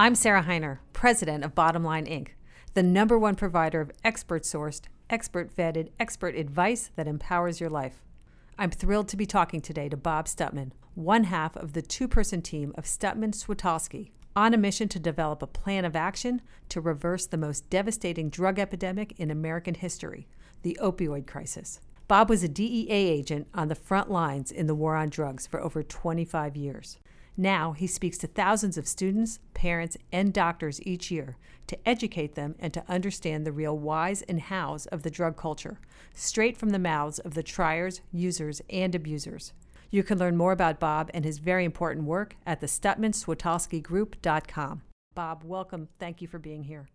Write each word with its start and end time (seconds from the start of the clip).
I'm 0.00 0.14
Sarah 0.14 0.44
Hiner, 0.44 0.78
president 0.94 1.44
of 1.44 1.54
Bottom 1.54 1.84
Line 1.84 2.06
Inc., 2.06 2.28
the 2.72 2.82
number 2.82 3.18
one 3.18 3.34
provider 3.34 3.82
of 3.82 3.92
expert 4.02 4.44
sourced, 4.44 4.84
expert 5.10 5.54
vetted, 5.54 5.90
expert 6.00 6.34
advice 6.36 6.90
that 6.96 7.06
empowers 7.06 7.60
your 7.60 7.68
life. 7.68 8.02
I'm 8.58 8.70
thrilled 8.70 9.08
to 9.08 9.18
be 9.18 9.26
talking 9.26 9.60
today 9.60 9.90
to 9.90 9.98
Bob 9.98 10.24
Stutman, 10.24 10.70
one 10.94 11.24
half 11.24 11.54
of 11.54 11.74
the 11.74 11.82
two 11.82 12.08
person 12.08 12.40
team 12.40 12.72
of 12.78 12.84
Stutman 12.84 13.34
Switolski, 13.34 14.10
on 14.34 14.54
a 14.54 14.56
mission 14.56 14.88
to 14.88 14.98
develop 14.98 15.42
a 15.42 15.46
plan 15.46 15.84
of 15.84 15.94
action 15.94 16.40
to 16.70 16.80
reverse 16.80 17.26
the 17.26 17.36
most 17.36 17.68
devastating 17.68 18.30
drug 18.30 18.58
epidemic 18.58 19.12
in 19.18 19.30
American 19.30 19.74
history, 19.74 20.26
the 20.62 20.78
opioid 20.80 21.26
crisis. 21.26 21.78
Bob 22.08 22.30
was 22.30 22.42
a 22.42 22.48
DEA 22.48 22.88
agent 22.88 23.48
on 23.52 23.68
the 23.68 23.74
front 23.74 24.10
lines 24.10 24.50
in 24.50 24.66
the 24.66 24.74
war 24.74 24.96
on 24.96 25.10
drugs 25.10 25.46
for 25.46 25.60
over 25.60 25.82
25 25.82 26.56
years. 26.56 26.96
Now 27.40 27.72
he 27.72 27.86
speaks 27.86 28.18
to 28.18 28.26
thousands 28.26 28.76
of 28.76 28.86
students, 28.86 29.38
parents, 29.54 29.96
and 30.12 30.30
doctors 30.30 30.78
each 30.82 31.10
year 31.10 31.38
to 31.68 31.88
educate 31.88 32.34
them 32.34 32.54
and 32.58 32.74
to 32.74 32.84
understand 32.86 33.46
the 33.46 33.52
real 33.52 33.78
whys 33.78 34.20
and 34.20 34.38
hows 34.38 34.84
of 34.88 35.04
the 35.04 35.10
drug 35.10 35.38
culture, 35.38 35.80
straight 36.12 36.58
from 36.58 36.68
the 36.68 36.78
mouths 36.78 37.18
of 37.18 37.32
the 37.32 37.42
triers, 37.42 38.02
users, 38.12 38.60
and 38.68 38.94
abusers. 38.94 39.54
You 39.90 40.02
can 40.02 40.18
learn 40.18 40.36
more 40.36 40.52
about 40.52 40.78
Bob 40.78 41.10
and 41.14 41.24
his 41.24 41.38
very 41.38 41.64
important 41.64 42.04
work 42.04 42.36
at 42.44 42.60
the 42.60 42.66
StutmanSwitolskiGroup.com. 42.66 44.82
Bob, 45.14 45.42
welcome. 45.42 45.88
Thank 45.98 46.20
you 46.20 46.28
for 46.28 46.38
being 46.38 46.64
here. 46.64 46.90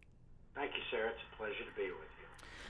Thank 0.54 0.74
you, 0.76 0.82
Sarah. 0.92 1.10
It's 1.10 1.18
a 1.34 1.38
pleasure 1.38 1.56
to 1.56 1.76
be 1.76 1.88
with 1.88 2.08
you. 2.20 2.28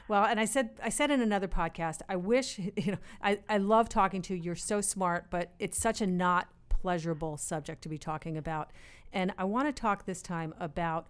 Well, 0.08 0.24
and 0.24 0.40
I 0.40 0.46
said 0.46 0.80
I 0.82 0.88
said 0.88 1.12
in 1.12 1.20
another 1.20 1.50
podcast, 1.50 2.00
I 2.08 2.16
wish 2.16 2.58
you 2.58 2.94
know 2.94 3.00
I, 3.22 3.40
I 3.50 3.58
love 3.58 3.90
talking 3.90 4.22
to 4.22 4.34
you. 4.34 4.42
You're 4.42 4.56
so 4.56 4.80
smart, 4.80 5.26
but 5.30 5.52
it's 5.60 5.78
such 5.78 6.00
a 6.00 6.08
not 6.08 6.48
pleasurable 6.86 7.36
subject 7.36 7.82
to 7.82 7.90
be 7.90 7.98
talking 7.98 8.38
about. 8.38 8.70
And 9.12 9.34
I 9.40 9.44
want 9.46 9.68
to 9.68 9.72
talk 9.72 10.06
this 10.06 10.22
time 10.22 10.54
about 10.60 11.08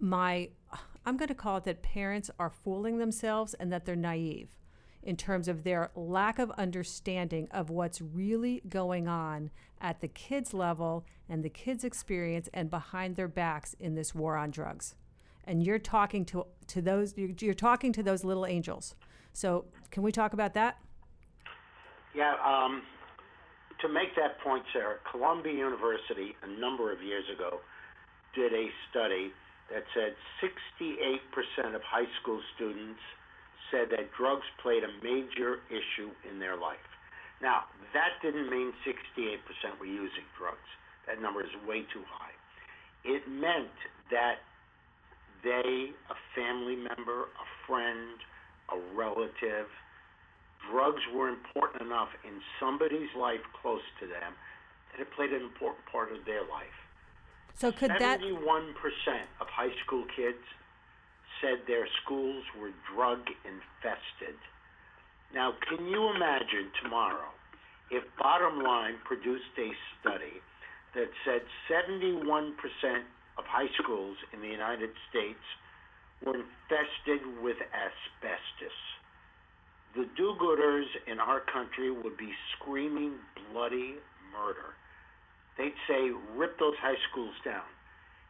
my, 0.00 0.48
I'm 1.04 1.18
going 1.18 1.28
to 1.28 1.34
call 1.34 1.58
it 1.58 1.64
that 1.64 1.82
parents 1.82 2.30
are 2.38 2.48
fooling 2.48 2.96
themselves 2.96 3.52
and 3.52 3.70
that 3.70 3.84
they're 3.84 3.96
naive 3.96 4.48
in 5.02 5.14
terms 5.18 5.46
of 5.46 5.62
their 5.62 5.90
lack 5.94 6.38
of 6.38 6.50
understanding 6.52 7.48
of 7.50 7.68
what's 7.68 8.00
really 8.00 8.62
going 8.66 9.06
on 9.06 9.50
at 9.78 10.00
the 10.00 10.08
kids' 10.08 10.54
level 10.54 11.04
and 11.28 11.44
the 11.44 11.50
kids' 11.50 11.84
experience 11.84 12.48
and 12.54 12.70
behind 12.70 13.16
their 13.16 13.28
backs 13.28 13.76
in 13.78 13.96
this 13.96 14.14
war 14.14 14.38
on 14.38 14.50
drugs. 14.50 14.94
And 15.46 15.62
you're 15.62 15.78
talking 15.78 16.24
to, 16.24 16.46
to 16.68 16.80
those, 16.80 17.12
you're 17.18 17.52
talking 17.52 17.92
to 17.92 18.02
those 18.02 18.24
little 18.24 18.46
angels. 18.46 18.94
So, 19.34 19.66
can 19.90 20.02
we 20.02 20.12
talk 20.12 20.32
about 20.32 20.54
that? 20.54 20.78
Yeah, 22.14 22.36
um, 22.42 22.80
to 23.84 23.92
make 23.92 24.16
that 24.16 24.40
point, 24.40 24.64
Sarah, 24.72 24.96
Columbia 25.12 25.52
University 25.52 26.32
a 26.42 26.48
number 26.58 26.90
of 26.90 27.04
years 27.04 27.24
ago 27.28 27.60
did 28.34 28.52
a 28.52 28.66
study 28.90 29.30
that 29.68 29.84
said 29.92 30.16
68% 30.40 31.20
of 31.76 31.82
high 31.84 32.08
school 32.20 32.40
students 32.56 33.00
said 33.70 33.88
that 33.92 34.08
drugs 34.16 34.44
played 34.60 34.84
a 34.84 34.92
major 35.04 35.60
issue 35.68 36.10
in 36.28 36.40
their 36.40 36.56
life. 36.56 36.80
Now, 37.40 37.68
that 37.92 38.16
didn't 38.22 38.48
mean 38.48 38.72
68% 38.88 39.36
were 39.78 39.86
using 39.86 40.24
drugs. 40.38 40.68
That 41.06 41.20
number 41.20 41.42
is 41.44 41.52
way 41.68 41.84
too 41.92 42.04
high. 42.08 42.32
It 43.04 43.28
meant 43.28 43.76
that 44.10 44.40
they, 45.44 45.92
a 46.08 46.16
family 46.32 46.76
member, 46.76 47.28
a 47.36 47.46
friend, 47.66 48.16
a 48.72 48.96
relative, 48.96 49.68
drugs 50.70 51.02
were 51.14 51.28
important 51.28 51.82
enough 51.82 52.08
in 52.24 52.40
somebody's 52.60 53.10
life 53.16 53.40
close 53.60 53.84
to 54.00 54.06
them 54.06 54.34
that 54.92 55.00
it 55.00 55.08
played 55.16 55.32
an 55.32 55.42
important 55.42 55.84
part 55.90 56.12
of 56.12 56.24
their 56.24 56.42
life. 56.42 56.78
So 57.54 57.70
could 57.70 57.90
71% 57.90 57.98
that 57.98 58.20
71% 58.20 58.74
of 59.40 59.46
high 59.46 59.74
school 59.84 60.04
kids 60.16 60.42
said 61.40 61.66
their 61.66 61.86
schools 62.02 62.44
were 62.58 62.70
drug 62.94 63.20
infested. 63.44 64.38
Now, 65.34 65.54
can 65.68 65.86
you 65.86 66.10
imagine 66.14 66.70
tomorrow 66.82 67.30
if 67.90 68.04
Bottom 68.18 68.62
Line 68.62 68.94
produced 69.04 69.54
a 69.58 69.70
study 70.00 70.40
that 70.94 71.10
said 71.24 71.42
71% 71.70 72.54
of 73.36 73.44
high 73.46 73.68
schools 73.82 74.16
in 74.32 74.40
the 74.40 74.48
United 74.48 74.90
States 75.10 75.42
were 76.24 76.36
infested 76.36 77.42
with 77.42 77.56
asbestos? 77.74 78.78
The 79.94 80.06
do 80.16 80.34
gooders 80.40 80.86
in 81.06 81.20
our 81.20 81.40
country 81.40 81.90
would 81.90 82.16
be 82.16 82.32
screaming 82.56 83.14
bloody 83.52 83.94
murder. 84.32 84.74
They'd 85.56 85.74
say, 85.86 86.10
rip 86.36 86.58
those 86.58 86.74
high 86.80 86.98
schools 87.10 87.34
down. 87.44 87.62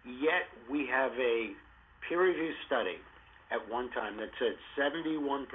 Yet 0.04 0.44
we 0.70 0.86
have 0.86 1.12
a 1.12 1.52
peer 2.06 2.20
reviewed 2.20 2.54
study 2.66 2.98
at 3.50 3.70
one 3.70 3.90
time 3.90 4.18
that 4.18 4.28
said 4.38 4.56
71% 4.78 5.46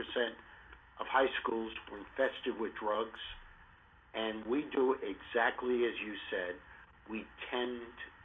of 0.99 1.05
high 1.07 1.29
schools 1.41 1.71
were 1.91 1.99
infested 1.99 2.59
with 2.59 2.71
drugs, 2.79 3.19
and 4.15 4.43
we 4.45 4.65
do 4.73 4.95
exactly 4.95 5.85
as 5.85 5.93
you 6.03 6.13
said. 6.31 6.55
We 7.09 7.25
tend 7.51 7.81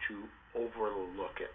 to 0.08 0.22
overlook 0.58 1.40
it. 1.40 1.50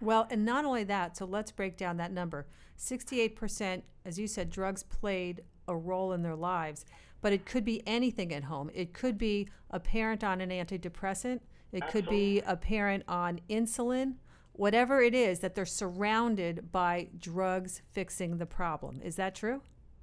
Well, 0.00 0.26
and 0.30 0.44
not 0.44 0.64
only 0.64 0.84
that, 0.84 1.16
so 1.16 1.24
let's 1.24 1.50
break 1.50 1.76
down 1.76 1.96
that 1.96 2.12
number. 2.12 2.46
68%, 2.78 3.82
as 4.04 4.18
you 4.18 4.26
said, 4.28 4.50
drugs 4.50 4.82
played 4.82 5.42
a 5.68 5.76
role 5.76 6.12
in 6.12 6.22
their 6.22 6.36
lives. 6.36 6.84
But 7.20 7.32
it 7.32 7.46
could 7.46 7.64
be 7.64 7.82
anything 7.86 8.32
at 8.32 8.44
home. 8.44 8.70
It 8.74 8.92
could 8.92 9.18
be 9.18 9.48
a 9.70 9.78
parent 9.78 10.24
on 10.24 10.40
an 10.40 10.50
antidepressant. 10.50 11.40
It 11.72 11.82
Absolutely. 11.82 11.90
could 11.92 12.10
be 12.10 12.40
a 12.46 12.56
parent 12.56 13.04
on 13.06 13.40
insulin. 13.50 14.14
Whatever 14.52 15.02
it 15.02 15.14
is, 15.14 15.40
that 15.40 15.54
they're 15.54 15.66
surrounded 15.66 16.72
by 16.72 17.08
drugs 17.18 17.82
fixing 17.92 18.38
the 18.38 18.46
problem. 18.46 19.00
Is 19.04 19.16
that 19.16 19.34
true? 19.34 19.62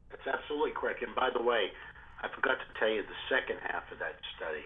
That's 0.09 0.27
absolutely 0.27 0.71
correct. 0.71 1.03
And 1.03 1.13
by 1.15 1.29
the 1.29 1.41
way, 1.41 1.71
I 2.23 2.29
forgot 2.33 2.57
to 2.59 2.79
tell 2.79 2.89
you 2.89 3.03
the 3.03 3.21
second 3.27 3.59
half 3.67 3.83
of 3.91 3.99
that 3.99 4.15
study. 4.37 4.63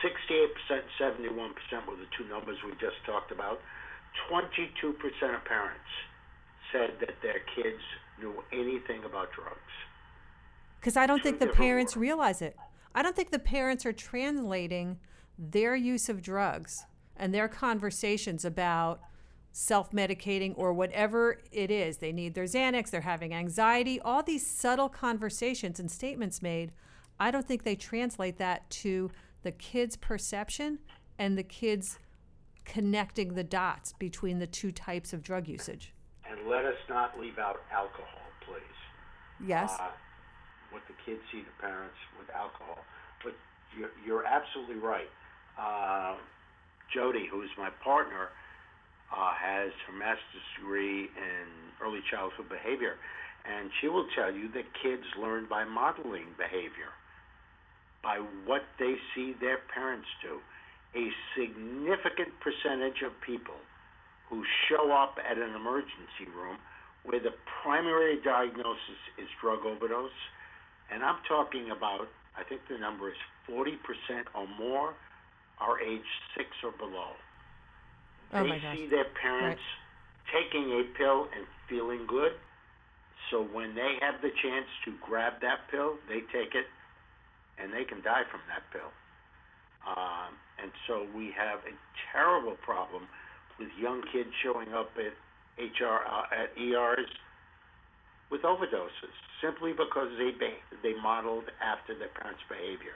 68%, 0.00 0.48
and 0.72 0.88
71% 0.96 1.86
were 1.86 1.96
the 1.96 2.08
two 2.16 2.24
numbers 2.28 2.56
we 2.64 2.72
just 2.80 2.96
talked 3.04 3.32
about. 3.32 3.60
22% 4.32 4.56
of 5.36 5.44
parents 5.44 5.92
said 6.72 6.96
that 7.00 7.20
their 7.22 7.44
kids 7.54 7.82
knew 8.18 8.42
anything 8.52 9.04
about 9.04 9.32
drugs. 9.32 9.74
Because 10.80 10.96
I 10.96 11.06
don't 11.06 11.22
think 11.22 11.38
the 11.38 11.46
parents 11.46 11.96
realize 11.96 12.40
it. 12.40 12.56
I 12.94 13.02
don't 13.02 13.14
think 13.14 13.30
the 13.30 13.38
parents 13.38 13.84
are 13.84 13.92
translating 13.92 14.98
their 15.38 15.76
use 15.76 16.08
of 16.08 16.22
drugs 16.22 16.86
and 17.16 17.34
their 17.34 17.48
conversations 17.48 18.44
about 18.44 19.00
self 19.52 19.90
medicating 19.90 20.54
or 20.56 20.72
whatever 20.72 21.38
it 21.52 21.70
is. 21.70 21.98
They 21.98 22.12
need 22.12 22.34
their 22.34 22.44
Xanax, 22.44 22.90
they're 22.90 23.02
having 23.02 23.34
anxiety, 23.34 24.00
all 24.00 24.22
these 24.22 24.46
subtle 24.46 24.88
conversations 24.88 25.78
and 25.78 25.90
statements 25.90 26.40
made. 26.40 26.72
I 27.18 27.30
don't 27.30 27.46
think 27.46 27.64
they 27.64 27.76
translate 27.76 28.38
that 28.38 28.68
to 28.70 29.10
the 29.42 29.52
kid's 29.52 29.96
perception 29.96 30.78
and 31.18 31.36
the 31.36 31.42
kids 31.42 31.98
connecting 32.64 33.34
the 33.34 33.44
dots 33.44 33.92
between 33.98 34.38
the 34.38 34.46
two 34.46 34.72
types 34.72 35.12
of 35.12 35.22
drug 35.22 35.48
usage. 35.48 35.92
And 36.28 36.48
let 36.48 36.64
us 36.64 36.76
not 36.88 37.18
leave 37.18 37.38
out 37.38 37.60
alcohol, 37.72 38.06
please. 38.46 39.46
Yes. 39.46 39.76
Uh, 39.78 39.88
what 40.70 40.82
the 40.88 40.96
kids 41.06 41.20
see 41.30 41.42
the 41.42 41.56
parents 41.60 41.98
with 42.18 42.30
alcohol. 42.34 42.82
But 43.22 43.34
you're, 43.76 43.94
you're 44.04 44.26
absolutely 44.26 44.78
right. 44.78 45.10
Uh, 45.58 46.16
Jody, 46.94 47.26
who's 47.30 47.50
my 47.58 47.70
partner, 47.82 48.30
uh, 49.10 49.34
has 49.34 49.70
her 49.86 49.94
master's 49.94 50.46
degree 50.58 51.10
in 51.10 51.46
early 51.82 52.00
childhood 52.10 52.48
behavior, 52.48 52.94
and 53.46 53.70
she 53.80 53.88
will 53.88 54.06
tell 54.14 54.30
you 54.30 54.50
that 54.54 54.66
kids 54.82 55.06
learn 55.18 55.46
by 55.48 55.64
modeling 55.64 56.30
behavior, 56.38 56.94
by 58.02 58.22
what 58.46 58.62
they 58.78 58.94
see 59.14 59.34
their 59.40 59.58
parents 59.74 60.06
do. 60.22 60.38
A 60.94 61.06
significant 61.38 62.34
percentage 62.42 63.02
of 63.06 63.14
people 63.22 63.58
who 64.28 64.42
show 64.68 64.90
up 64.90 65.18
at 65.22 65.38
an 65.38 65.54
emergency 65.54 66.26
room 66.34 66.58
where 67.04 67.20
the 67.20 67.34
primary 67.62 68.18
diagnosis 68.22 69.00
is 69.18 69.28
drug 69.40 69.64
overdose 69.64 70.18
and 70.92 71.02
I'm 71.02 71.18
talking 71.28 71.70
about, 71.70 72.08
I 72.36 72.42
think 72.44 72.62
the 72.68 72.78
number 72.78 73.10
is 73.10 73.16
40% 73.48 73.76
or 74.34 74.46
more 74.58 74.94
are 75.60 75.80
age 75.80 76.06
six 76.36 76.48
or 76.64 76.72
below. 76.72 77.14
Oh 78.32 78.44
they 78.44 78.60
see 78.74 78.86
their 78.86 79.10
parents 79.20 79.60
right. 79.60 80.44
taking 80.44 80.70
a 80.70 80.82
pill 80.96 81.26
and 81.36 81.44
feeling 81.68 82.06
good. 82.06 82.32
So 83.30 83.42
when 83.42 83.74
they 83.74 83.98
have 84.00 84.22
the 84.22 84.30
chance 84.42 84.66
to 84.86 84.94
grab 85.04 85.34
that 85.42 85.68
pill, 85.70 85.98
they 86.08 86.20
take 86.32 86.54
it 86.54 86.66
and 87.58 87.72
they 87.72 87.84
can 87.84 88.00
die 88.02 88.22
from 88.30 88.40
that 88.48 88.64
pill. 88.72 88.90
Um, 89.86 90.36
and 90.62 90.70
so 90.86 91.06
we 91.16 91.32
have 91.36 91.60
a 91.66 91.74
terrible 92.12 92.56
problem 92.64 93.04
with 93.58 93.68
young 93.80 94.02
kids 94.12 94.30
showing 94.42 94.72
up 94.72 94.90
at 94.96 95.12
HR 95.60 96.00
uh, 96.08 96.24
at 96.32 96.56
ERs 96.56 97.08
with 98.30 98.42
overdoses 98.42 99.14
simply 99.42 99.72
because 99.72 100.08
they 100.18 100.30
they 100.82 100.94
modeled 101.00 101.44
after 101.60 101.94
their 101.98 102.08
parents' 102.08 102.42
behavior. 102.48 102.94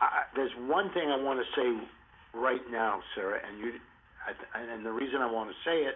Uh, 0.00 0.06
there's 0.34 0.52
one 0.66 0.90
thing 0.92 1.08
I 1.10 1.16
want 1.16 1.40
to 1.40 1.46
say 1.60 1.88
right 2.34 2.60
now, 2.70 3.00
Sarah, 3.14 3.40
and 3.46 3.58
you, 3.58 3.72
I, 4.26 4.32
th- 4.32 4.70
and 4.72 4.84
the 4.84 4.92
reason 4.92 5.22
I 5.22 5.30
want 5.30 5.48
to 5.50 5.56
say 5.64 5.84
it, 5.84 5.94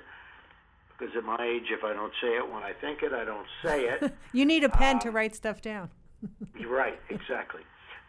because 0.98 1.14
at 1.16 1.24
my 1.24 1.36
age, 1.44 1.64
if 1.70 1.84
I 1.84 1.92
don't 1.92 2.12
say 2.22 2.28
it 2.28 2.50
when 2.50 2.62
I 2.62 2.72
think 2.80 3.02
it, 3.02 3.12
I 3.12 3.24
don't 3.24 3.46
say 3.62 3.84
it. 3.84 4.12
you 4.32 4.46
need 4.46 4.64
a 4.64 4.70
pen 4.70 4.94
Um, 4.96 5.00
to 5.00 5.10
write 5.10 5.34
stuff 5.34 5.60
down. 5.60 5.90
You're 6.58 6.74
right, 6.74 6.98
exactly. 7.10 7.60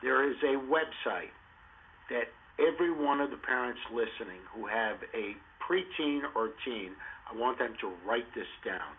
There 0.01 0.29
is 0.29 0.37
a 0.43 0.55
website 0.55 1.31
that 2.09 2.27
every 2.59 2.91
one 2.91 3.19
of 3.19 3.31
the 3.31 3.37
parents 3.37 3.79
listening 3.91 4.39
who 4.55 4.67
have 4.67 4.97
a 5.13 5.35
preteen 5.61 6.21
or 6.35 6.51
teen, 6.63 6.91
I 7.29 7.35
want 7.37 7.59
them 7.59 7.73
to 7.81 7.91
write 8.07 8.33
this 8.33 8.47
down. 8.63 8.95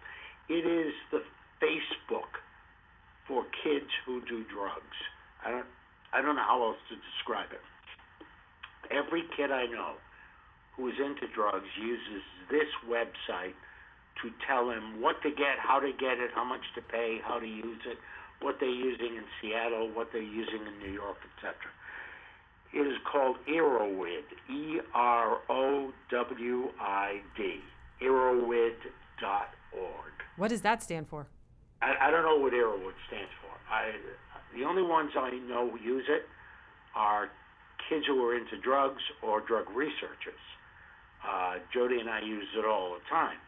It 0.49 0.67
is 0.67 0.93
the 1.11 1.23
Facebook 1.63 2.43
for 3.29 3.45
kids 3.63 3.89
who 4.05 4.21
do 4.27 4.45
drugs. 4.53 4.99
I 5.45 5.51
don't 5.51 5.67
I 6.13 6.21
don't 6.21 6.37
know 6.37 6.43
how 6.43 6.63
else 6.63 6.77
to 6.91 6.97
describe 6.97 7.53
it. 7.53 7.65
Every 8.91 9.23
kid 9.37 9.51
I 9.51 9.65
know 9.67 9.95
who 10.77 10.89
is 10.89 10.95
into 10.99 11.33
drugs 11.33 11.69
uses 11.81 12.23
this 12.51 12.69
website 12.87 13.57
to 14.21 14.31
tell 14.47 14.69
them 14.69 15.01
what 15.01 15.23
to 15.23 15.31
get, 15.31 15.57
how 15.59 15.81
to 15.81 15.91
get 15.93 16.19
it, 16.19 16.31
how 16.35 16.45
much 16.45 16.61
to 16.75 16.83
pay, 16.83 17.19
how 17.25 17.39
to 17.39 17.47
use 17.47 17.81
it, 17.87 17.97
what 18.43 18.57
they're 18.61 18.69
using 18.69 19.17
in 19.17 19.25
Seattle, 19.41 19.89
what 19.95 20.09
they're 20.13 20.21
using 20.21 20.61
in 20.67 20.79
New 20.87 20.93
York, 20.93 21.17
etc. 21.37 21.55
It 22.75 22.87
is 22.87 22.99
called 23.11 23.37
Erowid, 23.49 24.25
E 24.51 24.81
R 24.95 25.39
O 25.49 25.93
W 26.11 26.69
I 26.81 27.21
D, 27.37 27.61
erowid.org. 28.03 28.83
What 30.37 30.49
does 30.49 30.63
that 30.63 30.83
stand 30.83 31.09
for? 31.09 31.27
I, 31.83 32.09
I 32.09 32.11
don't 32.11 32.23
know 32.23 32.37
what 32.39 32.53
Erowid 32.53 32.95
stands 33.09 33.31
for. 33.43 33.51
I, 33.71 33.93
the 34.57 34.65
only 34.65 34.83
ones 34.83 35.11
I 35.17 35.31
know 35.49 35.69
who 35.71 35.79
use 35.81 36.07
it 36.09 36.23
are 36.95 37.29
kids 37.89 38.07
who 38.07 38.25
are 38.25 38.37
into 38.37 38.57
drugs 38.63 39.03
or 39.23 39.41
drug 39.41 39.69
researchers. 39.75 40.41
Uh, 41.27 41.55
Jody 41.75 41.99
and 42.01 42.09
I 42.09 42.21
use 42.21 42.47
it 42.57 42.65
all 42.65 42.95
the 42.95 43.05
time. 43.11 43.39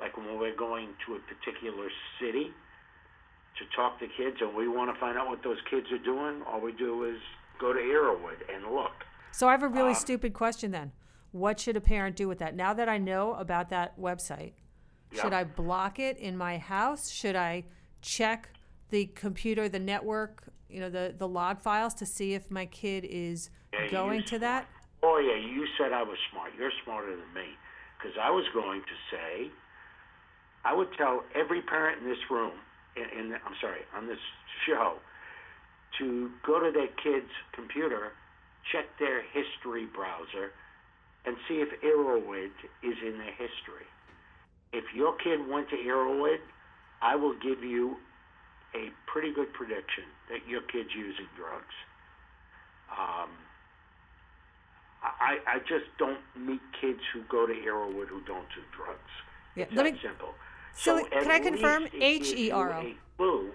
Like 0.00 0.16
when 0.16 0.38
we're 0.38 0.56
going 0.56 0.88
to 1.06 1.14
a 1.14 1.20
particular 1.20 1.88
city 2.20 2.50
to 3.58 3.76
talk 3.76 4.00
to 4.00 4.06
kids 4.16 4.38
and 4.40 4.54
we 4.56 4.66
want 4.66 4.92
to 4.92 5.00
find 5.00 5.16
out 5.16 5.28
what 5.28 5.42
those 5.44 5.58
kids 5.70 5.86
are 5.92 5.98
doing, 5.98 6.42
all 6.50 6.60
we 6.60 6.72
do 6.72 7.04
is 7.04 7.18
go 7.60 7.72
to 7.72 7.78
Erowid 7.78 8.38
and 8.52 8.74
look. 8.74 8.92
So 9.30 9.48
I 9.48 9.52
have 9.52 9.62
a 9.62 9.68
really 9.68 9.90
Um, 9.90 9.94
stupid 9.94 10.32
question 10.34 10.70
then. 10.72 10.92
What 11.32 11.60
should 11.60 11.76
a 11.76 11.80
parent 11.80 12.16
do 12.16 12.28
with 12.28 12.38
that? 12.38 12.54
Now 12.54 12.74
that 12.74 12.88
I 12.88 12.98
know 12.98 13.34
about 13.34 13.68
that 13.70 13.98
website, 13.98 14.52
should 15.12 15.32
I 15.32 15.44
block 15.44 15.98
it 15.98 16.18
in 16.18 16.36
my 16.36 16.58
house? 16.58 17.10
Should 17.10 17.36
I 17.36 17.64
check 18.04 18.50
the 18.90 19.06
computer, 19.14 19.68
the 19.68 19.78
network, 19.78 20.44
you 20.68 20.78
know, 20.78 20.90
the, 20.90 21.14
the 21.16 21.26
log 21.26 21.60
files 21.60 21.94
to 21.94 22.06
see 22.06 22.34
if 22.34 22.50
my 22.50 22.66
kid 22.66 23.04
is 23.08 23.50
Yeah, 23.72 23.90
going 23.90 24.22
to 24.24 24.38
that? 24.38 24.68
Oh 25.02 25.18
yeah, 25.18 25.36
you 25.36 25.66
said 25.78 25.92
I 25.92 26.02
was 26.02 26.18
smart. 26.30 26.52
You're 26.58 26.70
smarter 26.84 27.10
than 27.10 27.32
me, 27.34 27.56
because 27.98 28.16
I 28.20 28.30
was 28.30 28.44
going 28.52 28.82
to 28.82 28.96
say, 29.10 29.50
I 30.64 30.74
would 30.74 30.88
tell 30.96 31.24
every 31.34 31.62
parent 31.62 32.02
in 32.02 32.08
this 32.08 32.30
room, 32.30 32.52
in, 32.96 33.04
in 33.18 33.32
I'm 33.34 33.56
sorry, 33.60 33.80
on 33.96 34.06
this 34.06 34.22
show, 34.66 34.94
to 35.98 36.30
go 36.46 36.60
to 36.60 36.70
their 36.72 36.88
kid's 37.02 37.32
computer, 37.52 38.12
check 38.70 38.84
their 38.98 39.22
history 39.22 39.86
browser, 39.86 40.52
and 41.24 41.36
see 41.48 41.64
if 41.64 41.68
Erowid 41.80 42.52
is 42.82 42.96
in 43.04 43.18
their 43.18 43.32
history. 43.32 43.88
If 44.72 44.84
your 44.94 45.16
kid 45.16 45.46
went 45.48 45.68
to 45.70 45.76
Erowid, 45.76 46.38
I 47.04 47.14
will 47.16 47.34
give 47.34 47.62
you 47.62 47.96
a 48.74 48.88
pretty 49.06 49.30
good 49.32 49.52
prediction 49.52 50.04
that 50.30 50.48
your 50.48 50.62
kid's 50.62 50.88
using 50.96 51.26
drugs. 51.36 51.74
Um, 52.90 53.28
I, 55.02 55.36
I 55.46 55.58
just 55.60 55.84
don't 55.98 56.18
meet 56.34 56.62
kids 56.80 57.00
who 57.12 57.20
go 57.30 57.46
to 57.46 57.52
Erowid 57.52 58.08
who 58.08 58.22
don't 58.26 58.48
do 58.54 58.62
drugs. 58.74 58.98
Yeah, 59.54 59.64
It's 59.64 59.74
let 59.74 59.92
me- 59.92 60.00
simple. 60.02 60.34
So, 60.76 60.98
at 60.98 61.10
can 61.12 61.30
I 61.30 61.38
confirm? 61.38 61.86
H 62.00 62.32
E 62.34 62.50
R 62.50 62.72
O? 62.72 62.78
it 62.78 62.82
gives 62.82 62.88
you 62.88 62.88
H-E-R-O. 62.88 62.88
a 62.88 63.16
clue 63.16 63.50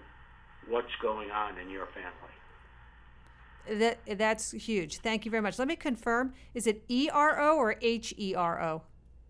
what's 0.69 0.95
going 1.01 1.31
on 1.31 1.57
in 1.57 1.69
your 1.69 1.87
family. 1.87 3.77
That 3.81 4.17
that's 4.17 4.51
huge. 4.51 4.99
Thank 4.99 5.25
you 5.25 5.31
very 5.31 5.41
much. 5.41 5.59
Let 5.59 5.67
me 5.67 5.75
confirm. 5.75 6.33
Is 6.53 6.65
it 6.65 6.81
E 6.87 7.09
R 7.11 7.41
O 7.41 7.57
or 7.57 7.75
H 7.81 8.13
E 8.17 8.35
R 8.35 8.61
O? 8.61 8.83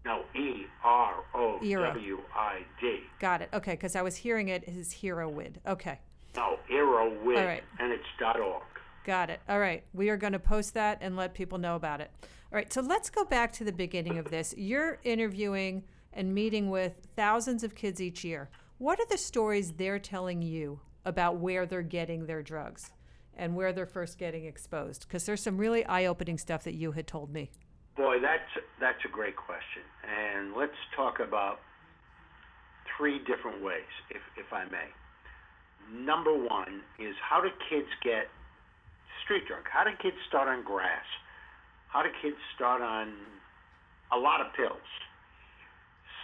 No, 0.10 0.24
E 0.42 0.66
R 0.84 1.14
O 1.36 1.60
W 1.62 2.20
I 2.36 2.62
D. 2.82 3.02
Got 3.20 3.44
it. 3.44 3.50
Okay, 3.54 3.74
because 3.74 3.96
I 3.96 4.02
was 4.02 4.16
hearing 4.16 4.48
it 4.48 4.64
as 4.68 4.92
Hero 4.92 5.30
Wid. 5.30 5.62
Okay, 5.68 6.00
No, 6.36 6.58
Erowid, 6.72 7.38
All 7.38 7.46
right. 7.46 7.64
and 7.80 7.92
it's 7.92 8.04
dot 8.20 8.40
.org. 8.40 8.64
got 9.06 9.30
it. 9.30 9.40
All 9.48 9.60
right, 9.60 9.84
we 9.94 10.10
are 10.10 10.18
going 10.18 10.34
to 10.34 10.40
post 10.40 10.74
that 10.74 10.98
and 11.02 11.16
let 11.16 11.36
people 11.36 11.60
know 11.60 11.76
about 11.76 12.02
it. 12.02 12.10
All 12.24 12.56
right, 12.58 12.74
so 12.74 12.82
let's 12.82 13.12
go 13.12 13.24
back 13.24 13.54
to 13.54 13.64
the 13.64 13.72
beginning 13.72 14.18
of 14.18 14.32
this. 14.32 14.56
You're 14.58 14.98
interviewing 15.04 15.84
and 16.12 16.34
meeting 16.34 16.72
with 16.72 16.94
thousands 17.16 17.64
of 17.64 17.76
kids 17.76 18.02
each 18.02 18.24
year. 18.24 18.50
What 18.80 19.00
are 19.00 19.06
the 19.08 19.18
stories 19.18 19.74
they're 19.74 20.00
telling 20.00 20.42
you 20.42 20.80
about 21.06 21.38
where 21.38 21.68
they're 21.68 21.84
getting 21.84 22.26
their 22.26 22.42
drugs 22.42 22.92
and 23.38 23.56
where 23.56 23.72
they're 23.74 23.86
first 23.86 24.18
getting 24.18 24.46
exposed? 24.46 25.02
Because 25.08 25.28
there's 25.28 25.44
some 25.44 25.60
really 25.60 25.86
eye-opening 25.86 26.40
stuff 26.40 26.64
that 26.64 26.74
you 26.74 26.94
had 26.94 27.06
told 27.06 27.32
me. 27.32 27.52
Boy, 28.00 28.16
that's 28.24 28.48
that's 28.80 29.04
a 29.04 29.12
great 29.12 29.36
question, 29.36 29.84
and 30.08 30.56
let's 30.56 30.80
talk 30.96 31.20
about 31.20 31.60
three 32.96 33.20
different 33.28 33.62
ways, 33.62 33.92
if 34.10 34.24
if 34.40 34.54
I 34.54 34.64
may. 34.72 34.88
Number 35.92 36.32
one 36.32 36.80
is 36.98 37.14
how 37.20 37.42
do 37.42 37.50
kids 37.70 37.92
get 38.02 38.32
street 39.26 39.44
drug? 39.52 39.68
How 39.68 39.84
do 39.84 39.92
kids 40.02 40.16
start 40.30 40.48
on 40.48 40.64
grass? 40.64 41.04
How 41.90 42.02
do 42.02 42.08
kids 42.22 42.38
start 42.56 42.82
on 42.82 43.12
a 44.14 44.18
lot 44.18 44.40
of 44.40 44.48
pills? 44.56 44.88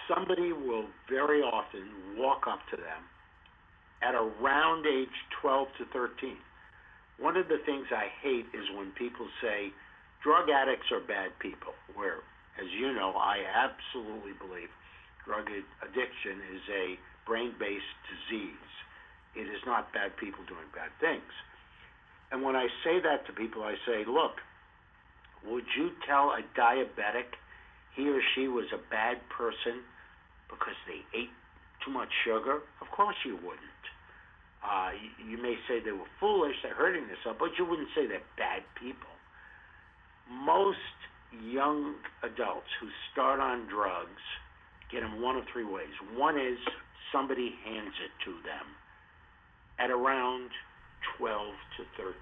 Somebody 0.08 0.54
will 0.54 0.86
very 1.10 1.42
often 1.42 2.16
walk 2.16 2.48
up 2.48 2.60
to 2.72 2.78
them 2.78 3.04
at 4.02 4.16
around 4.16 4.88
age 4.88 5.18
12 5.42 5.68
to 5.80 5.86
13. 5.92 6.38
One 7.20 7.36
of 7.36 7.50
the 7.50 7.60
things 7.66 7.88
I 7.92 8.08
hate 8.24 8.46
is 8.56 8.64
when 8.78 8.92
people 8.92 9.28
say 9.42 9.74
drug 10.26 10.50
addicts 10.50 10.90
are 10.90 11.06
bad 11.06 11.38
people, 11.38 11.78
where, 11.94 12.26
as 12.58 12.66
you 12.74 12.90
know, 12.92 13.14
I 13.14 13.46
absolutely 13.46 14.34
believe 14.42 14.74
drug 15.22 15.46
ad- 15.54 15.70
addiction 15.86 16.42
is 16.50 16.66
a 16.74 16.98
brain 17.30 17.54
based 17.62 17.94
disease. 18.10 18.74
It 19.38 19.46
is 19.46 19.62
not 19.70 19.94
bad 19.94 20.18
people 20.18 20.42
doing 20.50 20.66
bad 20.74 20.90
things. 20.98 21.30
And 22.34 22.42
when 22.42 22.56
I 22.58 22.66
say 22.84 22.98
that 23.06 23.30
to 23.30 23.34
people, 23.38 23.62
I 23.62 23.78
say, 23.86 24.02
look, 24.10 24.42
would 25.46 25.70
you 25.78 25.94
tell 26.10 26.34
a 26.34 26.42
diabetic 26.58 27.38
he 27.94 28.10
or 28.10 28.20
she 28.34 28.48
was 28.50 28.66
a 28.74 28.82
bad 28.90 29.22
person 29.30 29.86
because 30.50 30.76
they 30.90 31.06
ate 31.14 31.30
too 31.86 31.92
much 31.92 32.10
sugar? 32.26 32.66
Of 32.82 32.90
course 32.90 33.16
you 33.24 33.38
wouldn't. 33.46 33.84
Uh, 34.66 34.90
you, 34.98 35.38
you 35.38 35.38
may 35.38 35.54
say 35.70 35.86
they 35.86 35.94
were 35.94 36.10
foolish, 36.20 36.56
they're 36.64 36.74
hurting 36.74 37.06
themselves, 37.06 37.38
but 37.38 37.54
you 37.60 37.66
wouldn't 37.66 37.90
say 37.94 38.08
they're 38.08 38.26
bad 38.42 38.66
people. 38.74 39.15
Most 40.30 40.78
young 41.44 41.96
adults 42.24 42.68
who 42.80 42.88
start 43.12 43.40
on 43.40 43.68
drugs 43.68 44.22
get 44.92 45.02
them 45.02 45.22
one 45.22 45.36
of 45.36 45.44
three 45.52 45.66
ways. 45.66 45.94
One 46.16 46.38
is 46.38 46.58
somebody 47.12 47.56
hands 47.64 47.94
it 48.04 48.12
to 48.26 48.32
them 48.44 48.66
at 49.80 49.92
around 49.92 50.50
12 51.18 51.54
to 51.78 51.84
13. 52.02 52.16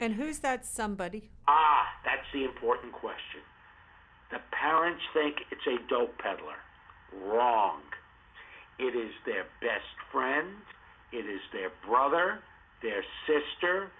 And 0.00 0.14
who's 0.14 0.40
that 0.40 0.64
somebody? 0.64 1.30
Ah, 1.46 1.86
that's 2.04 2.26
the 2.32 2.44
important 2.44 2.92
question. 2.92 3.40
The 4.30 4.38
parents 4.52 5.02
think 5.14 5.36
it's 5.50 5.66
a 5.66 5.78
dope 5.88 6.16
peddler. 6.18 6.60
Wrong. 7.12 7.80
It 8.78 8.94
is 8.94 9.10
their 9.26 9.44
best 9.60 9.96
friend, 10.12 10.54
it 11.12 11.26
is 11.26 11.40
their 11.52 11.70
brother, 11.86 12.38
their 12.82 13.02
sister, 13.26 13.90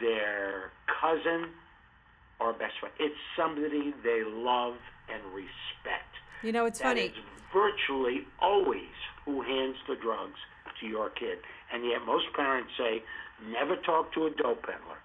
their 0.00 0.72
cousin, 1.00 1.50
or 2.40 2.52
best 2.52 2.74
friend. 2.80 2.94
It's 2.98 3.16
somebody 3.36 3.94
they 4.02 4.22
love 4.24 4.74
and 5.12 5.22
respect. 5.34 6.10
You 6.42 6.52
know, 6.52 6.64
it's 6.66 6.78
That 6.80 6.96
funny. 6.96 7.12
is 7.12 7.16
virtually 7.52 8.26
always 8.40 8.94
who 9.24 9.42
hands 9.42 9.76
the 9.88 9.94
drugs 9.96 10.38
to 10.80 10.86
your 10.86 11.10
kid. 11.10 11.38
And 11.72 11.84
yet 11.84 12.04
most 12.04 12.26
parents 12.34 12.70
say, 12.76 13.02
never 13.46 13.76
talk 13.76 14.12
to 14.14 14.26
a 14.26 14.30
dope 14.30 14.62
peddler. 14.62 14.98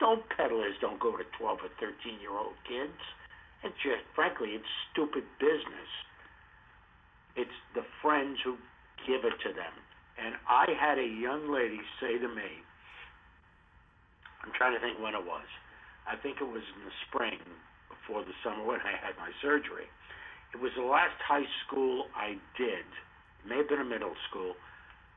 Dope 0.00 0.24
peddlers 0.36 0.74
don't 0.80 1.00
go 1.00 1.16
to 1.16 1.24
12 1.38 1.58
or 1.62 1.68
13 1.80 2.20
year 2.20 2.32
old 2.36 2.54
kids. 2.68 2.98
It's 3.62 3.74
just, 3.82 4.04
frankly, 4.14 4.50
it's 4.50 4.68
stupid 4.92 5.24
business. 5.40 5.90
It's 7.36 7.58
the 7.74 7.82
friends 8.02 8.38
who 8.44 8.56
give 9.06 9.24
it 9.24 9.34
to 9.42 9.52
them. 9.52 9.72
And 10.18 10.34
I 10.48 10.66
had 10.78 10.98
a 10.98 11.06
young 11.06 11.50
lady 11.50 11.80
say 12.00 12.18
to 12.18 12.28
me, 12.28 12.62
I'm 14.44 14.52
trying 14.52 14.74
to 14.74 14.80
think 14.80 15.00
when 15.00 15.14
it 15.14 15.24
was. 15.24 15.46
I 16.04 16.16
think 16.20 16.40
it 16.40 16.48
was 16.48 16.62
in 16.76 16.84
the 16.84 16.96
spring 17.08 17.40
before 17.88 18.24
the 18.24 18.36
summer 18.44 18.64
when 18.64 18.80
I 18.80 18.92
had 19.00 19.16
my 19.16 19.32
surgery. 19.40 19.88
It 20.52 20.60
was 20.60 20.70
the 20.76 20.84
last 20.84 21.16
high 21.24 21.48
school 21.66 22.06
I 22.14 22.36
did, 22.56 22.86
may 23.48 23.58
have 23.58 23.68
been 23.68 23.80
a 23.80 23.88
middle 23.88 24.14
school, 24.30 24.54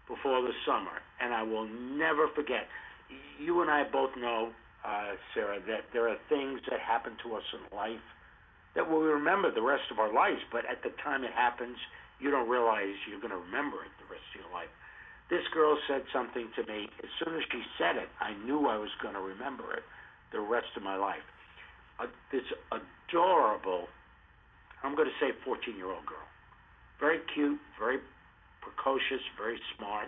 before 0.08 0.42
the 0.42 0.56
summer, 0.66 1.04
and 1.20 1.34
I 1.34 1.44
will 1.44 1.68
never 1.68 2.32
forget. 2.34 2.68
You 3.40 3.62
and 3.62 3.70
I 3.70 3.84
both 3.84 4.16
know, 4.16 4.52
uh, 4.88 5.20
Sarah, 5.36 5.60
that 5.68 5.92
there 5.92 6.08
are 6.08 6.18
things 6.30 6.62
that 6.72 6.80
happen 6.80 7.14
to 7.28 7.36
us 7.36 7.44
in 7.52 7.62
life 7.76 8.04
that 8.76 8.88
we'll 8.88 9.04
remember 9.04 9.52
the 9.52 9.62
rest 9.62 9.92
of 9.92 10.00
our 10.00 10.14
lives. 10.14 10.40
But 10.52 10.64
at 10.66 10.82
the 10.82 10.96
time 11.04 11.24
it 11.24 11.34
happens, 11.36 11.78
you 12.20 12.32
don't 12.32 12.48
realize 12.48 12.96
you're 13.10 13.20
going 13.20 13.36
to 13.36 13.44
remember 13.52 13.84
it 13.84 13.92
the 14.00 14.08
rest 14.08 14.24
of 14.32 14.48
your 14.48 14.54
life. 14.56 14.72
This 15.30 15.44
girl 15.54 15.78
said 15.92 16.08
something 16.14 16.48
to 16.56 16.64
me. 16.72 16.88
As 17.04 17.12
soon 17.20 17.36
as 17.36 17.44
she 17.52 17.62
said 17.78 18.00
it, 18.00 18.08
I 18.24 18.32
knew 18.48 18.68
I 18.68 18.78
was 18.80 18.94
going 19.04 19.14
to 19.14 19.22
remember 19.22 19.76
it 19.76 19.84
the 20.32 20.40
rest 20.40 20.68
of 20.76 20.84
my 20.84 20.96
life. 20.96 21.24
Uh, 22.00 22.08
this 22.32 22.44
adorable, 22.72 23.88
I'm 24.84 24.96
going 24.96 25.08
to 25.08 25.18
say 25.20 25.32
14 25.46 25.76
year 25.76 25.88
old 25.88 26.06
girl. 26.06 26.28
Very 27.00 27.20
cute, 27.34 27.60
very 27.80 28.00
precocious, 28.62 29.22
very 29.38 29.60
smart. 29.78 30.08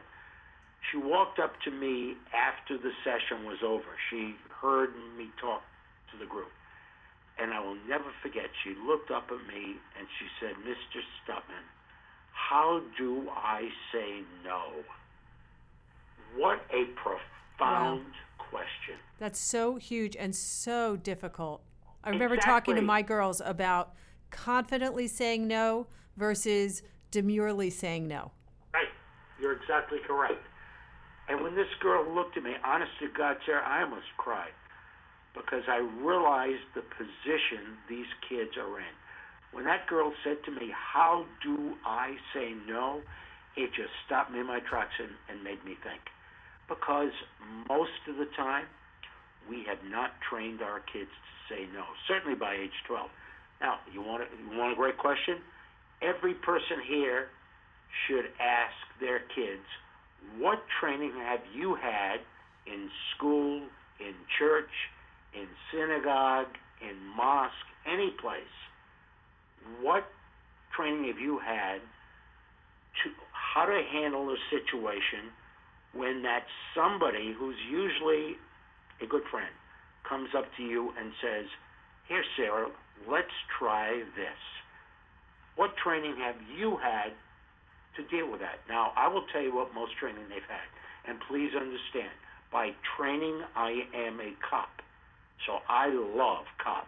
She 0.92 0.98
walked 0.98 1.40
up 1.40 1.54
to 1.66 1.72
me 1.72 2.16
after 2.34 2.78
the 2.78 2.92
session 3.04 3.46
was 3.46 3.60
over. 3.64 3.98
She 4.10 4.36
heard 4.62 4.90
me 5.18 5.30
talk 5.40 5.62
to 6.12 6.18
the 6.18 6.26
group. 6.26 6.52
And 7.40 7.54
I 7.54 7.60
will 7.60 7.78
never 7.88 8.12
forget, 8.22 8.52
she 8.64 8.76
looked 8.86 9.12
up 9.12 9.28
at 9.32 9.48
me 9.48 9.80
and 9.98 10.08
she 10.20 10.28
said, 10.40 10.56
Mr. 10.66 11.00
Stutman, 11.24 11.64
how 12.32 12.82
do 12.98 13.30
I 13.30 13.70
say 13.94 14.24
no? 14.44 14.84
What 16.36 16.60
a 16.72 16.86
profound 17.00 18.04
wow. 18.04 18.29
Question. 18.50 18.96
That's 19.20 19.40
so 19.40 19.76
huge 19.76 20.16
and 20.16 20.36
so 20.36 20.96
difficult. 20.96 21.62
I 22.04 22.10
remember 22.10 22.36
exactly. 22.36 22.54
talking 22.54 22.76
to 22.76 22.82
my 22.82 23.02
girls 23.02 23.42
about 23.44 23.94
confidently 24.32 25.08
saying 25.08 25.48
no 25.48 25.88
versus 26.18 26.82
demurely 27.12 27.70
saying 27.70 28.08
no. 28.08 28.32
Right. 28.74 28.88
You're 29.42 29.54
exactly 29.54 30.00
correct. 30.06 30.42
And 31.28 31.44
when 31.44 31.56
this 31.56 31.68
girl 31.80 32.04
looked 32.14 32.38
at 32.38 32.44
me, 32.44 32.54
honest 32.64 32.92
to 33.00 33.08
God, 33.16 33.38
Sarah, 33.46 33.64
I 33.66 33.84
almost 33.84 34.08
cried 34.18 34.52
because 35.34 35.64
I 35.68 35.78
realized 36.02 36.66
the 36.74 36.82
position 36.82 37.78
these 37.88 38.10
kids 38.28 38.58
are 38.58 38.80
in. 38.80 38.94
When 39.52 39.66
that 39.66 39.88
girl 39.88 40.14
said 40.24 40.38
to 40.46 40.52
me, 40.52 40.72
How 40.74 41.26
do 41.44 41.76
I 41.86 42.16
say 42.34 42.54
no? 42.68 43.02
it 43.56 43.74
just 43.74 43.92
stopped 44.06 44.32
me 44.32 44.40
in 44.40 44.48
my 44.48 44.60
tracks 44.60 44.94
and, 45.00 45.10
and 45.28 45.44
made 45.44 45.64
me 45.66 45.76
think. 45.84 46.02
Because 46.70 47.12
most 47.68 48.00
of 48.08 48.18
the 48.18 48.28
time, 48.38 48.66
we 49.50 49.66
have 49.68 49.80
not 49.90 50.12
trained 50.30 50.62
our 50.62 50.80
kids 50.80 51.10
to 51.10 51.54
say 51.54 51.68
no, 51.74 51.84
certainly 52.08 52.38
by 52.38 52.54
age 52.56 52.78
12. 52.88 53.10
Now, 53.62 53.80
you 53.92 54.02
want, 54.02 54.24
a, 54.24 54.28
you 54.40 54.58
want 54.58 54.74
a 54.74 54.76
great 54.76 54.98
question? 54.98 55.38
Every 56.02 56.34
person 56.34 56.78
here 56.88 57.28
should 58.08 58.26
ask 58.40 58.78
their 59.02 59.20
kids, 59.36 59.66
What 60.38 60.62
training 60.80 61.14
have 61.18 61.42
you 61.54 61.76
had 61.76 62.22
in 62.68 62.90
school, 63.16 63.64
in 64.00 64.14
church, 64.38 64.70
in 65.34 65.48
synagogue, 65.74 66.54
in 66.82 66.96
mosque, 67.18 67.54
any 67.86 68.12
place? 68.22 68.44
what 69.82 70.04
training 70.76 71.08
have 71.08 71.20
you 71.20 71.40
had 71.40 71.80
to 73.04 73.10
how 73.32 73.66
to 73.66 73.82
handle 73.92 74.30
a 74.30 74.38
situation 74.50 75.32
when 75.94 76.22
that 76.24 76.44
somebody 76.76 77.34
who's 77.38 77.58
usually 77.70 78.38
a 79.02 79.08
good 79.08 79.24
friend 79.32 79.50
comes 80.08 80.30
up 80.38 80.46
to 80.58 80.64
you 80.64 80.92
and 81.00 81.12
says, 81.22 81.46
Here, 82.08 82.24
Sarah, 82.38 82.70
let's 83.10 83.34
try 83.58 84.04
this. 84.16 84.42
What 85.56 85.76
training 85.84 86.16
have 86.20 86.36
you 86.58 86.78
had 86.78 87.12
to 87.98 88.04
deal 88.10 88.32
with 88.32 88.40
that? 88.40 88.60
Now, 88.70 88.94
I 88.96 89.08
will 89.08 89.26
tell 89.34 89.42
you 89.42 89.54
what 89.54 89.74
most 89.74 89.94
training 90.00 90.24
they've 90.30 90.42
had. 90.48 90.68
And 91.08 91.20
please 91.28 91.52
understand, 91.56 92.14
by 92.52 92.72
training, 92.98 93.42
I 93.56 93.84
am 93.96 94.20
a 94.20 94.34
cop. 94.48 94.82
So 95.46 95.60
I 95.68 95.88
love 95.88 96.46
cops. 96.64 96.88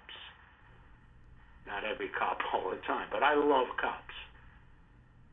Not 1.65 1.83
every 1.85 2.09
cop 2.09 2.39
all 2.53 2.69
the 2.69 2.77
time, 2.87 3.07
but 3.11 3.23
I 3.23 3.35
love 3.35 3.67
cops. 3.79 4.13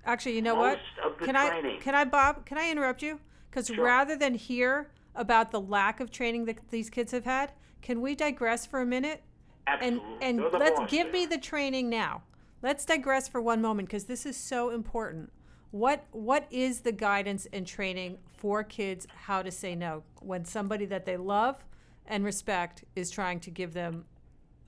Actually, 0.04 0.37
you 0.37 0.42
know 0.42 0.56
Most 0.56 0.78
what? 1.02 1.18
can 1.18 1.34
training. 1.34 1.78
I 1.80 1.82
can 1.82 1.94
I 1.94 2.04
Bob? 2.04 2.46
Can 2.46 2.56
I 2.56 2.70
interrupt 2.70 3.02
you? 3.02 3.20
Because 3.50 3.69
sure. 3.69 3.85
rather 3.85 4.17
than 4.17 4.35
hear 4.35 4.90
about 5.14 5.50
the 5.50 5.61
lack 5.61 6.00
of 6.00 6.11
training 6.11 6.45
that 6.47 6.59
these 6.71 6.90
kids 6.90 7.12
have 7.12 7.25
had, 7.25 7.52
can 7.83 8.00
we 8.00 8.14
digress 8.14 8.67
for 8.67 8.81
a 8.81 8.87
minute? 8.87 9.23
Absolutely. 9.67 10.00
And 10.23 10.40
and 10.40 10.52
let's 10.52 10.81
give 10.90 11.12
me 11.12 11.26
the 11.26 11.38
training 11.38 11.88
now. 11.88 12.23
Let's 12.62 12.85
digress 12.85 13.28
for 13.28 13.40
one 13.40 13.61
moment 13.61 13.88
because 13.88 14.05
this 14.05 14.26
is 14.26 14.37
so 14.37 14.71
important. 14.71 15.31
What 15.71 16.05
what 16.12 16.47
is 16.50 16.81
the 16.81 16.93
guidance 16.93 17.47
and 17.52 17.67
training 17.67 18.19
for 18.26 18.64
kids 18.64 19.07
how 19.25 19.43
to 19.43 19.50
say 19.50 19.75
no 19.75 20.02
when 20.21 20.45
somebody 20.45 20.87
that 20.87 21.05
they 21.05 21.17
love 21.17 21.64
and 22.07 22.25
respect 22.25 22.85
is 22.97 23.11
trying 23.11 23.40
to 23.40 23.50
give 23.50 23.75
them 23.75 24.07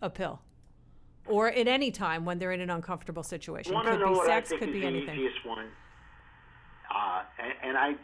a 0.02 0.10
pill? 0.10 0.40
or 1.30 1.48
at 1.48 1.68
any 1.68 1.90
time 1.90 2.24
when 2.24 2.38
they're 2.38 2.52
in 2.52 2.60
an 2.60 2.70
uncomfortable 2.70 3.22
situation. 3.22 3.74
Could 3.80 4.04
be 4.04 4.20
sex, 4.26 4.50
could 4.50 4.72
be 4.72 4.84
anything. 4.84 5.28
one? 5.44 5.68
Uh, 6.94 7.22
and, 7.38 7.52
and 7.62 7.78
I, 7.78 7.94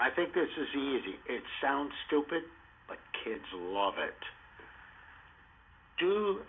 I 0.00 0.08
think 0.08 0.32
this 0.32 0.48
is 0.56 0.68
easy. 0.72 1.20
It 1.28 1.42
sounds 1.60 1.92
stupid, 2.06 2.42
but 2.88 2.96
kids 3.22 3.44
love 3.52 3.94
it. 3.98 4.16
Do 5.98 6.40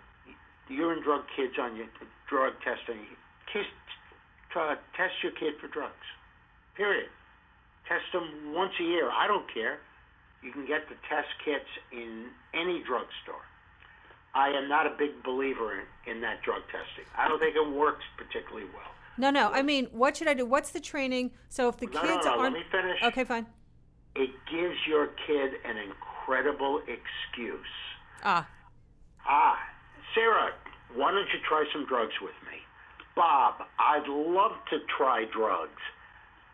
urine 0.68 1.02
drug 1.04 1.22
kids 1.36 1.54
on 1.60 1.76
your 1.76 1.86
drug 2.30 2.54
testing? 2.64 3.04
Kids, 3.52 3.68
uh, 4.56 4.76
test 4.96 5.12
your 5.22 5.32
kid 5.32 5.60
for 5.60 5.68
drugs. 5.68 6.08
Period. 6.76 7.10
Test 7.86 8.08
them 8.14 8.54
once 8.54 8.72
a 8.80 8.84
year. 8.84 9.10
I 9.12 9.26
don't 9.26 9.44
care. 9.52 9.80
You 10.42 10.50
can 10.50 10.66
get 10.66 10.88
the 10.88 10.96
test 11.08 11.28
kits 11.44 11.68
in 11.92 12.32
any 12.54 12.82
drugstore. 12.82 13.44
I 14.34 14.48
am 14.48 14.66
not 14.68 14.86
a 14.86 14.96
big 14.96 15.22
believer 15.22 15.76
in, 15.76 16.16
in 16.16 16.20
that 16.22 16.40
drug 16.42 16.62
testing. 16.72 17.04
I 17.16 17.28
don't 17.28 17.38
think 17.38 17.54
it 17.54 17.68
works 17.68 18.04
particularly 18.16 18.66
well. 18.72 18.91
No, 19.16 19.30
no. 19.30 19.50
I 19.52 19.62
mean, 19.62 19.88
what 19.92 20.16
should 20.16 20.28
I 20.28 20.34
do? 20.34 20.46
What's 20.46 20.70
the 20.70 20.80
training? 20.80 21.32
So 21.48 21.68
if 21.68 21.78
the 21.78 21.86
no, 21.86 22.00
kids 22.00 22.24
no, 22.24 22.34
no, 22.34 22.40
aren't 22.40 22.54
let 22.54 22.64
me 22.64 22.68
finish. 22.70 23.02
okay, 23.02 23.24
fine. 23.24 23.46
It 24.14 24.30
gives 24.50 24.76
your 24.86 25.08
kid 25.26 25.52
an 25.64 25.76
incredible 25.76 26.80
excuse. 26.80 27.66
Ah. 28.24 28.48
Ah, 29.26 29.58
Sarah, 30.14 30.52
why 30.94 31.10
don't 31.12 31.28
you 31.32 31.40
try 31.48 31.64
some 31.72 31.86
drugs 31.86 32.14
with 32.20 32.34
me? 32.50 32.58
Bob, 33.14 33.54
I'd 33.78 34.08
love 34.08 34.52
to 34.70 34.78
try 34.96 35.24
drugs. 35.32 35.80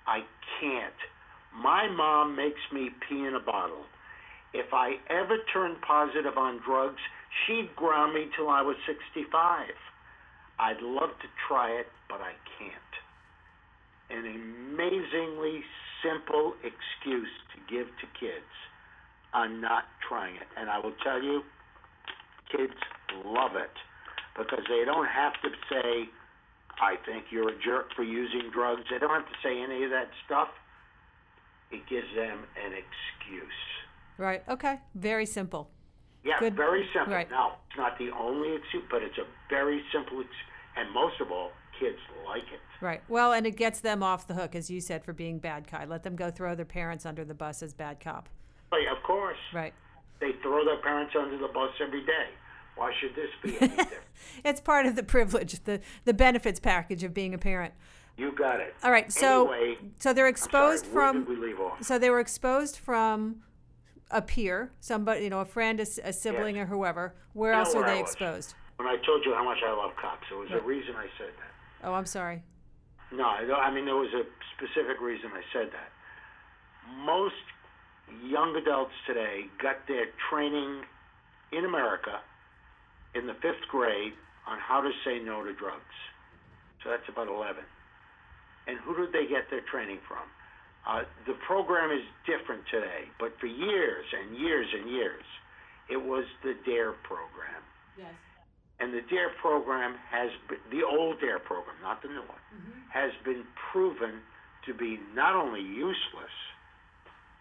I 0.06 0.20
can't. 0.60 0.94
My 1.54 1.88
mom 1.88 2.36
makes 2.36 2.60
me 2.72 2.90
pee 3.08 3.26
in 3.26 3.34
a 3.34 3.40
bottle. 3.40 3.84
If 4.54 4.72
I 4.72 4.94
ever 5.10 5.38
turned 5.52 5.80
positive 5.82 6.36
on 6.36 6.60
drugs, 6.64 7.00
She'd 7.46 7.74
ground 7.76 8.14
me 8.14 8.28
till 8.36 8.48
I 8.48 8.62
was 8.62 8.76
65. 8.86 9.68
I'd 10.58 10.80
love 10.80 11.10
to 11.20 11.28
try 11.46 11.70
it, 11.70 11.86
but 12.08 12.20
I 12.20 12.32
can't. 12.58 12.94
An 14.10 14.24
amazingly 14.24 15.62
simple 16.02 16.54
excuse 16.62 17.28
to 17.52 17.74
give 17.74 17.86
to 17.86 18.06
kids 18.18 18.52
on 19.34 19.60
not 19.60 19.84
trying 20.08 20.36
it. 20.36 20.48
And 20.56 20.70
I 20.70 20.78
will 20.78 20.94
tell 21.04 21.22
you, 21.22 21.42
kids 22.50 22.72
love 23.24 23.56
it 23.56 23.74
because 24.36 24.64
they 24.68 24.84
don't 24.84 25.06
have 25.06 25.34
to 25.42 25.50
say, 25.68 26.08
I 26.80 26.96
think 27.04 27.26
you're 27.30 27.50
a 27.50 27.58
jerk 27.60 27.92
for 27.94 28.02
using 28.02 28.50
drugs. 28.52 28.82
They 28.90 28.98
don't 28.98 29.10
have 29.10 29.26
to 29.26 29.38
say 29.42 29.60
any 29.60 29.84
of 29.84 29.90
that 29.90 30.08
stuff. 30.24 30.48
It 31.70 31.82
gives 31.88 32.08
them 32.16 32.44
an 32.64 32.72
excuse. 32.72 33.60
Right. 34.16 34.42
Okay. 34.48 34.80
Very 34.94 35.26
simple. 35.26 35.68
Yeah, 36.24 36.38
Good. 36.40 36.56
very 36.56 36.88
simple. 36.94 37.14
Right. 37.14 37.30
Now, 37.30 37.58
it's 37.68 37.78
not 37.78 37.98
the 37.98 38.10
only 38.10 38.56
excuse, 38.56 38.84
but 38.90 39.02
it's 39.02 39.18
a 39.18 39.26
very 39.50 39.82
simple 39.92 40.20
excuse. 40.20 40.48
And 40.76 40.92
most 40.92 41.20
of 41.20 41.30
all, 41.30 41.50
kids 41.78 41.98
like 42.26 42.42
it. 42.42 42.60
Right. 42.80 43.02
Well, 43.08 43.32
and 43.32 43.46
it 43.46 43.56
gets 43.56 43.80
them 43.80 44.02
off 44.02 44.26
the 44.26 44.34
hook, 44.34 44.54
as 44.54 44.70
you 44.70 44.80
said, 44.80 45.04
for 45.04 45.12
being 45.12 45.38
bad 45.38 45.70
guy. 45.70 45.84
Let 45.84 46.02
them 46.02 46.14
go 46.16 46.30
throw 46.30 46.54
their 46.54 46.64
parents 46.64 47.04
under 47.06 47.24
the 47.24 47.34
bus 47.34 47.62
as 47.62 47.74
bad 47.74 48.00
cop. 48.00 48.28
Right, 48.70 48.86
of 48.88 49.02
course. 49.02 49.38
Right. 49.52 49.74
They 50.20 50.32
throw 50.42 50.64
their 50.64 50.78
parents 50.78 51.14
under 51.18 51.38
the 51.38 51.48
bus 51.48 51.70
every 51.80 52.04
day. 52.04 52.28
Why 52.76 52.92
should 53.00 53.14
this 53.16 53.30
be 53.42 53.56
any 53.60 53.68
different? 53.76 54.04
it's 54.44 54.60
part 54.60 54.86
of 54.86 54.94
the 54.94 55.02
privilege, 55.02 55.58
the 55.64 55.80
the 56.04 56.14
benefits 56.14 56.60
package 56.60 57.02
of 57.02 57.12
being 57.12 57.34
a 57.34 57.38
parent. 57.38 57.74
You 58.16 58.32
got 58.32 58.60
it. 58.60 58.74
All 58.84 58.90
right. 58.92 59.10
So 59.12 59.52
anyway, 59.52 59.78
so 59.98 60.12
they're 60.12 60.28
exposed 60.28 60.84
sorry, 60.84 60.94
from. 60.94 61.16
Where 61.26 61.34
did 61.34 61.40
we 61.42 61.46
leave 61.48 61.60
off? 61.60 61.82
So 61.82 61.98
they 61.98 62.10
were 62.10 62.20
exposed 62.20 62.76
from 62.76 63.42
a 64.10 64.22
peer, 64.22 64.70
somebody, 64.80 65.24
you 65.24 65.30
know, 65.30 65.40
a 65.40 65.44
friend, 65.44 65.80
a, 65.80 65.86
a 66.04 66.12
sibling, 66.12 66.56
Yes. 66.56 66.64
or 66.64 66.66
whoever. 66.66 67.14
Where 67.32 67.52
You 67.52 67.58
else 67.58 67.74
are 67.74 67.80
where 67.80 67.88
I 67.90 67.94
they 67.94 68.00
exposed? 68.00 68.54
When 68.76 68.86
I 68.88 68.96
told 69.04 69.24
you 69.24 69.34
how 69.34 69.44
much 69.44 69.58
I 69.66 69.72
love 69.72 69.90
cops, 70.00 70.26
it 70.30 70.34
was 70.34 70.50
Right. 70.50 70.60
a 70.62 70.64
reason 70.64 70.94
I 70.96 71.06
said 71.18 71.28
that. 71.36 71.52
Oh, 71.82 71.94
I'm 71.94 72.06
sorry. 72.06 72.42
No, 73.12 73.24
I 73.24 73.42
I 73.42 73.70
mean 73.70 73.86
there 73.86 73.96
was 73.96 74.12
a 74.12 74.24
specific 74.56 75.00
reason 75.00 75.30
I 75.32 75.42
said 75.52 75.68
that. 75.72 75.90
Most 77.04 77.34
young 78.24 78.56
adults 78.56 78.92
today 79.06 79.46
got 79.62 79.86
their 79.86 80.06
training 80.30 80.82
in 81.52 81.64
America 81.64 82.20
in 83.14 83.26
the 83.26 83.34
fifth 83.34 83.64
grade 83.70 84.12
on 84.46 84.58
how 84.58 84.80
to 84.80 84.90
say 85.04 85.18
no 85.18 85.44
to 85.44 85.52
drugs. 85.52 85.96
So 86.82 86.90
that's 86.90 87.08
about 87.08 87.28
11. 87.28 87.62
And 88.66 88.78
who 88.80 88.96
did 88.96 89.12
they 89.12 89.26
get 89.28 89.50
their 89.50 89.62
training 89.70 89.98
from? 90.06 90.24
Uh, 90.86 91.04
the 91.26 91.34
program 91.46 91.90
is 91.90 92.04
different 92.24 92.62
today, 92.70 93.08
but 93.18 93.32
for 93.40 93.46
years 93.46 94.04
and 94.12 94.38
years 94.38 94.66
and 94.72 94.90
years, 94.90 95.24
it 95.90 95.96
was 96.00 96.24
the 96.42 96.54
DARE 96.64 96.92
program. 97.04 97.60
Yes. 97.96 98.12
And 98.80 98.94
the 98.94 99.02
DARE 99.10 99.34
program 99.42 99.96
has 100.10 100.30
been, 100.48 100.62
the 100.70 100.86
old 100.86 101.20
DARE 101.20 101.40
program, 101.40 101.74
not 101.82 102.00
the 102.02 102.08
new 102.08 102.22
one, 102.22 102.42
mm-hmm. 102.54 102.78
has 102.90 103.10
been 103.24 103.42
proven 103.72 104.22
to 104.66 104.74
be 104.74 105.00
not 105.14 105.34
only 105.34 105.60
useless 105.60 106.34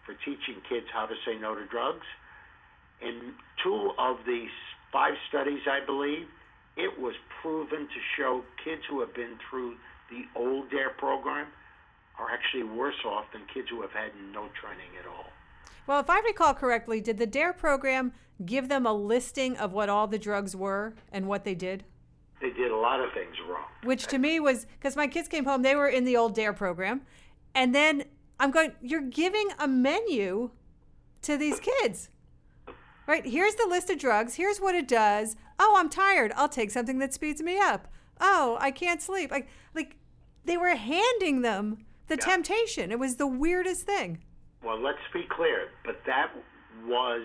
for 0.04 0.14
teaching 0.24 0.58
kids 0.68 0.86
how 0.92 1.06
to 1.06 1.14
say 1.24 1.38
no 1.38 1.54
to 1.54 1.66
drugs, 1.66 2.06
in 3.00 3.34
two 3.62 3.92
of 3.98 4.16
the 4.26 4.46
five 4.92 5.14
studies, 5.28 5.62
I 5.70 5.84
believe, 5.84 6.26
it 6.76 6.98
was 6.98 7.14
proven 7.42 7.86
to 7.86 8.00
show 8.16 8.42
kids 8.64 8.82
who 8.90 9.00
have 9.00 9.14
been 9.14 9.38
through 9.50 9.76
the 10.10 10.26
old 10.34 10.70
DARE 10.70 10.94
program 10.98 11.46
are 12.18 12.30
actually 12.34 12.64
worse 12.64 12.98
off 13.06 13.26
than 13.32 13.42
kids 13.52 13.68
who 13.70 13.82
have 13.82 13.92
had 13.92 14.10
no 14.34 14.50
training 14.58 14.90
at 14.98 15.06
all. 15.06 15.30
Well, 15.88 16.00
if 16.00 16.10
I 16.10 16.20
recall 16.20 16.52
correctly, 16.52 17.00
did 17.00 17.16
the 17.16 17.26
DARE 17.26 17.54
program 17.54 18.12
give 18.44 18.68
them 18.68 18.84
a 18.84 18.92
listing 18.92 19.56
of 19.56 19.72
what 19.72 19.88
all 19.88 20.06
the 20.06 20.18
drugs 20.18 20.54
were 20.54 20.94
and 21.10 21.26
what 21.26 21.44
they 21.44 21.54
did? 21.54 21.84
They 22.42 22.50
did 22.50 22.70
a 22.70 22.76
lot 22.76 23.00
of 23.00 23.10
things 23.14 23.34
wrong. 23.48 23.64
Which 23.82 24.06
to 24.08 24.18
me 24.18 24.38
was 24.38 24.66
because 24.78 24.96
my 24.96 25.06
kids 25.06 25.28
came 25.28 25.46
home, 25.46 25.62
they 25.62 25.74
were 25.74 25.88
in 25.88 26.04
the 26.04 26.14
old 26.14 26.34
DARE 26.34 26.52
program. 26.52 27.00
And 27.54 27.74
then 27.74 28.04
I'm 28.38 28.50
going, 28.50 28.72
you're 28.82 29.00
giving 29.00 29.48
a 29.58 29.66
menu 29.66 30.50
to 31.22 31.38
these 31.38 31.58
kids. 31.58 32.10
Right? 33.06 33.24
Here's 33.24 33.54
the 33.54 33.66
list 33.66 33.88
of 33.88 33.98
drugs. 33.98 34.34
Here's 34.34 34.58
what 34.60 34.74
it 34.74 34.86
does. 34.86 35.36
Oh, 35.58 35.74
I'm 35.78 35.88
tired. 35.88 36.34
I'll 36.36 36.50
take 36.50 36.70
something 36.70 36.98
that 36.98 37.14
speeds 37.14 37.42
me 37.42 37.58
up. 37.58 37.88
Oh, 38.20 38.58
I 38.60 38.72
can't 38.72 39.00
sleep. 39.00 39.30
Like, 39.30 39.48
like 39.74 39.96
they 40.44 40.58
were 40.58 40.76
handing 40.76 41.40
them 41.40 41.78
the 42.08 42.16
Yeah. 42.16 42.26
temptation. 42.26 42.92
It 42.92 42.98
was 42.98 43.16
the 43.16 43.26
weirdest 43.26 43.86
thing. 43.86 44.18
Well, 44.64 44.82
let's 44.82 45.02
be 45.14 45.22
clear, 45.30 45.70
but 45.86 46.02
that 46.06 46.34
was 46.86 47.22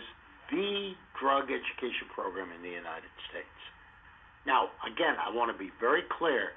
the 0.51 0.93
drug 1.17 1.49
education 1.49 2.05
program 2.13 2.53
in 2.53 2.61
the 2.61 2.69
United 2.69 3.09
States. 3.29 3.59
Now, 4.45 4.69
again, 4.85 5.17
I 5.17 5.33
want 5.33 5.49
to 5.49 5.57
be 5.57 5.73
very 5.79 6.03
clear, 6.13 6.53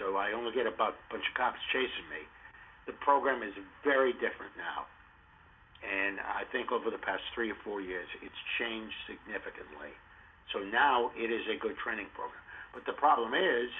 so 0.00 0.16
I 0.16 0.32
only 0.32 0.50
get 0.50 0.66
about 0.66 0.98
a 0.98 1.06
bunch 1.12 1.22
of 1.28 1.34
cops 1.38 1.60
chasing 1.70 2.08
me. 2.10 2.26
The 2.90 2.98
program 2.98 3.46
is 3.46 3.54
very 3.84 4.12
different 4.18 4.58
now. 4.58 4.90
And 5.86 6.18
I 6.18 6.42
think 6.50 6.72
over 6.72 6.90
the 6.90 6.98
past 6.98 7.22
three 7.34 7.52
or 7.52 7.58
four 7.62 7.78
years, 7.78 8.08
it's 8.24 8.42
changed 8.58 8.96
significantly. 9.06 9.94
So 10.50 10.66
now 10.66 11.12
it 11.14 11.30
is 11.30 11.46
a 11.46 11.58
good 11.60 11.76
training 11.78 12.10
program. 12.16 12.42
But 12.74 12.88
the 12.90 12.96
problem 12.96 13.38
is, 13.38 13.70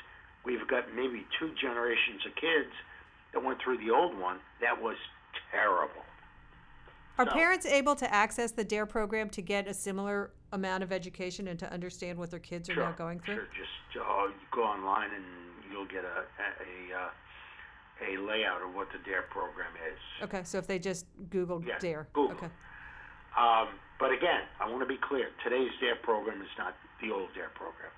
we've 0.45 0.63
got 0.71 0.87
maybe 0.95 1.27
two 1.41 1.51
generations 1.59 2.23
of 2.29 2.37
kids 2.39 2.71
that 3.33 3.43
went 3.43 3.59
through 3.59 3.83
the 3.83 3.91
old 3.91 4.15
one 4.15 4.39
that 4.61 4.77
was 4.77 4.95
terrible. 5.51 6.03
Are 7.19 7.25
So- 7.27 7.33
parents 7.33 7.65
able 7.67 7.97
to 7.97 8.13
access 8.13 8.53
the 8.53 8.65
DARE 8.65 8.87
program 8.87 9.31
to 9.31 9.43
get 9.43 9.67
a 9.67 9.75
similar 9.75 10.31
amount 10.53 10.83
of 10.83 10.93
education 10.93 11.49
and 11.49 11.59
to 11.59 11.71
understand 11.73 12.19
what 12.19 12.31
their 12.31 12.41
kids 12.41 12.69
are 12.69 12.77
now 12.77 12.93
going 12.93 13.21
through? 13.21 13.37
Sure, 13.37 13.49
just 13.57 13.97
uh, 14.07 14.29
go 14.51 14.63
online 14.65 15.11
and 15.13 15.25
you'll 15.71 15.87
get 15.87 16.05
a 16.05 16.25
a, 16.39 16.95
a, 16.95 16.99
uh, 17.01 17.11
a 18.09 18.17
layout 18.19 18.61
of 18.63 18.75
what 18.75 18.89
the 18.93 18.99
DARE 18.99 19.23
program 19.31 19.73
is. 19.91 19.99
Okay, 20.25 20.43
so 20.45 20.59
if 20.59 20.67
they 20.67 20.79
just 20.79 21.07
Google 21.31 21.63
Yeah, 21.65 21.79
DARE. 21.79 22.07
Google. 22.13 22.37
Okay. 22.37 22.51
Um, 23.37 23.69
but 23.99 24.13
again, 24.13 24.43
I 24.61 24.69
want 24.69 24.81
to 24.81 24.87
be 24.87 24.99
clear. 24.99 25.31
Today's 25.43 25.71
DARE 25.81 25.97
program 25.97 26.43
is 26.43 26.49
not 26.59 26.75
the 27.01 27.11
old 27.11 27.33
DARE 27.35 27.51
program. 27.55 27.91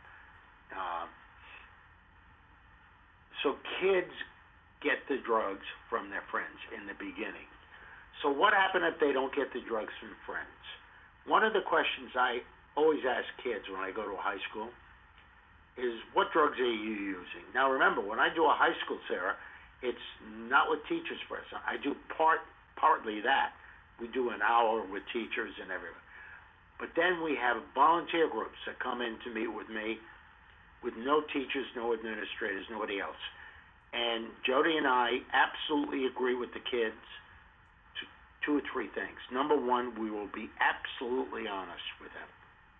Um, 0.72 1.08
so 3.42 3.56
kids 3.80 4.12
get 4.82 5.02
the 5.08 5.18
drugs 5.26 5.64
from 5.90 6.10
their 6.10 6.22
friends 6.30 6.58
in 6.74 6.86
the 6.86 6.94
beginning. 6.94 7.48
So 8.22 8.30
what 8.30 8.54
happens 8.54 8.84
if 8.94 8.98
they 8.98 9.12
don't 9.12 9.34
get 9.34 9.52
the 9.54 9.62
drugs 9.66 9.94
from 9.98 10.14
friends? 10.26 10.62
One 11.26 11.44
of 11.44 11.52
the 11.52 11.62
questions 11.62 12.10
I 12.14 12.42
always 12.74 13.02
ask 13.06 13.26
kids 13.42 13.66
when 13.70 13.82
I 13.82 13.90
go 13.90 14.06
to 14.06 14.14
a 14.14 14.22
high 14.22 14.40
school 14.50 14.70
is, 15.78 15.94
what 16.14 16.32
drugs 16.34 16.58
are 16.58 16.66
you 16.66 16.94
using? 17.22 17.46
Now 17.54 17.70
remember, 17.70 18.02
when 18.02 18.18
I 18.18 18.30
do 18.34 18.46
a 18.46 18.54
high 18.54 18.74
school, 18.84 18.98
Sarah, 19.06 19.38
it's 19.82 20.06
not 20.50 20.70
with 20.70 20.82
teachers 20.90 21.22
first. 21.30 21.46
I 21.54 21.78
do 21.78 21.94
part 22.16 22.42
partly 22.74 23.20
that. 23.22 23.54
We 24.00 24.06
do 24.10 24.30
an 24.30 24.42
hour 24.42 24.82
with 24.86 25.02
teachers 25.12 25.54
and 25.62 25.70
everyone. 25.70 26.02
But 26.78 26.94
then 26.94 27.22
we 27.22 27.34
have 27.34 27.58
volunteer 27.74 28.30
groups 28.30 28.58
that 28.66 28.78
come 28.78 29.02
in 29.02 29.18
to 29.26 29.34
meet 29.34 29.50
with 29.50 29.68
me 29.68 29.98
with 30.82 30.94
no 30.98 31.22
teachers, 31.34 31.66
no 31.74 31.92
administrators, 31.94 32.66
nobody 32.70 33.02
else. 33.02 33.18
And 33.92 34.28
Jody 34.44 34.76
and 34.76 34.86
I 34.86 35.24
absolutely 35.32 36.06
agree 36.06 36.34
with 36.34 36.52
the 36.52 36.60
kids 36.60 37.00
to 37.98 38.02
two 38.44 38.58
or 38.58 38.64
three 38.72 38.88
things. 38.92 39.16
Number 39.32 39.56
one, 39.56 39.96
we 39.98 40.10
will 40.10 40.28
be 40.28 40.50
absolutely 40.60 41.48
honest 41.48 41.88
with 42.00 42.12
them. 42.12 42.28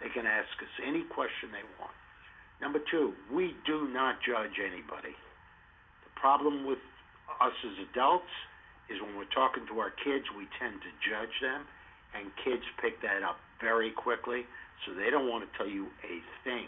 They 0.01 0.13
can 0.13 0.27
ask 0.27 0.53
us 0.61 0.71
any 0.85 1.03
question 1.09 1.51
they 1.51 1.67
want. 1.81 1.95
Number 2.61 2.79
two, 2.91 3.15
we 3.33 3.55
do 3.67 3.89
not 3.89 4.19
judge 4.23 4.59
anybody. 4.59 5.15
The 6.05 6.13
problem 6.19 6.67
with 6.67 6.83
us 7.41 7.55
as 7.65 7.77
adults 7.91 8.31
is 8.91 9.01
when 9.01 9.17
we're 9.17 9.31
talking 9.35 9.67
to 9.69 9.79
our 9.79 9.91
kids, 9.91 10.25
we 10.37 10.49
tend 10.59 10.81
to 10.83 10.91
judge 11.05 11.35
them, 11.41 11.63
and 12.17 12.33
kids 12.43 12.65
pick 12.83 13.01
that 13.03 13.23
up 13.23 13.39
very 13.61 13.91
quickly, 13.91 14.47
so 14.85 14.95
they 14.95 15.11
don't 15.11 15.29
want 15.29 15.45
to 15.45 15.51
tell 15.59 15.69
you 15.69 15.87
a 16.03 16.19
thing. 16.43 16.67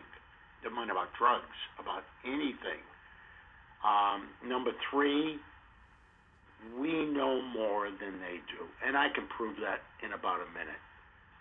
Don't 0.62 0.74
mind 0.74 0.90
about 0.90 1.09
drugs, 1.16 1.57
about 1.81 2.05
anything. 2.24 2.83
Um, 3.84 4.28
number 4.44 4.72
three, 4.90 5.38
we 6.78 7.06
know 7.06 7.40
more 7.40 7.88
than 7.88 8.20
they 8.20 8.38
do, 8.52 8.68
and 8.86 8.96
I 8.96 9.08
can 9.08 9.26
prove 9.36 9.56
that 9.64 9.80
in 10.04 10.12
about 10.12 10.40
a 10.44 10.50
minute. 10.52 10.80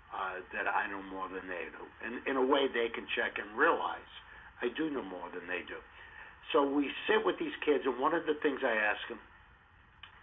Uh, 0.09 0.41
that 0.57 0.65
I 0.65 0.89
know 0.89 1.05
more 1.05 1.29
than 1.29 1.45
they 1.45 1.69
do, 1.69 1.85
and 2.01 2.25
in 2.25 2.33
a 2.35 2.41
way 2.41 2.65
they 2.65 2.89
can 2.89 3.05
check 3.13 3.37
and 3.37 3.45
realize 3.53 4.09
I 4.57 4.73
do 4.73 4.89
know 4.89 5.05
more 5.05 5.29
than 5.29 5.45
they 5.45 5.61
do. 5.69 5.77
So 6.51 6.65
we 6.65 6.89
sit 7.05 7.21
with 7.21 7.37
these 7.37 7.53
kids, 7.61 7.85
and 7.85 8.01
one 8.01 8.17
of 8.17 8.25
the 8.25 8.33
things 8.41 8.57
I 8.65 8.73
ask 8.73 9.05
them 9.05 9.21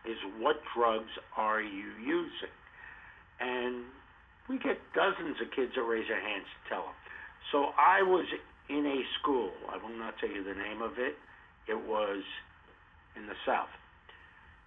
is, 0.05 0.19
"What 0.43 0.59
drugs 0.75 1.13
are 1.37 1.63
you 1.63 1.93
using?" 2.03 2.51
And 3.39 3.87
we 4.49 4.59
get 4.59 4.75
dozens 4.93 5.41
of 5.41 5.53
kids 5.53 5.75
that 5.77 5.83
raise 5.83 6.09
their 6.09 6.21
hands 6.21 6.47
to 6.51 6.69
tell 6.69 6.83
them. 6.83 6.95
So 7.53 7.73
I 7.79 8.03
was 8.03 8.27
in 8.69 8.87
a 8.87 9.05
school. 9.21 9.55
I 9.71 9.77
will 9.77 9.95
not 9.95 10.19
tell 10.19 10.31
you 10.31 10.43
the 10.43 10.55
name 10.55 10.83
of 10.83 10.99
it. 10.99 11.17
It 11.69 11.87
was 11.87 12.23
in 13.17 13.27
the 13.27 13.35
South, 13.45 13.73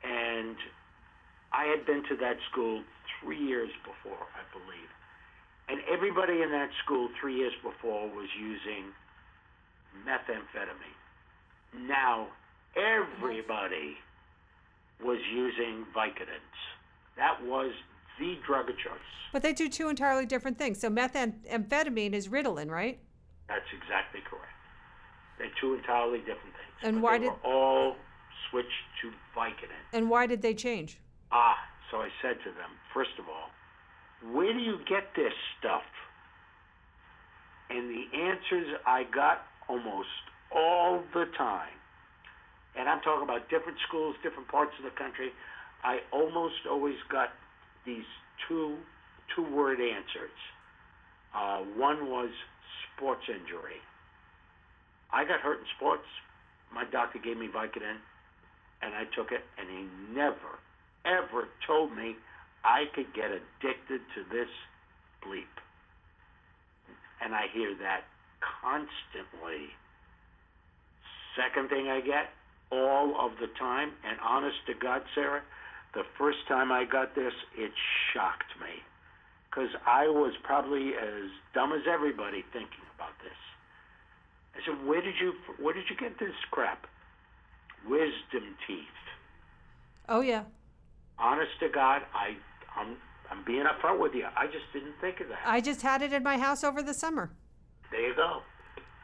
and 0.03 0.55
I 1.53 1.65
had 1.65 1.85
been 1.85 2.03
to 2.09 2.15
that 2.17 2.37
school 2.51 2.83
three 3.21 3.39
years 3.39 3.69
before, 3.83 4.27
I 4.35 4.43
believe. 4.51 4.89
And 5.69 5.81
everybody 5.91 6.41
in 6.41 6.51
that 6.51 6.69
school 6.83 7.09
three 7.19 7.35
years 7.35 7.53
before 7.63 8.07
was 8.09 8.27
using 8.39 8.91
methamphetamine. 10.05 11.87
Now, 11.87 12.27
everybody 12.75 13.97
was 15.03 15.19
using 15.31 15.85
Vicodins. 15.95 16.57
That 17.17 17.43
was 17.45 17.71
the 18.19 18.37
drug 18.45 18.69
of 18.69 18.77
choice. 18.77 18.99
But 19.31 19.43
they 19.43 19.53
do 19.53 19.69
two 19.69 19.89
entirely 19.89 20.25
different 20.25 20.57
things. 20.57 20.79
So 20.79 20.89
methamphetamine 20.89 22.13
is 22.13 22.27
Ritalin, 22.27 22.69
right? 22.69 22.99
That's 23.47 23.69
exactly 23.71 24.21
correct. 24.21 24.45
They're 25.39 25.49
two 25.59 25.73
entirely 25.73 26.19
different 26.19 26.53
things. 26.53 26.75
And 26.83 26.97
but 26.97 27.03
why 27.03 27.17
they 27.17 27.23
did- 27.25 27.31
were 27.31 27.39
all 27.49 27.97
switched 28.49 28.83
to 29.01 29.11
Vicodin? 29.35 29.71
And 29.93 30.09
why 30.09 30.27
did 30.27 30.41
they 30.41 30.53
change? 30.53 30.99
Ah, 31.31 31.57
so 31.89 32.01
I 32.01 32.11
said 32.21 32.43
to 32.43 32.51
them, 32.51 32.69
first 32.93 33.17
of 33.17 33.27
all, 33.29 33.49
where 34.33 34.53
do 34.53 34.59
you 34.59 34.79
get 34.85 35.15
this 35.15 35.33
stuff? 35.57 35.83
And 37.69 37.89
the 37.89 38.17
answers 38.17 38.79
I 38.85 39.03
got 39.03 39.47
almost 39.67 40.09
all 40.51 41.03
the 41.13 41.25
time, 41.37 41.73
and 42.75 42.89
I'm 42.89 42.99
talking 43.01 43.23
about 43.23 43.49
different 43.49 43.77
schools, 43.87 44.15
different 44.23 44.47
parts 44.49 44.73
of 44.77 44.83
the 44.83 44.91
country, 44.91 45.31
I 45.83 46.01
almost 46.11 46.65
always 46.69 46.97
got 47.09 47.31
these 47.85 48.05
two 48.47 48.77
two 49.35 49.43
word 49.43 49.79
answers. 49.79 50.31
Uh, 51.33 51.59
one 51.77 52.09
was 52.09 52.31
sports 52.95 53.29
injury. 53.29 53.79
I 55.11 55.25
got 55.25 55.39
hurt 55.39 55.59
in 55.59 55.65
sports. 55.75 56.05
My 56.73 56.85
doctor 56.85 57.19
gave 57.19 57.37
me 57.37 57.47
Vicodin, 57.47 57.97
and 58.81 58.93
I 58.93 59.03
took 59.15 59.31
it, 59.31 59.41
and 59.57 59.67
he 59.69 60.13
never, 60.13 60.61
ever 61.05 61.47
told 61.65 61.95
me 61.95 62.15
I 62.63 62.85
could 62.93 63.13
get 63.13 63.31
addicted 63.31 64.01
to 64.15 64.21
this 64.31 64.49
bleep. 65.25 65.49
And 67.21 67.33
I 67.33 67.47
hear 67.53 67.75
that 67.81 68.03
constantly. 68.61 69.73
Second 71.35 71.69
thing 71.69 71.89
I 71.89 72.01
get, 72.01 72.29
all 72.71 73.19
of 73.19 73.31
the 73.41 73.47
time, 73.57 73.91
and 74.07 74.19
honest 74.21 74.57
to 74.67 74.73
God, 74.73 75.01
Sarah, 75.15 75.41
the 75.93 76.03
first 76.17 76.39
time 76.47 76.71
I 76.71 76.85
got 76.85 77.15
this, 77.15 77.33
it 77.57 77.71
shocked 78.13 78.53
me. 78.61 78.83
Because 79.49 79.69
I 79.87 80.07
was 80.07 80.33
probably 80.43 80.93
as 80.93 81.29
dumb 81.55 81.73
as 81.73 81.81
everybody 81.91 82.43
thinking 82.53 82.85
about 82.95 83.17
this. 83.23 83.48
I 84.59 84.65
said, 84.65 84.85
"Where 84.85 85.01
did 85.01 85.15
you 85.19 85.33
where 85.59 85.73
did 85.73 85.85
you 85.89 85.95
get 85.95 86.19
this 86.19 86.33
crap?" 86.51 86.87
Wisdom 87.87 88.55
teeth. 88.67 88.85
Oh 90.07 90.21
yeah. 90.21 90.43
Honest 91.17 91.51
to 91.61 91.69
God, 91.69 92.01
I 92.13 92.35
I'm 92.75 92.97
I'm 93.31 93.43
being 93.45 93.63
upfront 93.63 93.99
with 93.99 94.13
you. 94.13 94.25
I 94.35 94.47
just 94.47 94.65
didn't 94.73 94.95
think 94.99 95.19
of 95.21 95.29
that. 95.29 95.39
I 95.45 95.61
just 95.61 95.81
had 95.81 96.01
it 96.01 96.13
in 96.13 96.23
my 96.23 96.37
house 96.37 96.63
over 96.63 96.81
the 96.81 96.93
summer. 96.93 97.31
there 97.91 98.09
you 98.09 98.15
go. 98.15 98.41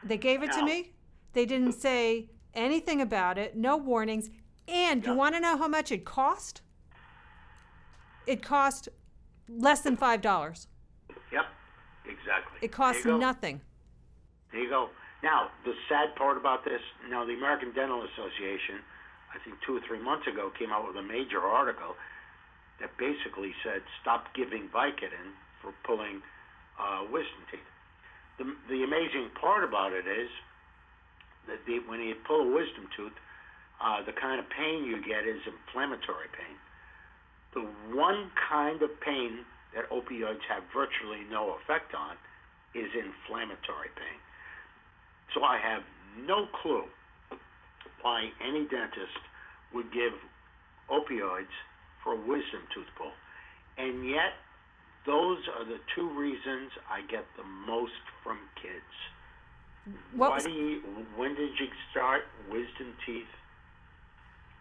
They 0.04 0.18
gave 0.18 0.42
it 0.42 0.52
to 0.52 0.64
me. 0.64 0.92
They 1.32 1.46
didn't 1.46 1.72
say 1.72 2.30
anything 2.54 3.00
about 3.00 3.38
it, 3.38 3.56
no 3.56 3.76
warnings. 3.76 4.30
And 4.68 5.04
you 5.04 5.14
want 5.14 5.34
to 5.34 5.40
know 5.40 5.56
how 5.56 5.68
much 5.68 5.92
it 5.92 6.04
cost? 6.04 6.62
It 8.26 8.42
cost 8.42 8.88
less 9.48 9.82
than 9.82 9.96
$5. 9.96 10.66
Yep, 11.32 11.44
exactly. 12.04 12.58
It 12.62 12.72
costs 12.72 13.04
nothing. 13.04 13.60
There 14.50 14.62
you 14.62 14.68
go. 14.68 14.88
Now, 15.26 15.50
the 15.66 15.74
sad 15.90 16.14
part 16.14 16.38
about 16.38 16.62
this, 16.62 16.78
now 17.10 17.26
the 17.26 17.34
American 17.34 17.74
Dental 17.74 17.98
Association, 17.98 18.78
I 19.34 19.42
think 19.42 19.58
two 19.66 19.74
or 19.74 19.82
three 19.82 19.98
months 19.98 20.30
ago, 20.30 20.54
came 20.54 20.70
out 20.70 20.86
with 20.86 20.94
a 20.94 21.02
major 21.02 21.42
article 21.42 21.98
that 22.78 22.94
basically 22.94 23.50
said 23.66 23.82
stop 23.98 24.30
giving 24.38 24.70
Vicodin 24.70 25.34
for 25.58 25.74
pulling 25.82 26.22
uh, 26.78 27.10
wisdom 27.10 27.42
teeth. 27.50 27.70
The, 28.38 28.54
the 28.70 28.86
amazing 28.86 29.34
part 29.34 29.66
about 29.66 29.90
it 29.90 30.06
is 30.06 30.30
that 31.50 31.58
the, 31.66 31.82
when 31.90 31.98
you 32.06 32.14
pull 32.22 32.46
a 32.46 32.50
wisdom 32.54 32.86
tooth, 32.94 33.18
uh, 33.82 34.06
the 34.06 34.14
kind 34.14 34.38
of 34.38 34.46
pain 34.54 34.86
you 34.86 35.02
get 35.02 35.26
is 35.26 35.42
inflammatory 35.42 36.30
pain. 36.38 36.54
The 37.50 37.66
one 37.98 38.30
kind 38.46 38.78
of 38.78 38.94
pain 39.02 39.42
that 39.74 39.90
opioids 39.90 40.46
have 40.46 40.62
virtually 40.70 41.26
no 41.26 41.58
effect 41.58 41.98
on 41.98 42.14
is 42.78 42.94
inflammatory 42.94 43.90
pain. 43.98 44.22
So 45.34 45.42
I 45.42 45.58
have 45.58 45.82
no 46.26 46.46
clue 46.62 46.84
why 48.02 48.30
any 48.46 48.66
dentist 48.68 49.18
would 49.74 49.92
give 49.92 50.12
opioids 50.90 51.52
for 52.02 52.12
a 52.14 52.16
wisdom 52.16 52.62
tooth 52.72 52.86
pull. 52.96 53.10
And 53.78 54.08
yet, 54.08 54.32
those 55.04 55.38
are 55.58 55.64
the 55.64 55.78
two 55.94 56.08
reasons 56.10 56.70
I 56.90 57.00
get 57.10 57.24
the 57.36 57.44
most 57.44 57.92
from 58.22 58.38
kids. 58.60 59.94
What 60.14 60.34
was- 60.34 60.44
do 60.44 60.50
you, 60.50 60.80
when 61.16 61.34
did 61.34 61.58
you 61.58 61.68
start 61.90 62.24
wisdom 62.50 62.96
teeth 63.04 63.26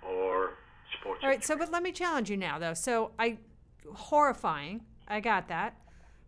or 0.03 0.51
sports? 0.99 1.21
All 1.23 1.29
right, 1.29 1.43
so 1.43 1.55
but 1.55 1.71
let 1.71 1.81
me 1.83 1.91
challenge 1.91 2.29
you 2.29 2.37
now 2.37 2.59
though. 2.59 2.73
So 2.75 3.11
I 3.17 3.37
horrifying. 3.93 4.81
I 5.07 5.19
got 5.19 5.47
that. 5.47 5.77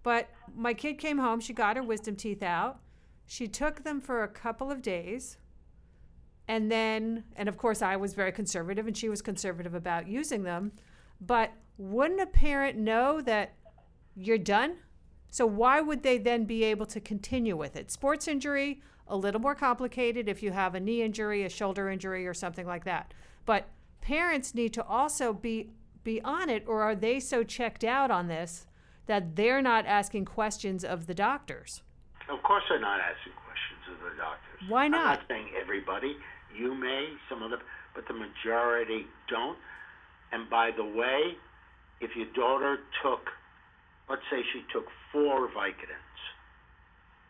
But 0.04 0.30
my 0.56 0.74
kid 0.74 0.98
came 1.00 1.18
home, 1.18 1.40
she 1.40 1.54
got 1.54 1.76
her 1.76 1.84
wisdom 1.84 2.16
teeth 2.16 2.42
out. 2.42 2.80
She 3.28 3.48
took 3.48 3.84
them 3.84 4.00
for 4.02 4.24
a 4.24 4.28
couple 4.28 4.72
of 4.72 4.82
days. 4.82 5.38
And 6.48 6.72
then 6.72 7.26
and 7.36 7.50
of 7.50 7.58
course 7.58 7.82
I 7.82 7.98
was 7.98 8.14
very 8.14 8.32
conservative 8.32 8.88
and 8.88 8.98
she 8.98 9.10
was 9.10 9.22
conservative 9.22 9.76
about 9.76 10.08
using 10.08 10.44
them. 10.44 10.72
But 11.20 11.52
wouldn't 11.78 12.22
a 12.22 12.26
parent 12.26 12.78
know 12.78 13.22
that 13.22 13.54
you're 14.16 14.38
done? 14.38 14.78
So 15.30 15.46
why 15.46 15.82
would 15.82 16.04
they 16.04 16.18
then 16.18 16.46
be 16.46 16.64
able 16.64 16.86
to 16.88 17.02
continue 17.02 17.58
with 17.58 17.76
it? 17.76 17.92
Sports 17.92 18.30
injury, 18.30 18.82
a 19.08 19.18
little 19.18 19.42
more 19.42 19.56
complicated 19.56 20.30
if 20.30 20.42
you 20.42 20.52
have 20.52 20.74
a 20.74 20.80
knee 20.80 21.02
injury, 21.02 21.44
a 21.44 21.50
shoulder 21.50 21.90
injury, 21.90 22.26
or 22.26 22.34
something 22.34 22.66
like 22.66 22.86
that. 22.86 23.14
But 23.46 23.68
parents 24.00 24.56
need 24.56 24.74
to 24.74 24.86
also 24.86 25.34
be 25.34 25.72
be 26.04 26.22
on 26.22 26.50
it, 26.50 26.64
or 26.66 26.82
are 26.84 26.96
they 26.96 27.20
so 27.20 27.44
checked 27.44 27.84
out 27.84 28.10
on 28.10 28.30
this 28.30 28.66
that 29.08 29.36
they're 29.36 29.62
not 29.62 29.86
asking 29.86 30.24
questions 30.24 30.86
of 30.86 31.06
the 31.06 31.14
doctors? 31.14 31.82
Of 32.30 32.44
course, 32.44 32.64
they're 32.70 32.80
not 32.80 33.00
asking 33.00 33.34
questions 33.34 33.84
of 33.92 34.04
the 34.04 34.18
doctors. 34.18 34.70
Why 34.70 34.88
not? 34.88 35.00
I'm 35.00 35.20
not? 35.20 35.28
saying 35.28 35.50
everybody. 35.60 36.18
You 36.56 36.76
may, 36.76 37.08
some 37.30 37.44
of 37.44 37.52
them, 37.52 37.60
but 37.96 38.08
the 38.08 38.14
majority 38.14 39.06
don't. 39.30 39.58
And 40.32 40.50
by 40.50 40.72
the 40.72 40.84
way, 40.84 41.38
if 42.02 42.16
your 42.16 42.28
daughter 42.36 42.80
took, 43.02 43.30
let's 44.10 44.22
say 44.30 44.44
she 44.54 44.64
took 44.74 44.88
four 45.12 45.48
Vicodins, 45.50 46.20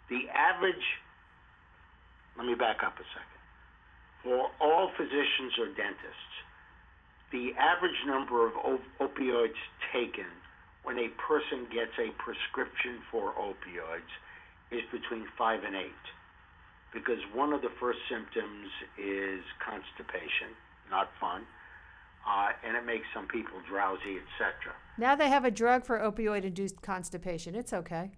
the 0.10 0.30
average. 0.34 0.86
Let 2.38 2.46
me 2.46 2.56
back 2.56 2.84
up 2.84 2.94
a 2.96 3.06
second. 3.14 3.42
For 4.24 4.50
all 4.62 4.92
physicians 4.98 5.58
or 5.60 5.68
dentists, 5.68 6.34
the 7.32 7.54
average 7.60 7.98
number 8.06 8.46
of 8.48 8.54
op- 8.58 8.82
opioids 9.02 9.58
taken 9.94 10.30
when 10.84 10.98
a 10.98 11.10
person 11.28 11.68
gets 11.74 11.92
a 12.00 12.12
prescription 12.22 13.00
for 13.12 13.34
opioids 13.34 14.10
is 14.72 14.82
between 14.92 15.26
five 15.38 15.64
and 15.64 15.76
eight. 15.76 16.06
Because 16.94 17.20
one 17.34 17.54
of 17.54 17.62
the 17.62 17.72
first 17.80 18.00
symptoms 18.10 18.70
is 18.98 19.42
constipation, 19.64 20.56
not 20.90 21.10
fun, 21.20 21.44
uh, 22.28 22.50
and 22.66 22.76
it 22.76 22.86
makes 22.86 23.06
some 23.14 23.28
people 23.28 23.60
drowsy, 23.70 24.18
etc. 24.18 24.74
Now 24.98 25.16
they 25.16 25.30
have 25.30 25.46
a 25.46 25.52
drug 25.52 25.86
for 25.86 26.00
opioid 26.00 26.44
induced 26.44 26.82
constipation. 26.82 27.56
It's 27.56 27.74
okay. 27.74 28.12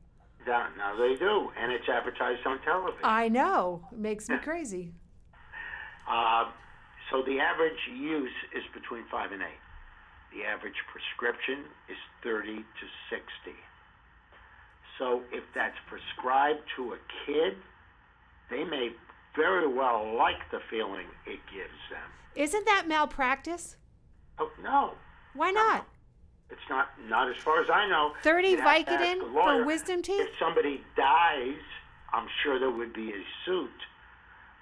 Now, 0.47 0.67
now 0.77 0.95
they 0.95 1.15
do, 1.15 1.51
and 1.59 1.71
it's 1.71 1.87
advertised 1.89 2.45
on 2.45 2.61
television. 2.61 3.01
I 3.03 3.27
know. 3.27 3.85
It 3.91 3.99
makes 3.99 4.29
me 4.29 4.37
crazy. 4.37 4.91
Uh, 6.09 6.49
so 7.11 7.21
the 7.21 7.37
average 7.39 7.77
use 7.93 8.33
is 8.57 8.63
between 8.73 9.03
five 9.11 9.31
and 9.31 9.43
eight. 9.43 9.61
The 10.33 10.41
average 10.41 10.77
prescription 10.89 11.65
is 11.87 11.97
30 12.23 12.65
to 12.65 12.85
60. 13.13 13.53
So 14.99 15.23
if 15.31 15.43
that's 15.55 15.77
prescribed 15.87 16.59
to 16.75 16.93
a 16.93 16.97
kid, 17.25 17.55
they 18.51 18.65
may 18.65 18.91
very 19.35 19.65
well 19.67 20.15
like 20.17 20.51
the 20.51 20.59
feeling 20.69 21.07
it 21.25 21.39
gives 21.51 21.79
them. 21.89 22.03
Isn't 22.35 22.65
that 22.65 22.87
malpractice? 22.87 23.77
Oh 24.37 24.51
no, 24.61 24.93
Why 25.33 25.51
not? 25.51 25.87
it's 26.51 26.61
not. 26.69 26.89
Not 27.07 27.29
as 27.29 27.37
far 27.37 27.61
as 27.61 27.69
I 27.69 27.87
know. 27.87 28.11
30 28.23 28.47
You'd 28.49 28.59
have 28.59 28.85
to 28.85 28.91
ask 28.91 29.01
Vicodin 29.01 29.33
for 29.33 29.65
wisdom 29.65 30.01
teeth? 30.01 30.21
If 30.21 30.29
somebody 30.39 30.81
dies, 30.97 31.61
I'm 32.11 32.27
sure 32.43 32.59
there 32.59 32.71
would 32.71 32.93
be 32.93 33.11
a 33.11 33.23
suit, 33.45 33.79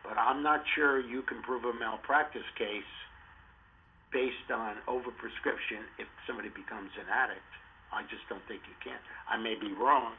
but 0.04 0.17
I'm 0.17 0.43
not 0.43 0.63
sure 0.76 1.00
you 1.00 1.21
can 1.23 1.41
prove 1.41 1.63
a 1.63 1.73
malpractice 1.73 2.47
case 2.58 2.84
based 4.12 4.52
on 4.54 4.76
overprescription 4.88 5.84
if 5.97 6.08
somebody 6.26 6.50
becomes 6.50 6.91
an 7.00 7.08
addict. 7.12 7.41
I 7.91 8.04
just 8.04 8.28
don't 8.30 8.45
think 8.47 8.62
you 8.67 8.76
can. 8.84 9.00
I 9.30 9.38
may 9.38 9.56
be 9.56 9.73
wrong. 9.73 10.13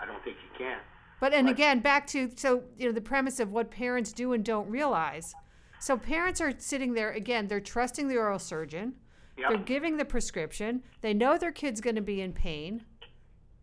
I 0.00 0.06
don't 0.06 0.22
think 0.24 0.36
you 0.42 0.58
can. 0.58 0.78
But 1.20 1.32
and 1.32 1.46
Right. 1.46 1.54
again, 1.54 1.80
back 1.80 2.06
to 2.08 2.30
so 2.36 2.64
you 2.76 2.86
know 2.86 2.92
the 2.92 3.00
premise 3.00 3.38
of 3.38 3.52
what 3.52 3.70
parents 3.70 4.12
do 4.12 4.32
and 4.32 4.44
don't 4.44 4.68
realize. 4.68 5.34
So 5.80 5.96
parents 5.96 6.40
are 6.40 6.52
sitting 6.58 6.94
there 6.94 7.10
again. 7.10 7.48
They're 7.48 7.60
trusting 7.60 8.08
the 8.08 8.16
oral 8.16 8.38
surgeon. 8.38 8.94
Yep. 9.38 9.48
They're 9.48 9.58
giving 9.58 9.96
the 9.96 10.04
prescription. 10.04 10.82
They 11.00 11.14
know 11.14 11.38
their 11.38 11.52
kid's 11.52 11.80
going 11.80 11.96
to 11.96 12.02
be 12.02 12.20
in 12.20 12.32
pain, 12.32 12.84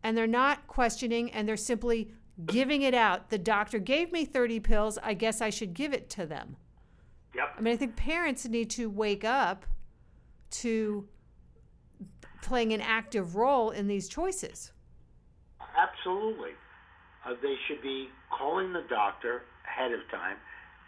and 0.04 0.18
they're 0.18 0.28
not 0.28 0.68
questioning. 0.68 1.32
And 1.32 1.48
they're 1.48 1.58
simply 1.58 2.12
giving 2.46 2.82
it 2.82 2.94
out. 2.94 3.30
The 3.30 3.38
doctor 3.38 3.80
gave 3.80 4.12
me 4.12 4.26
thirty 4.26 4.60
pills. 4.60 4.98
I 5.04 5.13
guess 5.13 5.42
I 5.42 5.50
should 5.50 5.74
give 5.74 5.94
it 5.94 6.10
to 6.12 6.26
them. 6.26 6.56
Yep. 7.36 7.56
I 7.58 7.62
mean, 7.62 7.74
I 7.74 7.78
think 7.78 7.96
parents 7.96 8.48
need 8.48 8.70
to 8.72 8.89
wake 8.89 9.24
up 9.24 9.65
to 10.52 11.08
playing 12.42 12.74
an 12.74 12.82
active 12.82 13.36
role 13.36 13.70
in 13.70 13.88
these 13.88 14.08
choices. 14.10 14.72
Absolutely. 15.80 16.52
Uh, 17.26 17.36
they 17.42 17.56
should 17.68 17.82
be 17.82 18.10
calling 18.36 18.74
the 18.74 18.84
doctor 18.89 19.44
ahead 19.63 19.92
of 19.92 20.00
time 20.12 20.38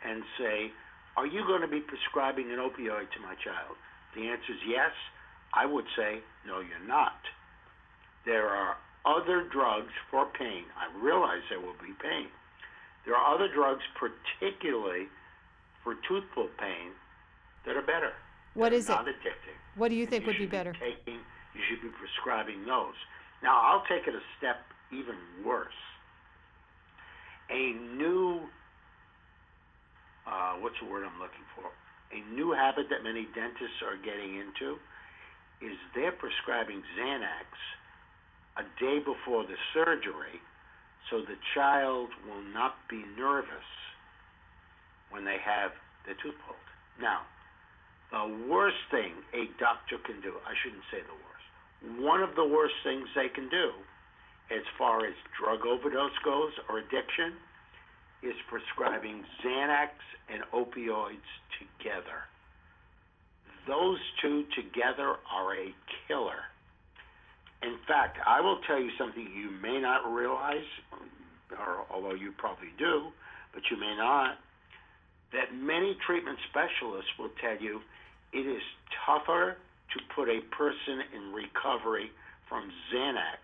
and 0.03 0.23
say, 0.37 0.71
Are 1.15 1.27
you 1.27 1.45
going 1.47 1.61
to 1.61 1.67
be 1.67 1.79
prescribing 1.79 2.51
an 2.51 2.59
opioid 2.59 3.11
to 3.15 3.19
my 3.21 3.35
child? 3.43 3.75
The 4.15 4.27
answer 4.27 4.51
is 4.51 4.63
yes. 4.67 4.91
I 5.53 5.65
would 5.65 5.85
say, 5.95 6.19
No, 6.45 6.59
you're 6.59 6.87
not. 6.87 7.19
There 8.25 8.47
are 8.49 8.77
other 9.05 9.47
drugs 9.51 9.93
for 10.09 10.27
pain. 10.37 10.63
I 10.77 10.87
realize 11.03 11.41
there 11.49 11.59
will 11.59 11.79
be 11.81 11.93
pain. 12.01 12.27
There 13.05 13.15
are 13.15 13.33
other 13.33 13.47
drugs, 13.53 13.81
particularly 13.97 15.07
for 15.83 15.95
tooth 16.07 16.23
pull 16.35 16.49
pain, 16.59 16.93
that 17.65 17.75
are 17.75 17.81
better. 17.81 18.13
What 18.53 18.73
is 18.73 18.89
it? 18.89 18.93
What 19.75 19.89
do 19.89 19.95
you 19.95 20.05
think 20.05 20.25
would 20.27 20.37
be 20.37 20.45
better? 20.45 20.73
taking, 20.73 21.19
you 21.55 21.61
should 21.67 21.81
be 21.81 21.89
prescribing 21.97 22.65
those. 22.65 22.93
Now, 23.41 23.57
I'll 23.57 23.83
take 23.89 24.07
it 24.07 24.13
a 24.13 24.21
step 24.37 24.61
even 24.91 25.15
worse. 25.45 25.79
A 27.49 27.73
new, 27.97 28.39
uh, 30.27 30.53
what's 30.59 30.75
the 30.81 30.87
word 30.87 31.03
I'm 31.03 31.19
looking 31.19 31.45
for? 31.55 31.67
A 32.11 32.19
new 32.35 32.51
habit 32.51 32.87
that 32.89 33.03
many 33.03 33.27
dentists 33.35 33.79
are 33.83 33.97
getting 33.97 34.35
into 34.39 34.79
is 35.61 35.75
they're 35.95 36.15
prescribing 36.15 36.83
Xanax 36.97 37.47
a 38.57 38.63
day 38.79 38.99
before 38.99 39.43
the 39.43 39.55
surgery 39.73 40.39
so 41.09 41.21
the 41.21 41.39
child 41.55 42.09
will 42.27 42.43
not 42.53 42.75
be 42.89 43.03
nervous 43.17 43.69
when 45.09 45.25
they 45.25 45.37
have 45.43 45.71
the 46.07 46.13
tooth 46.23 46.35
pulled. 46.45 46.67
Now, 46.99 47.27
the 48.11 48.47
worst 48.47 48.79
thing 48.91 49.11
a 49.33 49.47
doctor 49.59 49.97
can 50.03 50.19
do, 50.21 50.35
I 50.43 50.53
shouldn't 50.63 50.83
say 50.91 50.99
the 51.03 51.15
worst, 51.15 51.47
one 52.03 52.21
of 52.21 52.35
the 52.35 52.45
worst 52.45 52.75
things 52.83 53.07
they 53.15 53.29
can 53.29 53.49
do 53.49 53.71
as 54.51 54.63
far 54.77 55.05
as 55.05 55.13
drug 55.39 55.65
overdose 55.65 56.17
goes 56.23 56.51
or 56.69 56.79
addiction 56.79 57.33
is 58.21 58.35
prescribing 58.49 59.23
Xanax 59.43 59.89
and 60.31 60.43
opioids 60.53 61.31
together. 61.57 62.27
Those 63.67 63.99
two 64.21 64.43
together 64.55 65.15
are 65.31 65.55
a 65.55 65.73
killer. 66.07 66.43
In 67.63 67.77
fact, 67.87 68.17
I 68.25 68.41
will 68.41 68.59
tell 68.67 68.79
you 68.79 68.89
something 68.97 69.23
you 69.23 69.51
may 69.61 69.79
not 69.79 70.11
realize 70.11 70.65
or 71.51 71.85
although 71.91 72.15
you 72.15 72.31
probably 72.37 72.71
do, 72.77 73.11
but 73.53 73.63
you 73.69 73.77
may 73.77 73.95
not, 73.97 74.37
that 75.33 75.53
many 75.55 75.97
treatment 76.05 76.37
specialists 76.49 77.11
will 77.19 77.31
tell 77.39 77.59
you 77.61 77.81
it 78.33 78.47
is 78.47 78.61
tougher 79.05 79.57
to 79.91 79.97
put 80.15 80.29
a 80.29 80.39
person 80.55 81.03
in 81.15 81.33
recovery 81.33 82.11
from 82.47 82.71
Xanax 82.91 83.43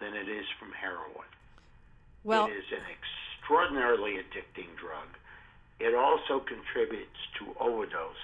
than 0.00 0.14
it 0.14 0.28
is 0.28 0.46
from 0.58 0.72
heroin. 0.72 1.28
Well, 2.24 2.46
it 2.46 2.52
is 2.52 2.64
an 2.72 2.84
extraordinarily 2.90 4.12
addicting 4.12 4.76
drug. 4.78 5.08
It 5.78 5.94
also 5.94 6.40
contributes 6.40 7.16
to 7.38 7.54
overdose. 7.58 8.16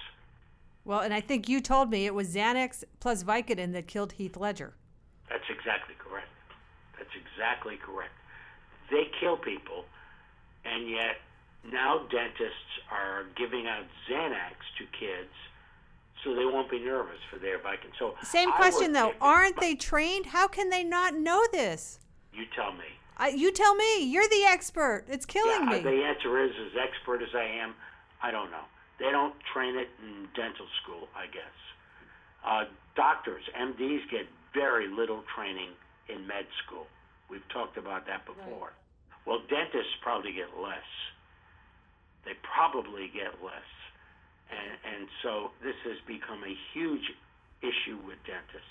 well, 0.85 1.01
and 1.01 1.15
I 1.15 1.21
think 1.21 1.49
you 1.49 1.61
told 1.61 1.91
me 1.91 2.05
it 2.07 2.15
was 2.15 2.35
Xanax 2.35 2.85
plus 3.01 3.23
Vicodin 3.25 3.73
that 3.73 3.87
killed 3.87 4.13
Heath 4.13 4.37
Ledger. 4.37 4.75
That's 5.31 5.49
exactly 5.49 5.95
correct. 5.99 6.29
That's 6.99 7.11
exactly 7.17 7.77
correct. 7.77 8.13
They 8.91 9.09
kill 9.21 9.37
people, 9.37 9.85
and 10.65 10.89
yet 10.89 11.17
now 11.73 12.07
dentists 12.11 12.81
are 12.93 13.25
giving 13.37 13.67
out 13.67 13.85
Xanax 14.09 14.55
to 14.79 14.85
kids 14.99 15.33
so 16.27 16.35
they 16.35 16.45
won't 16.45 16.69
be 16.69 16.81
nervous 16.81 17.19
for 17.31 17.39
their 17.39 17.59
Vicodin. 17.59 17.95
So 17.99 18.15
Same 18.23 18.51
question 18.53 18.93
though. 18.93 19.15
Aren't 19.21 19.61
they 19.61 19.75
trained? 19.75 20.27
How 20.27 20.49
can 20.49 20.69
they 20.69 20.83
not 20.83 21.15
know 21.15 21.47
this? 21.53 22.01
You 22.35 22.45
tell 22.55 22.73
me. 22.73 22.85
I, 23.17 23.29
you 23.29 23.53
tell 23.53 23.75
me. 23.75 24.05
You're 24.05 24.29
the 24.29 24.45
expert. 24.45 25.05
It's 25.09 25.25
killing 25.25 25.63
yeah, 25.71 25.79
me. 25.79 25.81
The 25.81 26.05
answer 26.05 26.45
is, 26.45 26.51
as 26.51 26.73
expert 26.77 27.23
as 27.23 27.31
I 27.35 27.45
am, 27.45 27.75
I 28.23 28.31
don't 28.31 28.51
know. 28.51 28.65
They 28.99 29.11
don't 29.11 29.35
train 29.55 29.77
it 29.77 29.89
in 30.03 30.29
dental 30.35 30.67
school, 30.83 31.09
I 31.17 31.27
guess. 31.27 31.57
Uh, 32.45 32.65
doctors, 32.95 33.43
MDs, 33.59 34.11
get 34.11 34.27
very 34.53 34.89
little 34.89 35.23
training 35.35 35.71
in 36.09 36.27
med 36.27 36.47
school. 36.67 36.87
We've 37.31 37.47
talked 37.49 37.77
about 37.79 38.07
that 38.07 38.27
before. 38.27 38.73
Well, 39.27 39.41
dentists 39.49 39.97
probably 40.03 40.33
get 40.33 40.61
less. 40.61 40.87
They 42.25 42.33
probably 42.43 43.11
get 43.13 43.43
less. 43.43 43.71
And, 44.51 44.95
and 44.95 45.09
so 45.23 45.51
this 45.63 45.75
has 45.85 45.97
become 46.07 46.43
a 46.45 46.55
huge 46.73 47.13
issue 47.63 47.99
with 48.07 48.17
dentists. 48.27 48.71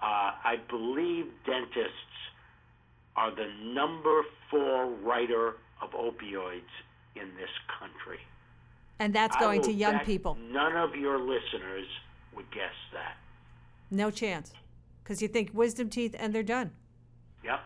Uh, 0.00 0.32
I 0.44 0.56
believe 0.68 1.26
dentists 1.44 1.92
are 3.16 3.30
the 3.34 3.48
number 3.74 4.22
four 4.50 4.86
writer 4.86 5.56
of 5.82 5.90
opioids 5.90 6.72
in 7.16 7.28
this 7.36 7.50
country. 7.78 8.20
and 8.98 9.14
that's 9.14 9.36
going 9.36 9.62
to 9.62 9.72
young 9.72 9.98
people. 10.00 10.36
None 10.50 10.76
of 10.76 10.94
your 10.94 11.18
listeners 11.18 11.86
would 12.34 12.50
guess 12.52 12.72
that. 12.92 13.16
No 13.90 14.10
chance. 14.10 14.52
Because 15.02 15.20
you 15.20 15.28
think 15.28 15.50
wisdom 15.52 15.88
teeth 15.90 16.14
and 16.18 16.32
they're 16.34 16.42
done. 16.42 16.70
Yep. 17.44 17.60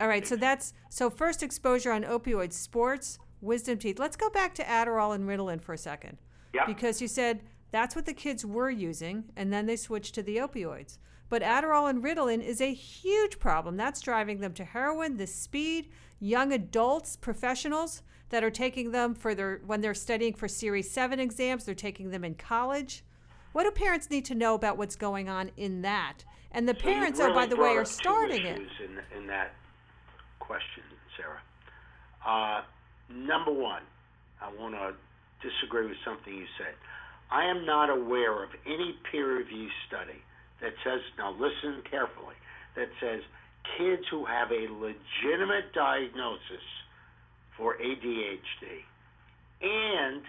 All 0.00 0.08
right, 0.08 0.26
so 0.26 0.34
that's 0.36 0.72
so 0.88 1.10
first 1.10 1.42
exposure 1.42 1.92
on 1.92 2.02
opioids, 2.04 2.54
sports, 2.54 3.18
wisdom 3.40 3.78
teeth. 3.78 3.98
Let's 3.98 4.16
go 4.16 4.30
back 4.30 4.54
to 4.54 4.64
Adderall 4.64 5.14
and 5.14 5.28
Ritalin 5.28 5.60
for 5.60 5.74
a 5.74 5.78
second. 5.78 6.18
Yep. 6.54 6.66
Because 6.66 7.00
you 7.00 7.08
said 7.08 7.40
that's 7.70 7.96
what 7.96 8.06
the 8.06 8.12
kids 8.12 8.44
were 8.44 8.70
using 8.70 9.24
and 9.36 9.52
then 9.52 9.66
they 9.66 9.76
switched 9.76 10.14
to 10.16 10.22
the 10.22 10.36
opioids. 10.36 10.98
But 11.28 11.42
Adderall 11.42 11.88
and 11.88 12.04
Ritalin 12.04 12.42
is 12.42 12.60
a 12.60 12.74
huge 12.74 13.38
problem. 13.38 13.76
That's 13.78 14.02
driving 14.02 14.40
them 14.40 14.52
to 14.54 14.64
heroin, 14.64 15.16
the 15.16 15.26
speed, 15.26 15.88
young 16.20 16.52
adults, 16.52 17.16
professionals 17.16 18.02
that 18.28 18.44
are 18.44 18.50
taking 18.50 18.90
them 18.90 19.14
for 19.14 19.34
their 19.34 19.60
when 19.66 19.80
they're 19.80 19.94
studying 19.94 20.34
for 20.34 20.48
series 20.48 20.90
7 20.90 21.18
exams, 21.18 21.64
they're 21.64 21.74
taking 21.74 22.10
them 22.10 22.24
in 22.24 22.34
college. 22.34 23.02
What 23.52 23.64
do 23.64 23.70
parents 23.70 24.10
need 24.10 24.24
to 24.26 24.34
know 24.34 24.54
about 24.54 24.76
what's 24.76 24.96
going 24.96 25.28
on 25.28 25.50
in 25.56 25.82
that? 25.82 26.24
And 26.50 26.68
the 26.68 26.74
So 26.74 26.80
parents, 26.80 27.20
oh, 27.20 27.32
by 27.32 27.46
the 27.46 27.56
way, 27.56 27.70
are 27.70 27.84
starting 27.84 28.44
it. 28.44 28.58
In, 28.58 28.98
in 29.16 29.26
that 29.26 29.54
question, 30.38 30.82
Sarah. 31.16 31.40
Uh, 32.26 32.62
number 33.10 33.52
one, 33.52 33.82
I 34.40 34.52
want 34.54 34.74
to 34.74 34.94
disagree 35.42 35.86
with 35.86 35.98
something 36.04 36.32
you 36.32 36.46
said. 36.58 36.74
I 37.30 37.44
am 37.44 37.64
not 37.64 37.90
aware 37.90 38.42
of 38.42 38.50
any 38.66 38.94
peer 39.10 39.38
review 39.38 39.68
study 39.88 40.22
that 40.60 40.72
says, 40.84 41.00
now 41.18 41.32
listen 41.32 41.82
carefully, 41.90 42.36
that 42.76 42.88
says 43.00 43.22
kids 43.78 44.02
who 44.10 44.24
have 44.24 44.50
a 44.50 44.68
legitimate 44.72 45.72
diagnosis 45.74 46.64
for 47.56 47.76
ADHD 47.76 48.84
and 49.62 50.22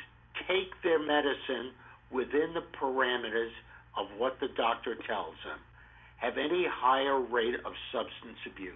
take 0.47 0.71
their 0.83 0.99
medicine 0.99 1.71
within 2.11 2.53
the 2.53 2.63
parameters 2.79 3.51
of 3.97 4.07
what 4.17 4.39
the 4.39 4.47
doctor 4.55 4.95
tells 4.95 5.35
them 5.45 5.59
have 6.17 6.37
any 6.37 6.65
higher 6.69 7.19
rate 7.19 7.55
of 7.65 7.73
substance 7.91 8.37
abuse 8.45 8.73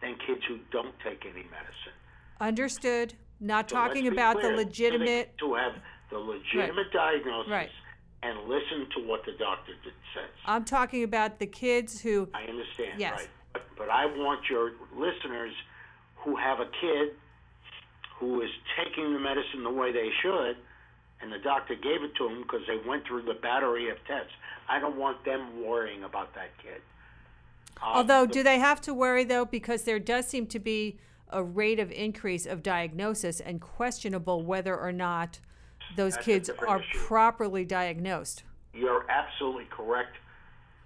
than 0.00 0.14
kids 0.26 0.40
who 0.48 0.58
don't 0.70 0.94
take 1.04 1.24
any 1.24 1.44
medicine. 1.44 1.96
Understood. 2.40 3.14
Not 3.40 3.68
So 3.70 3.76
let's 3.76 3.86
talking 3.88 4.02
be 4.02 4.08
about 4.08 4.40
the 4.40 4.48
legitimate. 4.50 5.36
to 5.38 5.54
have 5.54 5.72
the 6.10 6.18
legitimate 6.18 6.92
diagnosis 6.92 7.50
Right. 7.50 7.70
and 8.22 8.48
listen 8.48 8.86
to 8.96 9.06
what 9.06 9.24
the 9.24 9.32
doctor 9.32 9.72
did, 9.82 9.92
says. 10.14 10.30
I'm 10.46 10.64
talking 10.64 11.02
about 11.02 11.38
the 11.38 11.46
kids 11.46 12.00
who. 12.00 12.28
I 12.34 12.44
understand, 12.44 12.98
Yes. 13.00 13.12
right? 13.20 13.28
But, 13.52 13.62
but 13.76 13.88
I 13.90 14.06
want 14.06 14.48
your 14.48 14.72
listeners 14.94 15.52
who 16.16 16.36
have 16.36 16.60
a 16.60 16.66
kid 16.80 17.14
who 18.18 18.40
is 18.40 18.50
taking 18.76 19.12
the 19.12 19.18
medicine 19.18 19.62
the 19.64 19.70
way 19.70 19.92
they 19.92 20.10
should, 20.22 20.56
and 21.20 21.32
the 21.32 21.38
doctor 21.38 21.74
gave 21.74 22.02
it 22.02 22.14
to 22.16 22.28
them 22.28 22.42
because 22.42 22.60
they 22.66 22.78
went 22.88 23.04
through 23.06 23.22
the 23.22 23.34
battery 23.34 23.90
of 23.90 23.96
tests. 24.06 24.32
I 24.68 24.78
don't 24.78 24.96
want 24.96 25.24
them 25.24 25.62
worrying 25.62 26.04
about 26.04 26.34
that 26.34 26.56
kid. 26.62 26.80
Uh, 27.82 27.86
Although, 27.86 28.24
do 28.26 28.42
they 28.42 28.58
have 28.60 28.80
to 28.82 28.94
worry 28.94 29.24
though? 29.24 29.44
Because 29.44 29.82
there 29.82 29.98
does 29.98 30.26
seem 30.28 30.46
to 30.46 30.58
be 30.60 30.98
a 31.30 31.42
rate 31.42 31.80
of 31.80 31.90
increase 31.90 32.46
of 32.46 32.62
diagnosis 32.62 33.40
and 33.40 33.60
questionable 33.60 34.42
whether 34.42 34.78
or 34.78 34.92
not 34.92 35.40
those 35.96 36.14
That's 36.14 36.24
kids 36.24 36.50
are 36.66 36.80
issue. 36.80 36.98
properly 36.98 37.64
diagnosed. 37.64 38.42
You're 38.72 39.08
absolutely 39.10 39.66
correct, 39.70 40.16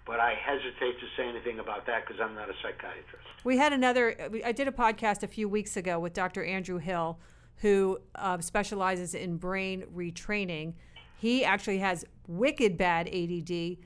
but 0.06 0.20
I 0.20 0.34
hesitate 0.34 0.98
to 1.00 1.06
say 1.16 1.28
anything 1.28 1.58
about 1.58 1.86
that 1.86 2.06
because 2.06 2.20
I'm 2.20 2.34
not 2.34 2.50
a 2.50 2.54
psychiatrist. 2.62 3.24
We 3.44 3.56
had 3.56 3.72
another, 3.72 4.30
I 4.44 4.52
did 4.52 4.68
a 4.68 4.72
podcast 4.72 5.22
a 5.22 5.28
few 5.28 5.48
weeks 5.48 5.76
ago 5.76 5.98
with 5.98 6.12
Dr. 6.12 6.44
Andrew 6.44 6.78
Hill, 6.78 7.18
who 7.56 7.98
uh, 8.14 8.38
specializes 8.40 9.14
in 9.14 9.36
brain 9.36 9.84
retraining. 9.94 10.74
He 11.16 11.44
actually 11.44 11.78
has 11.78 12.04
wicked 12.26 12.76
bad 12.76 13.08
ADD, 13.08 13.78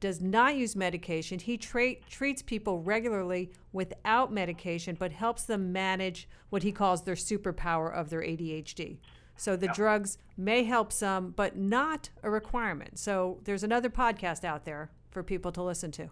does 0.00 0.20
not 0.20 0.56
use 0.56 0.74
medication. 0.74 1.38
He 1.38 1.56
tra- 1.56 1.96
treats 2.08 2.42
people 2.42 2.80
regularly 2.80 3.52
without 3.72 4.32
medication, 4.32 4.96
but 4.98 5.12
helps 5.12 5.44
them 5.44 5.72
manage 5.72 6.28
what 6.48 6.62
he 6.62 6.72
calls 6.72 7.04
their 7.04 7.14
superpower 7.14 7.92
of 7.92 8.10
their 8.10 8.22
ADHD. 8.22 8.98
So 9.36 9.56
the 9.56 9.68
drugs 9.68 10.18
may 10.36 10.64
help 10.64 10.92
some, 10.92 11.30
but 11.30 11.56
not 11.56 12.10
a 12.22 12.30
requirement. 12.30 12.98
So 12.98 13.38
there's 13.44 13.62
another 13.62 13.88
podcast 13.88 14.44
out 14.44 14.64
there 14.64 14.90
for 15.10 15.22
people 15.22 15.52
to 15.52 15.62
listen 15.62 15.90
to. 15.92 16.10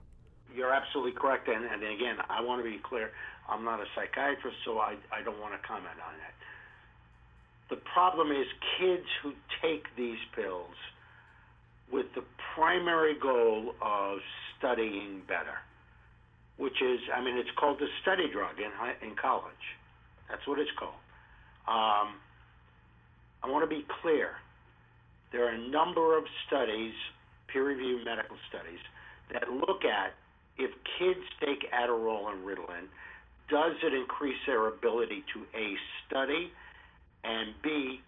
You're 0.55 0.73
absolutely 0.73 1.13
correct, 1.13 1.47
and, 1.49 1.65
and 1.65 1.83
again, 1.83 2.17
I 2.29 2.41
want 2.41 2.65
to 2.65 2.71
be 2.71 2.79
clear. 2.79 3.13
I'm 3.49 3.65
not 3.65 3.81
a 3.81 3.85
psychiatrist, 3.95 4.57
so 4.65 4.79
I, 4.79 4.97
I 5.13 5.23
don't 5.23 5.39
want 5.41 5.61
to 5.61 5.67
comment 5.67 5.97
on 6.07 6.15
that. 6.19 6.35
The 7.69 7.83
problem 7.93 8.33
is 8.33 8.47
kids 8.79 9.07
who 9.23 9.35
take 9.61 9.85
these 9.95 10.19
pills 10.35 10.75
with 11.93 12.07
the 12.15 12.23
primary 12.55 13.15
goal 13.21 13.75
of 13.81 14.19
studying 14.59 15.23
better, 15.27 15.59
which 16.57 16.83
is, 16.83 17.01
I 17.15 17.23
mean, 17.23 17.37
it's 17.37 17.51
called 17.59 17.79
the 17.79 17.89
study 18.03 18.29
drug 18.33 18.57
in 18.59 18.73
in 19.09 19.17
college. 19.17 19.67
That's 20.29 20.47
what 20.47 20.59
it's 20.59 20.71
called. 20.79 21.01
Um, 21.67 22.21
I 23.43 23.47
want 23.47 23.69
to 23.69 23.75
be 23.75 23.85
clear. 24.03 24.33
There 25.33 25.47
are 25.47 25.55
a 25.55 25.69
number 25.69 26.17
of 26.17 26.25
studies, 26.47 26.95
peer-reviewed 27.49 28.05
medical 28.05 28.37
studies, 28.49 28.81
that 29.33 29.51
look 29.51 29.85
at 29.85 30.15
if 30.57 30.71
kids 30.99 31.21
take 31.41 31.71
Adderall 31.71 32.33
and 32.33 32.45
Ritalin, 32.45 32.89
does 33.49 33.77
it 33.83 33.95
increase 33.95 34.37
their 34.47 34.69
ability 34.69 35.25
to 35.33 35.41
A, 35.57 35.75
study, 36.07 36.51
and 37.25 37.55
B, 37.63 38.01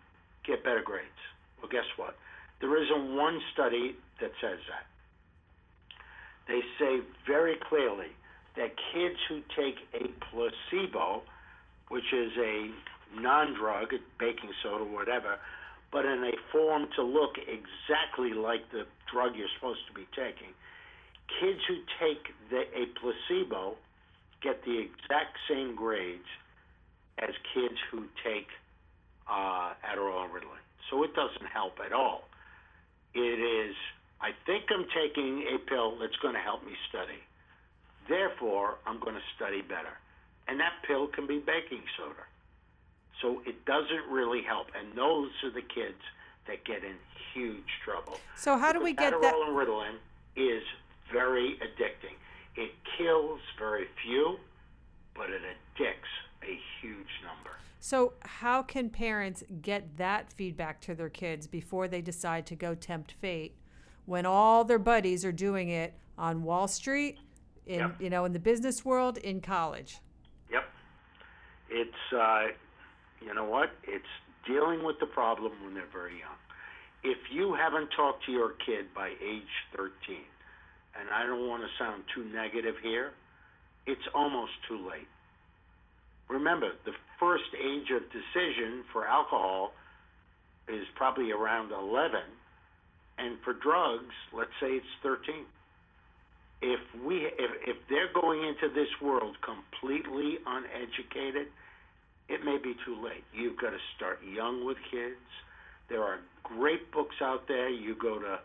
get 0.46 0.64
better 0.64 0.82
grades? 0.84 1.08
Well, 1.60 1.70
guess 1.70 1.84
what? 1.96 2.16
There 2.60 2.82
isn't 2.82 3.16
one 3.16 3.40
study 3.52 3.96
that 4.20 4.32
says 4.40 4.58
that. 4.68 4.86
They 6.46 6.60
say 6.78 7.00
very 7.26 7.56
clearly 7.68 8.12
that 8.56 8.70
kids 8.92 9.16
who 9.28 9.40
take 9.56 9.76
a 9.94 10.08
placebo, 10.30 11.22
which 11.88 12.12
is 12.12 12.32
a 12.38 12.70
non 13.18 13.54
drug, 13.54 13.88
baking 14.18 14.50
soda, 14.62 14.84
whatever, 14.84 15.38
but 15.92 16.04
in 16.04 16.24
a 16.24 16.32
form 16.52 16.86
to 16.96 17.02
look 17.02 17.36
exactly 17.38 18.32
like 18.32 18.70
the 18.72 18.84
drug 19.12 19.32
you're 19.36 19.48
supposed 19.56 19.80
to 19.88 19.94
be 19.94 20.06
taking, 20.14 20.52
kids 21.40 21.60
who 21.66 21.76
take 21.98 22.28
the, 22.50 22.62
a 22.76 22.86
placebo 23.00 23.76
get 24.42 24.64
the 24.64 24.78
exact 24.78 25.38
same 25.48 25.74
grades 25.74 26.28
as 27.18 27.30
kids 27.54 27.76
who 27.90 28.04
take 28.24 28.48
uh, 29.28 29.74
Adderall 29.86 30.24
and 30.24 30.32
Ritalin. 30.32 30.62
So 30.90 31.02
it 31.04 31.14
doesn't 31.14 31.46
help 31.52 31.78
at 31.84 31.92
all. 31.92 32.24
It 33.14 33.38
is, 33.40 33.74
I 34.20 34.30
think 34.46 34.64
I'm 34.70 34.86
taking 34.94 35.44
a 35.54 35.58
pill 35.58 35.98
that's 35.98 36.16
going 36.16 36.34
to 36.34 36.40
help 36.40 36.64
me 36.64 36.72
study. 36.88 37.18
Therefore, 38.08 38.76
I'm 38.86 38.98
going 39.00 39.14
to 39.14 39.22
study 39.36 39.62
better. 39.62 39.98
and 40.48 40.58
that 40.58 40.72
pill 40.86 41.06
can 41.06 41.26
be 41.26 41.38
baking 41.38 41.82
soda. 41.96 42.24
So 43.22 43.40
it 43.46 43.64
doesn't 43.66 44.10
really 44.10 44.42
help, 44.42 44.68
and 44.76 44.96
those 44.96 45.30
are 45.44 45.50
the 45.50 45.62
kids 45.62 46.00
that 46.48 46.64
get 46.64 46.82
in 46.82 46.96
huge 47.34 47.68
trouble. 47.84 48.18
So 48.36 48.58
how 48.58 48.72
do 48.72 48.80
we 48.82 48.92
get 48.92 49.12
Adderall 49.12 49.22
that? 49.22 49.44
and 49.46 49.56
Ritalin 49.56 49.94
is 50.36 50.62
very 51.12 51.58
addicting. 51.62 52.16
It 52.56 52.72
kills 52.98 53.40
very 53.58 53.86
few, 54.02 54.38
but 55.14 55.30
it 55.30 55.42
addicts 55.42 56.08
a 56.42 56.58
huge 56.80 57.12
number. 57.22 57.54
So 57.80 58.12
how 58.20 58.62
can 58.62 58.90
parents 58.90 59.42
get 59.62 59.96
that 59.96 60.30
feedback 60.30 60.80
to 60.82 60.94
their 60.94 61.08
kids 61.08 61.46
before 61.46 61.88
they 61.88 62.02
decide 62.02 62.44
to 62.46 62.54
go 62.54 62.74
tempt 62.74 63.12
fate 63.20 63.56
when 64.04 64.26
all 64.26 64.64
their 64.64 64.78
buddies 64.78 65.24
are 65.24 65.32
doing 65.32 65.70
it 65.70 65.94
on 66.18 66.42
Wall 66.42 66.68
Street, 66.68 67.18
in 67.66 67.78
Yep. 67.80 68.00
you 68.00 68.10
know, 68.10 68.26
in 68.26 68.32
the 68.32 68.38
business 68.38 68.84
world, 68.84 69.16
in 69.18 69.40
college? 69.40 69.98
Yep. 70.50 70.64
It's, 71.70 72.12
uh, 72.12 72.48
you 73.22 73.32
know 73.32 73.44
what? 73.44 73.70
It's 73.84 74.04
dealing 74.46 74.84
with 74.84 74.98
the 75.00 75.06
problem 75.06 75.52
when 75.64 75.74
they're 75.74 75.84
very 75.92 76.18
young. 76.18 76.36
If 77.02 77.18
you 77.32 77.54
haven't 77.54 77.90
talked 77.96 78.26
to 78.26 78.32
your 78.32 78.50
kid 78.66 78.92
by 78.94 79.08
age 79.22 79.48
13, 79.74 80.18
and 80.98 81.08
I 81.08 81.24
don't 81.24 81.48
want 81.48 81.62
to 81.62 81.68
sound 81.78 82.04
too 82.14 82.24
negative 82.24 82.74
here, 82.82 83.12
it's 83.86 84.06
almost 84.14 84.52
too 84.68 84.86
late. 84.86 85.08
Remember, 86.30 86.70
the 86.84 86.92
first 87.18 87.50
age 87.58 87.90
of 87.90 88.02
decision 88.12 88.84
for 88.92 89.06
alcohol 89.06 89.72
is 90.68 90.86
probably 90.94 91.32
around 91.32 91.72
11, 91.72 92.20
and 93.18 93.36
for 93.44 93.52
drugs, 93.52 94.14
let's 94.32 94.54
say 94.60 94.68
it's 94.68 94.86
13 95.02 95.44
if 96.62 96.80
we 97.04 97.26
if, 97.38 97.50
if 97.66 97.76
they're 97.88 98.12
going 98.12 98.44
into 98.44 98.72
this 98.74 98.88
world 99.00 99.36
completely 99.40 100.38
uneducated, 100.46 101.48
it 102.28 102.44
may 102.44 102.58
be 102.58 102.74
too 102.84 103.02
late. 103.02 103.24
You've 103.32 103.58
got 103.58 103.70
to 103.70 103.80
start 103.96 104.20
young 104.22 104.64
with 104.64 104.76
kids. 104.90 105.16
There 105.88 106.02
are 106.02 106.20
great 106.42 106.92
books 106.92 107.16
out 107.22 107.48
there. 107.48 107.68
You 107.68 107.94
go 107.94 108.18
to 108.18 108.38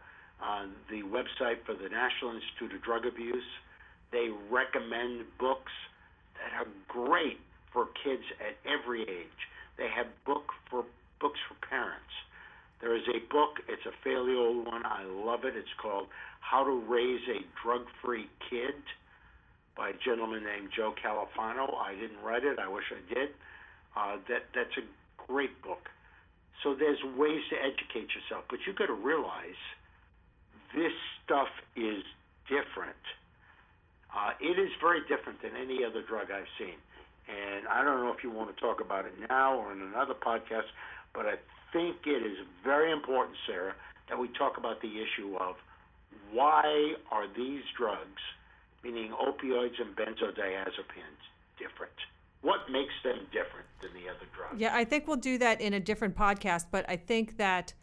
uh, 0.43 0.65
the 0.89 1.02
website 1.04 1.63
for 1.65 1.76
the 1.76 1.89
National 1.89 2.36
Institute 2.36 2.76
of 2.76 2.84
Drug 2.84 3.06
Abuse. 3.06 3.43
They 4.12 4.30
recommend 4.50 5.26
books 5.39 5.71
that 6.36 6.60
are 6.60 6.67
great 6.88 7.39
for 7.75 7.91
kids 8.07 8.23
at 8.39 8.55
every 8.63 9.03
age. 9.03 9.41
They 9.77 9.91
have 9.91 10.07
book 10.25 10.55
for 10.71 10.88
books 11.19 11.39
for 11.51 11.59
parents. 11.67 12.15
There 12.79 12.95
is 12.95 13.03
a 13.11 13.19
book. 13.31 13.59
It's 13.67 13.85
a 13.85 13.91
fairly 14.03 14.33
old 14.33 14.65
one. 14.65 14.85
I 14.85 15.03
love 15.03 15.43
it. 15.43 15.55
It's 15.55 15.75
called 15.81 16.07
How 16.39 16.63
to 16.63 16.71
Raise 16.71 17.21
a 17.27 17.43
Drug-Free 17.61 18.27
Kid 18.49 18.79
by 19.75 19.89
a 19.89 19.97
gentleman 20.03 20.43
named 20.43 20.69
Joe 20.75 20.95
Califano. 20.95 21.75
I 21.75 21.93
didn't 21.99 22.23
write 22.23 22.43
it. 22.45 22.57
I 22.59 22.67
wish 22.71 22.85
I 22.95 23.13
did. 23.13 23.29
Uh, 23.95 24.15
that 24.31 24.47
that's 24.55 24.75
a 24.79 24.85
great 25.27 25.61
book. 25.61 25.91
So 26.63 26.75
there's 26.75 26.99
ways 27.19 27.43
to 27.51 27.57
educate 27.59 28.07
yourself, 28.15 28.47
but 28.49 28.59
you've 28.65 28.79
got 28.79 28.88
to 28.88 28.95
realize 28.95 29.59
this 30.73 30.95
stuff 31.23 31.51
is 31.75 32.03
different. 32.47 33.03
Uh, 34.15 34.31
it 34.39 34.55
is 34.59 34.71
very 34.79 35.01
different 35.11 35.41
than 35.43 35.51
any 35.59 35.83
other 35.83 36.01
drug 36.07 36.31
I've 36.31 36.47
seen. 36.57 36.79
And 37.27 37.67
I 37.67 37.83
don't 37.83 38.01
know 38.03 38.13
if 38.13 38.23
you 38.23 38.29
want 38.29 38.55
to 38.55 38.61
talk 38.61 38.81
about 38.81 39.05
it 39.05 39.13
now 39.29 39.57
or 39.57 39.71
in 39.71 39.81
another 39.81 40.13
podcast, 40.13 40.69
but 41.13 41.25
I 41.25 41.35
think 41.73 41.97
it 42.05 42.23
is 42.23 42.38
very 42.63 42.91
important, 42.91 43.38
Sarah, 43.47 43.73
that 44.09 44.19
we 44.19 44.27
talk 44.29 44.57
about 44.57 44.81
the 44.81 45.01
issue 45.01 45.35
of 45.38 45.55
why 46.31 46.93
are 47.11 47.25
these 47.35 47.63
drugs, 47.77 48.21
meaning 48.83 49.11
opioids 49.11 49.81
and 49.81 49.95
benzodiazepines, 49.95 51.21
different? 51.57 51.93
What 52.41 52.69
makes 52.69 52.93
them 53.03 53.25
different 53.31 53.65
than 53.81 53.91
the 53.93 54.09
other 54.09 54.25
drugs? 54.35 54.59
Yeah, 54.59 54.75
I 54.75 54.85
think 54.85 55.07
we'll 55.07 55.17
do 55.17 55.38
that 55.39 55.61
in 55.61 55.73
a 55.73 55.79
different 55.79 56.15
podcast, 56.15 56.65
but 56.69 56.85
I 56.88 56.95
think 56.95 57.38
that 57.38 57.73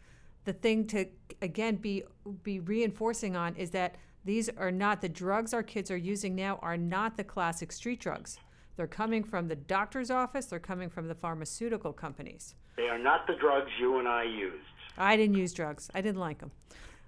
the 0.45 0.53
thing 0.53 0.87
to 0.87 1.05
again 1.41 1.75
be 1.75 2.03
be 2.43 2.59
reinforcing 2.59 3.35
on 3.35 3.55
is 3.55 3.71
that 3.71 3.95
these 4.25 4.49
are 4.49 4.71
not 4.71 5.01
the 5.01 5.09
drugs 5.09 5.53
our 5.53 5.63
kids 5.63 5.91
are 5.91 5.97
using 5.97 6.35
now 6.35 6.59
are 6.61 6.77
not 6.77 7.17
the 7.17 7.23
classic 7.23 7.71
street 7.71 7.99
drugs. 7.99 8.37
They're 8.75 8.87
coming 8.87 9.23
from 9.23 9.47
the 9.47 9.55
doctor's 9.55 10.09
office, 10.09 10.47
they're 10.47 10.59
coming 10.59 10.89
from 10.89 11.07
the 11.07 11.15
pharmaceutical 11.15 11.93
companies. 11.93 12.55
They 12.75 12.87
are 12.89 12.97
not 12.97 13.27
the 13.27 13.35
drugs 13.35 13.69
you 13.79 13.99
and 13.99 14.07
I 14.07 14.23
used. 14.23 14.65
I 14.97 15.15
didn't 15.15 15.35
use 15.35 15.53
drugs. 15.53 15.89
I 15.93 16.01
didn't 16.01 16.19
like 16.19 16.39
them. 16.39 16.51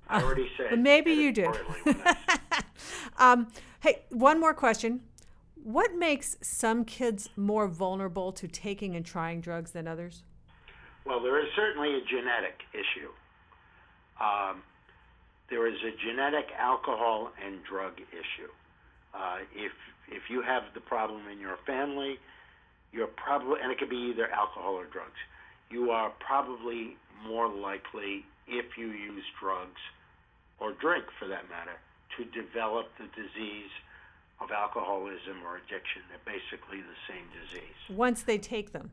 I 0.07 0.21
already 0.21 0.47
said. 0.57 0.79
Maybe 0.79 1.11
you 1.13 1.31
do. 1.31 1.45
editorially 1.45 1.79
when 1.83 2.01
I- 2.05 2.63
Um, 3.17 3.47
hey, 3.79 4.03
one 4.09 4.39
more 4.39 4.53
question. 4.53 5.01
What 5.63 5.95
makes 5.95 6.37
some 6.41 6.85
kids 6.85 7.29
more 7.35 7.67
vulnerable 7.67 8.31
to 8.33 8.47
taking 8.47 8.95
and 8.95 9.03
trying 9.05 9.41
drugs 9.41 9.71
than 9.71 9.87
others? 9.87 10.21
Well, 11.05 11.19
there 11.21 11.39
is 11.39 11.47
certainly 11.55 11.95
a 11.95 12.01
genetic 12.01 12.61
issue. 12.73 13.09
Um, 14.21 14.61
there 15.49 15.67
is 15.67 15.75
a 15.83 15.91
genetic 16.05 16.45
alcohol 16.57 17.31
and 17.43 17.63
drug 17.63 17.93
issue. 18.11 18.49
Uh, 19.13 19.37
if 19.55 19.71
if 20.09 20.29
you 20.29 20.41
have 20.41 20.63
the 20.73 20.79
problem 20.81 21.27
in 21.31 21.39
your 21.39 21.57
family, 21.65 22.17
you're 22.91 23.07
probably 23.07 23.59
and 23.61 23.71
it 23.71 23.77
could 23.79 23.89
be 23.89 24.11
either 24.13 24.29
alcohol 24.31 24.73
or 24.73 24.85
drugs. 24.85 25.19
You 25.69 25.91
are 25.91 26.11
probably 26.19 26.95
more 27.27 27.49
likely 27.49 28.25
if 28.47 28.77
you 28.77 28.87
use 28.87 29.23
drugs 29.39 29.81
or 30.59 30.73
drink 30.73 31.05
for 31.19 31.27
that 31.27 31.49
matter 31.49 31.77
to 32.17 32.25
develop 32.25 32.87
the 32.97 33.07
disease 33.15 33.71
of 34.39 34.51
alcoholism 34.51 35.41
or 35.45 35.57
addiction. 35.57 36.01
They're 36.09 36.19
basically 36.25 36.79
the 36.81 36.97
same 37.07 37.25
disease 37.41 37.75
Once 37.89 38.23
they 38.23 38.37
take 38.37 38.71
them. 38.71 38.91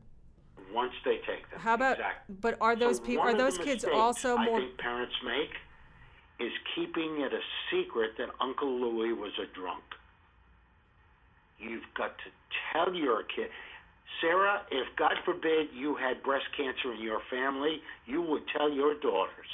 once 0.73 0.93
they 1.05 1.17
take 1.27 1.49
them. 1.51 1.59
How 1.59 1.75
about 1.75 1.97
exactly. 1.97 2.35
but 2.41 2.57
are 2.59 2.75
those 2.75 2.97
So 2.97 3.03
people 3.03 3.23
are 3.23 3.33
those 3.37 3.57
kids 3.57 3.85
also 3.85 4.35
I 4.37 4.45
more 4.45 4.59
think 4.59 4.77
parents 4.77 5.13
make 5.23 5.51
is 6.39 6.51
keeping 6.75 7.21
it 7.21 7.31
a 7.33 7.39
secret 7.71 8.11
that 8.17 8.29
Uncle 8.41 8.69
Louis 8.69 9.13
was 9.13 9.31
a 9.41 9.45
drunk. 9.55 9.83
You've 11.59 11.83
got 11.95 12.17
to 12.19 12.29
tell 12.73 12.93
your 12.93 13.23
kid. 13.23 13.49
Sarah, 14.21 14.61
if 14.71 14.87
God 14.95 15.13
forbid 15.25 15.67
you 15.73 15.95
had 15.95 16.21
breast 16.23 16.45
cancer 16.55 16.93
in 16.93 17.01
your 17.01 17.19
family, 17.29 17.81
you 18.05 18.21
would 18.21 18.43
tell 18.55 18.69
your 18.71 18.93
daughters. 18.99 19.47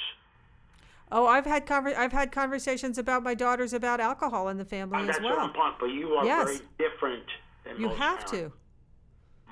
Oh, 1.12 1.26
I've 1.26 1.46
had 1.46 1.66
conver- 1.66 1.96
I've 1.96 2.12
had 2.12 2.30
conversations 2.30 2.96
about 2.98 3.22
my 3.24 3.34
daughters 3.34 3.72
about 3.72 3.98
alcohol 4.00 4.48
in 4.48 4.58
the 4.58 4.64
family 4.64 4.98
Uh, 4.98 5.02
as 5.02 5.06
that's 5.08 5.20
what 5.20 5.36
well. 5.36 5.46
I'm 5.46 5.52
point, 5.52 5.74
but 5.80 5.86
you 5.86 6.14
are 6.14 6.24
Yes. 6.24 6.58
very 6.60 6.68
different 6.78 7.26
than 7.64 7.72
most. 7.74 7.80
You 7.80 7.86
most 7.88 7.98
have 7.98 8.16
parents. 8.26 8.30
to. 8.32 8.52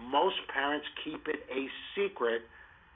Most 0.01 0.47
parents 0.49 0.87
keep 1.03 1.27
it 1.27 1.45
a 1.51 1.69
secret 1.97 2.43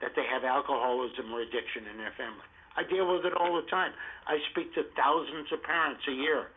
that 0.01 0.15
they 0.15 0.25
have 0.27 0.45
alcoholism 0.45 1.33
or 1.33 1.41
addiction 1.41 1.87
in 1.89 1.97
their 1.99 2.13
family. 2.13 2.45
I 2.77 2.85
deal 2.85 3.13
with 3.13 3.27
it 3.27 3.35
all 3.35 3.55
the 3.57 3.69
time. 3.69 3.93
I 4.27 4.39
speak 4.51 4.73
to 4.75 4.85
thousands 4.97 5.51
of 5.53 5.63
parents 5.63 6.07
a 6.07 6.13
year, 6.13 6.51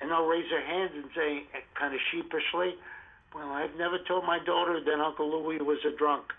and 0.00 0.10
they'll 0.10 0.26
raise 0.26 0.48
their 0.50 0.64
hands 0.64 0.92
and 0.94 1.04
say, 1.14 1.42
eh, 1.54 1.60
kind 1.78 1.94
of 1.94 2.00
sheepishly, 2.12 2.74
Well, 3.34 3.50
I've 3.52 3.74
never 3.76 3.98
told 4.06 4.24
my 4.24 4.38
daughter 4.44 4.80
that 4.82 5.00
Uncle 5.00 5.28
Louis 5.30 5.58
was 5.58 5.78
a 5.84 5.96
drunk. 5.96 6.32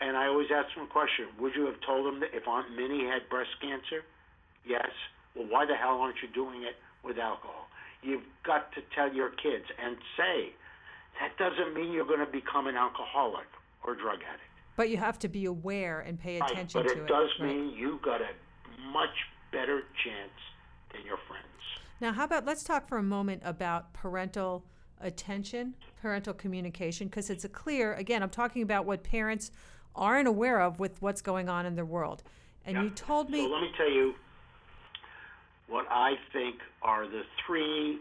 And 0.00 0.16
I 0.16 0.26
always 0.26 0.48
ask 0.50 0.74
them 0.74 0.84
a 0.84 0.92
question 0.92 1.26
Would 1.40 1.54
you 1.54 1.66
have 1.66 1.80
told 1.86 2.06
them 2.06 2.20
that 2.20 2.30
if 2.34 2.48
Aunt 2.48 2.74
Minnie 2.74 3.04
had 3.06 3.28
breast 3.30 3.50
cancer? 3.60 4.02
Yes. 4.66 4.90
Well, 5.36 5.46
why 5.48 5.66
the 5.66 5.74
hell 5.76 6.00
aren't 6.00 6.16
you 6.22 6.28
doing 6.34 6.62
it 6.62 6.76
with 7.04 7.18
alcohol? 7.18 7.66
You've 8.02 8.24
got 8.44 8.72
to 8.74 8.80
tell 8.94 9.12
your 9.12 9.30
kids 9.30 9.64
and 9.82 9.96
say, 10.16 10.52
that 11.20 11.36
doesn't 11.38 11.74
mean 11.74 11.92
you're 11.92 12.04
going 12.06 12.24
to 12.24 12.30
become 12.30 12.66
an 12.66 12.76
alcoholic 12.76 13.46
or 13.84 13.94
drug 13.94 14.18
addict. 14.26 14.50
But 14.76 14.90
you 14.90 14.96
have 14.96 15.18
to 15.20 15.28
be 15.28 15.44
aware 15.44 16.00
and 16.00 16.18
pay 16.18 16.40
Right, 16.40 16.50
attention 16.50 16.82
but 16.82 16.88
to 16.88 16.98
it 16.98 17.06
But 17.06 17.14
it. 17.14 17.20
does 17.20 17.30
Right. 17.40 17.48
mean 17.54 17.70
you've 17.76 18.02
got 18.02 18.20
a 18.20 18.30
much 18.92 19.14
better 19.52 19.82
chance 20.02 20.34
than 20.92 21.06
your 21.06 21.18
friends. 21.28 21.46
Now, 22.00 22.12
how 22.12 22.24
about 22.24 22.44
let's 22.44 22.64
talk 22.64 22.88
for 22.88 22.98
a 22.98 23.02
moment 23.02 23.42
about 23.44 23.92
parental 23.92 24.64
attention, 25.00 25.74
parental 26.00 26.34
communication, 26.34 27.08
because 27.08 27.30
it's 27.30 27.44
a 27.44 27.48
clear, 27.48 27.94
again, 27.94 28.22
I'm 28.22 28.30
talking 28.30 28.62
about 28.62 28.84
what 28.84 29.04
parents 29.04 29.50
aren't 29.94 30.26
aware 30.26 30.60
of 30.60 30.80
with 30.80 31.00
what's 31.00 31.22
going 31.22 31.48
on 31.48 31.66
in 31.66 31.76
their 31.76 31.84
world. 31.84 32.22
And 32.66 32.76
you 32.78 32.90
told 32.90 33.30
me, 33.30 33.44
So 33.44 33.52
let 33.52 33.62
me 33.62 33.70
tell 33.76 33.90
you 33.90 34.14
what 35.68 35.86
I 35.90 36.14
think 36.32 36.56
are 36.82 37.06
the 37.06 37.22
three 37.46 37.98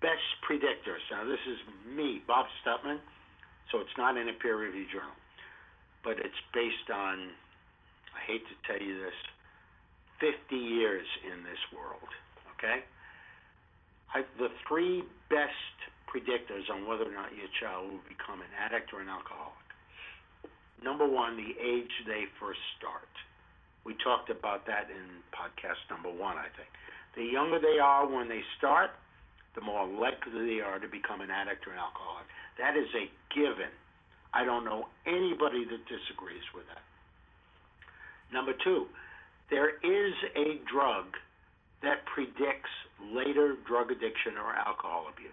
best 0.00 0.22
predictors. 0.48 1.02
Now, 1.10 1.24
this 1.24 1.40
is 1.46 1.58
me, 1.94 2.22
Bob 2.26 2.46
Stutman, 2.62 2.98
so 3.70 3.80
it's 3.80 3.96
not 3.98 4.16
in 4.16 4.28
a 4.28 4.32
peer 4.32 4.56
reviewed 4.56 4.88
journal, 4.90 5.16
but 6.02 6.18
it's 6.18 6.40
based 6.52 6.90
on, 6.92 7.30
I 8.14 8.20
hate 8.26 8.42
to 8.48 8.54
tell 8.72 8.80
you 8.80 9.00
this, 9.00 9.14
50 10.20 10.56
years 10.56 11.06
in 11.24 11.42
this 11.42 11.58
world, 11.74 12.08
okay? 12.56 12.84
I, 14.14 14.22
the 14.38 14.48
three 14.66 15.02
best 15.28 15.76
predictors 16.06 16.70
on 16.70 16.86
whether 16.86 17.02
or 17.02 17.12
not 17.12 17.34
your 17.34 17.50
child 17.58 17.90
will 17.90 18.06
become 18.06 18.38
an 18.38 18.52
addict 18.54 18.94
or 18.94 19.02
an 19.02 19.10
alcoholic. 19.10 19.66
Number 20.82 21.06
one, 21.06 21.36
the 21.36 21.58
age 21.58 21.90
they 22.06 22.30
first 22.38 22.62
start. 22.78 23.10
We 23.82 23.98
talked 23.98 24.30
about 24.30 24.66
that 24.66 24.88
in 24.88 25.20
podcast 25.34 25.82
number 25.90 26.08
one, 26.08 26.38
I 26.38 26.48
think. 26.54 26.70
The 27.16 27.26
younger 27.26 27.58
they 27.58 27.82
are 27.82 28.06
when 28.06 28.28
they 28.28 28.40
start, 28.58 28.90
the 29.54 29.60
more 29.60 29.86
likely 29.86 30.56
they 30.56 30.60
are 30.60 30.78
to 30.78 30.88
become 30.88 31.20
an 31.20 31.30
addict 31.30 31.66
or 31.66 31.72
an 31.72 31.78
alcoholic. 31.78 32.26
That 32.58 32.78
is 32.78 32.88
a 32.94 33.10
given. 33.34 33.70
I 34.32 34.44
don't 34.44 34.64
know 34.64 34.86
anybody 35.06 35.64
that 35.66 35.82
disagrees 35.86 36.46
with 36.54 36.66
that. 36.70 36.82
Number 38.32 38.52
two, 38.62 38.86
there 39.50 39.78
is 39.82 40.14
a 40.34 40.58
drug 40.70 41.14
that 41.82 42.04
predicts 42.06 42.72
later 43.12 43.56
drug 43.66 43.90
addiction 43.90 44.34
or 44.38 44.54
alcohol 44.54 45.06
abuse. 45.12 45.32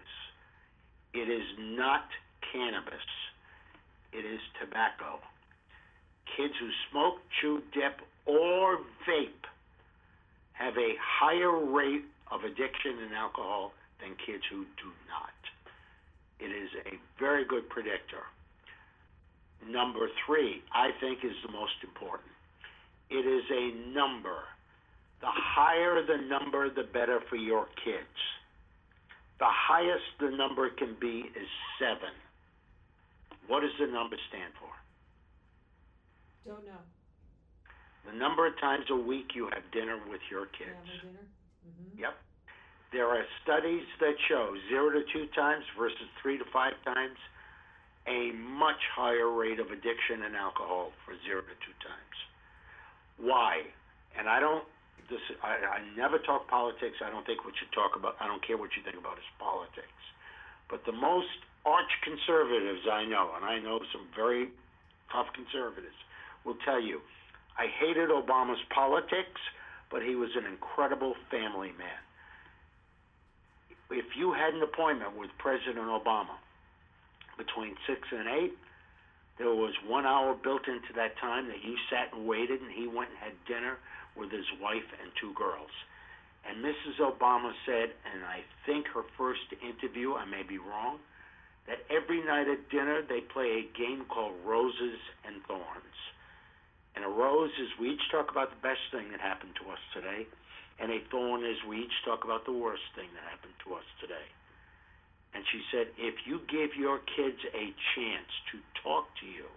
It 1.14 1.28
is 1.30 1.46
not 1.58 2.04
cannabis, 2.52 3.06
it 4.12 4.24
is 4.24 4.40
tobacco. 4.60 5.20
Kids 6.36 6.54
who 6.58 6.70
smoke, 6.90 7.18
chew, 7.40 7.62
dip, 7.74 8.00
or 8.26 8.78
vape 9.06 9.44
have 10.52 10.76
a 10.76 10.94
higher 11.00 11.52
rate 11.52 12.04
of 12.30 12.44
addiction 12.44 12.98
and 13.04 13.14
alcohol 13.14 13.72
than 14.00 14.16
kids 14.24 14.42
who 14.50 14.64
do 14.80 14.88
not. 15.10 15.36
It 16.40 16.50
is 16.50 16.70
a 16.86 16.98
very 17.18 17.44
good 17.44 17.68
predictor. 17.68 18.24
Number 19.68 20.08
three, 20.26 20.62
I 20.74 20.90
think, 21.00 21.24
is 21.24 21.36
the 21.46 21.52
most 21.52 21.78
important. 21.84 22.30
It 23.10 23.26
is 23.26 23.44
a 23.50 23.94
number. 23.94 24.42
The 25.22 25.30
higher 25.30 26.02
the 26.04 26.18
number, 26.26 26.68
the 26.68 26.82
better 26.92 27.20
for 27.30 27.36
your 27.36 27.66
kids. 27.84 28.18
The 29.38 29.48
highest 29.48 30.04
the 30.20 30.30
number 30.30 30.68
can 30.70 30.96
be 31.00 31.30
is 31.34 31.48
seven. 31.78 32.14
What 33.46 33.60
does 33.60 33.74
the 33.78 33.86
number 33.86 34.16
stand 34.28 34.52
for? 34.58 34.70
Don't 36.44 36.66
know. 36.66 36.82
The 38.10 38.18
number 38.18 38.46
of 38.46 38.58
times 38.58 38.84
a 38.90 38.96
week 38.96 39.30
you 39.34 39.48
have 39.54 39.62
dinner 39.72 39.98
with 40.10 40.20
your 40.30 40.46
kids. 40.46 40.74
Family 40.74 40.98
dinner? 41.02 41.26
Mm-hmm. 41.66 42.00
Yep. 42.02 42.14
There 42.92 43.06
are 43.06 43.24
studies 43.42 43.86
that 44.00 44.14
show 44.28 44.54
zero 44.68 44.90
to 44.90 45.02
two 45.12 45.26
times 45.34 45.64
versus 45.78 46.10
three 46.20 46.36
to 46.36 46.44
five 46.52 46.74
times 46.84 47.16
a 48.06 48.32
much 48.34 48.82
higher 48.94 49.30
rate 49.30 49.60
of 49.60 49.70
addiction 49.70 50.26
and 50.26 50.34
alcohol 50.34 50.90
for 51.06 51.14
zero 51.24 51.40
to 51.40 51.54
two 51.62 51.76
times. 51.78 52.16
Why? 53.18 53.62
And 54.18 54.28
I 54.28 54.40
don't. 54.40 54.64
This 55.12 55.20
I, 55.44 55.76
I 55.76 55.78
never 55.92 56.16
talk 56.16 56.48
politics. 56.48 57.04
I 57.04 57.12
don't 57.12 57.26
think 57.28 57.44
what 57.44 57.52
you 57.60 57.68
talk 57.76 58.00
about. 58.00 58.16
I 58.16 58.26
don't 58.26 58.40
care 58.40 58.56
what 58.56 58.72
you 58.72 58.82
think 58.82 58.96
about 58.96 59.20
is 59.20 59.28
politics. 59.36 60.00
But 60.72 60.88
the 60.88 60.96
most 60.96 61.28
arch 61.68 61.92
conservatives 62.00 62.88
I 62.88 63.04
know, 63.04 63.28
and 63.36 63.44
I 63.44 63.60
know 63.60 63.76
some 63.92 64.08
very 64.16 64.48
tough 65.12 65.28
conservatives, 65.36 66.00
will 66.48 66.56
tell 66.64 66.80
you, 66.80 67.04
I 67.60 67.68
hated 67.68 68.08
Obama's 68.08 68.64
politics, 68.72 69.36
but 69.92 70.00
he 70.00 70.16
was 70.16 70.30
an 70.32 70.48
incredible 70.48 71.12
family 71.30 71.76
man. 71.76 72.00
If 73.92 74.16
you 74.16 74.32
had 74.32 74.54
an 74.56 74.62
appointment 74.62 75.12
with 75.18 75.28
President 75.36 75.92
Obama 75.92 76.40
between 77.36 77.76
six 77.86 78.00
and 78.16 78.28
eight, 78.32 78.56
there 79.36 79.52
was 79.52 79.74
one 79.86 80.06
hour 80.06 80.32
built 80.32 80.66
into 80.68 80.96
that 80.96 81.18
time 81.20 81.48
that 81.48 81.60
you 81.62 81.76
sat 81.92 82.16
and 82.16 82.26
waited, 82.26 82.62
and 82.62 82.72
he 82.72 82.88
went 82.88 83.10
and 83.10 83.18
had 83.18 83.36
dinner 83.44 83.76
with 84.16 84.30
his 84.30 84.46
wife 84.60 84.86
and 85.00 85.10
two 85.20 85.32
girls. 85.34 85.70
And 86.44 86.64
Mrs. 86.64 86.98
Obama 86.98 87.52
said, 87.64 87.94
and 88.12 88.24
I 88.24 88.42
think 88.66 88.88
her 88.88 89.04
first 89.16 89.46
interview, 89.62 90.14
I 90.14 90.24
may 90.24 90.42
be 90.42 90.58
wrong, 90.58 90.98
that 91.68 91.78
every 91.88 92.24
night 92.24 92.48
at 92.48 92.68
dinner 92.70 93.02
they 93.02 93.20
play 93.20 93.62
a 93.62 93.78
game 93.78 94.04
called 94.08 94.34
Roses 94.44 94.98
and 95.24 95.42
Thorns. 95.46 95.98
And 96.94 97.04
a 97.04 97.08
rose 97.08 97.52
is 97.60 97.68
we 97.80 97.90
each 97.94 98.10
talk 98.10 98.30
about 98.30 98.50
the 98.50 98.60
best 98.60 98.82
thing 98.90 99.10
that 99.12 99.20
happened 99.20 99.54
to 99.62 99.70
us 99.70 99.78
today, 99.94 100.26
and 100.80 100.90
a 100.90 101.00
thorn 101.10 101.44
is 101.44 101.56
we 101.68 101.86
each 101.86 101.98
talk 102.04 102.24
about 102.24 102.44
the 102.44 102.52
worst 102.52 102.82
thing 102.94 103.08
that 103.14 103.24
happened 103.30 103.54
to 103.64 103.74
us 103.74 103.86
today. 104.00 104.28
And 105.34 105.44
she 105.50 105.62
said, 105.72 105.88
if 105.96 106.26
you 106.26 106.40
give 106.50 106.76
your 106.76 106.98
kids 107.16 107.40
a 107.54 107.72
chance 107.94 108.32
to 108.52 108.58
talk 108.82 109.08
to 109.20 109.26
you 109.26 109.48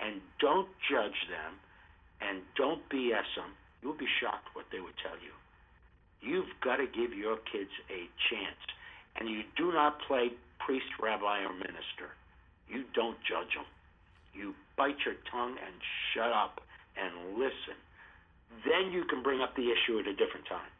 and 0.00 0.22
don't 0.40 0.68
judge 0.88 1.28
them 1.28 1.60
and 2.22 2.40
don't 2.56 2.80
BS 2.88 3.28
them, 3.36 3.52
you'll 3.82 3.98
be 3.98 4.08
shocked 4.20 4.54
what 4.54 4.66
they 4.72 4.80
would 4.80 4.96
tell 5.02 5.18
you. 5.18 5.32
You've 6.22 6.50
got 6.62 6.76
to 6.76 6.86
give 6.86 7.12
your 7.12 7.36
kids 7.50 7.70
a 7.90 8.08
chance. 8.30 8.62
And 9.16 9.28
you 9.28 9.42
do 9.56 9.72
not 9.72 10.00
play 10.06 10.30
priest, 10.58 10.86
rabbi, 11.00 11.40
or 11.40 11.52
minister. 11.52 12.14
You 12.68 12.84
don't 12.94 13.18
judge 13.28 13.54
them. 13.54 13.66
You 14.32 14.54
bite 14.76 14.96
your 15.04 15.16
tongue 15.30 15.56
and 15.58 15.74
shut 16.14 16.32
up 16.32 16.60
and 16.96 17.38
listen. 17.38 17.76
Then 18.64 18.92
you 18.92 19.04
can 19.04 19.22
bring 19.22 19.40
up 19.40 19.54
the 19.56 19.70
issue 19.70 19.98
at 19.98 20.06
a 20.06 20.14
different 20.14 20.46
time. 20.46 20.70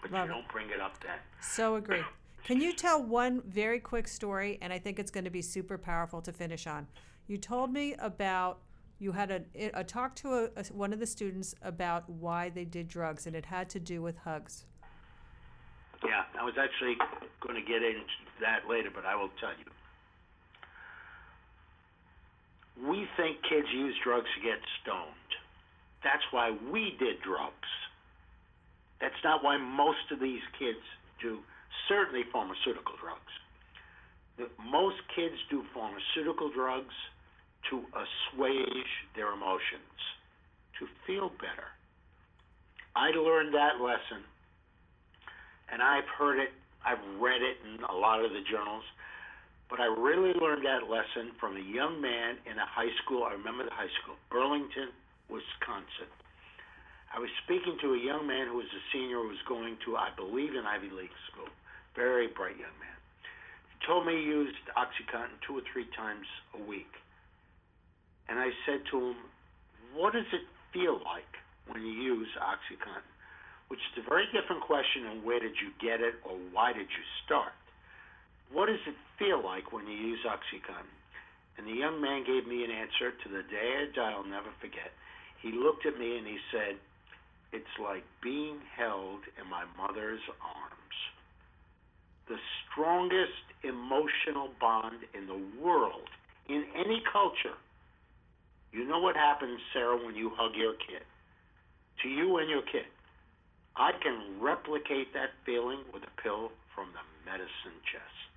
But 0.00 0.12
Love 0.12 0.26
you 0.26 0.32
it. 0.32 0.34
don't 0.36 0.48
bring 0.48 0.70
it 0.70 0.80
up 0.80 1.00
then. 1.02 1.18
So 1.40 1.74
agree. 1.76 2.02
Can 2.44 2.60
you 2.60 2.72
tell 2.72 3.02
one 3.02 3.42
very 3.46 3.80
quick 3.80 4.06
story? 4.06 4.58
And 4.62 4.72
I 4.72 4.78
think 4.78 4.98
it's 4.98 5.10
going 5.10 5.24
to 5.24 5.30
be 5.30 5.42
super 5.42 5.76
powerful 5.76 6.22
to 6.22 6.32
finish 6.32 6.66
on. 6.66 6.86
You 7.26 7.38
told 7.38 7.72
me 7.72 7.94
about 7.98 8.60
you 8.98 9.12
had 9.12 9.30
a, 9.30 9.42
a 9.78 9.84
talk 9.84 10.14
to 10.16 10.34
a, 10.34 10.44
a, 10.56 10.64
one 10.72 10.92
of 10.92 11.00
the 11.00 11.06
students 11.06 11.54
about 11.62 12.08
why 12.08 12.48
they 12.48 12.64
did 12.64 12.88
drugs, 12.88 13.26
and 13.26 13.36
it 13.36 13.46
had 13.46 13.68
to 13.70 13.80
do 13.80 14.00
with 14.00 14.16
hugs. 14.18 14.64
Yeah, 16.04 16.24
I 16.38 16.44
was 16.44 16.54
actually 16.58 16.96
going 17.40 17.56
to 17.56 17.66
get 17.66 17.82
into 17.82 18.04
that 18.40 18.68
later, 18.68 18.90
but 18.94 19.04
I 19.04 19.14
will 19.16 19.30
tell 19.40 19.52
you. 19.58 19.70
We 22.88 23.08
think 23.16 23.38
kids 23.48 23.68
use 23.72 23.94
drugs 24.04 24.28
to 24.36 24.40
get 24.42 24.60
stoned. 24.82 25.30
That's 26.04 26.22
why 26.30 26.56
we 26.70 26.94
did 26.98 27.22
drugs. 27.22 27.68
That's 29.00 29.16
not 29.24 29.42
why 29.42 29.56
most 29.56 30.12
of 30.12 30.20
these 30.20 30.42
kids 30.58 30.80
do, 31.20 31.38
certainly 31.88 32.24
pharmaceutical 32.32 32.94
drugs. 33.00 34.50
Most 34.62 34.96
kids 35.14 35.36
do 35.50 35.64
pharmaceutical 35.72 36.50
drugs 36.52 36.92
to 37.70 37.82
assuage 37.94 38.92
their 39.14 39.32
emotions, 39.32 39.98
to 40.78 40.86
feel 41.06 41.30
better. 41.40 41.70
I 42.94 43.10
learned 43.10 43.54
that 43.54 43.80
lesson 43.82 44.24
and 45.70 45.82
I've 45.82 46.06
heard 46.18 46.38
it, 46.38 46.50
I've 46.84 47.02
read 47.18 47.42
it 47.42 47.58
in 47.66 47.82
a 47.82 47.94
lot 47.94 48.24
of 48.24 48.30
the 48.30 48.42
journals, 48.46 48.84
but 49.68 49.80
I 49.80 49.86
really 49.90 50.34
learned 50.38 50.62
that 50.64 50.86
lesson 50.86 51.34
from 51.40 51.56
a 51.56 51.64
young 51.64 52.00
man 52.00 52.38
in 52.46 52.58
a 52.58 52.66
high 52.66 52.92
school. 53.02 53.24
I 53.26 53.34
remember 53.34 53.64
the 53.66 53.74
high 53.74 53.90
school, 54.02 54.14
Burlington, 54.30 54.94
Wisconsin. 55.26 56.10
I 57.10 57.18
was 57.18 57.30
speaking 57.42 57.78
to 57.82 57.94
a 57.94 57.98
young 57.98 58.26
man 58.26 58.46
who 58.46 58.62
was 58.62 58.70
a 58.70 58.82
senior 58.92 59.22
who 59.22 59.34
was 59.34 59.42
going 59.48 59.78
to, 59.86 59.96
I 59.96 60.10
believe, 60.14 60.54
an 60.54 60.66
Ivy 60.66 60.90
League 60.94 61.16
school. 61.32 61.50
Very 61.94 62.28
bright 62.28 62.58
young 62.58 62.76
man. 62.78 62.98
He 63.72 63.76
told 63.86 64.06
me 64.06 64.14
he 64.14 64.22
used 64.22 64.58
OxyContin 64.76 65.40
two 65.46 65.58
or 65.58 65.64
three 65.72 65.88
times 65.96 66.26
a 66.54 66.62
week. 66.62 66.90
And 68.28 68.38
I 68.38 68.50
said 68.66 68.80
to 68.90 68.98
him, 68.98 69.16
What 69.94 70.12
does 70.12 70.28
it 70.32 70.46
feel 70.72 70.94
like 71.04 71.30
when 71.68 71.82
you 71.82 71.92
use 71.92 72.28
OxyContin? 72.40 73.16
which 73.68 73.80
is 73.92 74.04
a 74.04 74.08
very 74.08 74.26
different 74.30 74.62
question 74.62 75.04
than 75.04 75.24
where 75.24 75.40
did 75.40 75.58
you 75.58 75.74
get 75.82 76.00
it 76.00 76.14
or 76.22 76.38
why 76.52 76.72
did 76.72 76.86
you 76.86 77.04
start. 77.24 77.54
What 78.52 78.66
does 78.66 78.82
it 78.86 78.94
feel 79.18 79.42
like 79.42 79.72
when 79.72 79.86
you 79.86 79.96
use 79.96 80.22
OxyContin? 80.22 80.94
And 81.58 81.66
the 81.66 81.74
young 81.74 82.00
man 82.00 82.22
gave 82.22 82.46
me 82.46 82.62
an 82.62 82.70
answer 82.70 83.10
to 83.10 83.28
the 83.28 83.42
day 83.50 83.82
I 83.82 83.90
die, 83.94 84.12
I'll 84.12 84.28
never 84.28 84.52
forget. 84.60 84.94
He 85.42 85.50
looked 85.50 85.86
at 85.86 85.98
me 85.98 86.18
and 86.18 86.26
he 86.26 86.38
said, 86.52 86.76
It's 87.52 87.74
like 87.82 88.04
being 88.22 88.60
held 88.76 89.26
in 89.40 89.50
my 89.50 89.64
mother's 89.74 90.22
arms. 90.38 90.96
The 92.28 92.38
strongest 92.70 93.46
emotional 93.64 94.50
bond 94.60 95.02
in 95.14 95.26
the 95.26 95.40
world, 95.58 96.06
in 96.48 96.64
any 96.76 97.02
culture. 97.10 97.58
You 98.76 98.84
know 98.84 99.00
what 99.00 99.16
happens, 99.16 99.56
Sarah, 99.72 99.96
when 99.96 100.14
you 100.14 100.36
hug 100.36 100.52
your 100.52 100.74
kid? 100.76 101.00
To 102.02 102.08
you 102.12 102.36
and 102.36 102.50
your 102.50 102.60
kid. 102.60 102.84
I 103.74 103.92
can 104.04 104.36
replicate 104.36 105.16
that 105.16 105.32
feeling 105.48 105.80
with 105.96 106.04
a 106.04 106.12
pill 106.20 106.52
from 106.76 106.92
the 106.92 107.00
medicine 107.24 107.80
chest. 107.88 108.28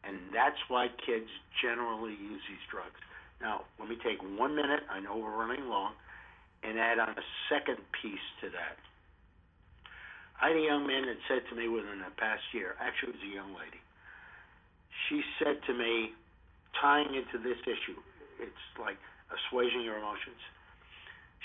And 0.00 0.16
that's 0.32 0.56
why 0.72 0.88
kids 1.04 1.28
generally 1.60 2.16
use 2.16 2.40
these 2.48 2.64
drugs. 2.72 2.96
Now, 3.44 3.68
let 3.76 3.92
me 3.92 4.00
take 4.00 4.16
one 4.40 4.56
minute, 4.56 4.80
I 4.88 5.00
know 5.00 5.20
we're 5.20 5.36
running 5.36 5.68
long, 5.68 5.92
and 6.64 6.80
add 6.80 6.98
on 6.98 7.10
a 7.12 7.26
second 7.52 7.84
piece 8.00 8.26
to 8.40 8.48
that. 8.48 8.80
I 10.40 10.48
had 10.48 10.56
a 10.56 10.64
young 10.64 10.86
man 10.88 11.04
that 11.04 11.20
said 11.28 11.44
to 11.50 11.54
me 11.54 11.68
within 11.68 12.00
the 12.00 12.16
past 12.16 12.48
year, 12.56 12.80
actually, 12.80 13.12
it 13.12 13.20
was 13.20 13.28
a 13.28 13.34
young 13.34 13.52
lady. 13.52 13.82
She 15.08 15.20
said 15.36 15.60
to 15.68 15.74
me, 15.76 16.16
tying 16.80 17.12
into 17.12 17.36
this 17.36 17.60
issue, 17.68 18.00
it's 18.40 18.64
like 18.80 18.96
assuaging 19.32 19.82
your 19.82 19.98
emotions. 19.98 20.40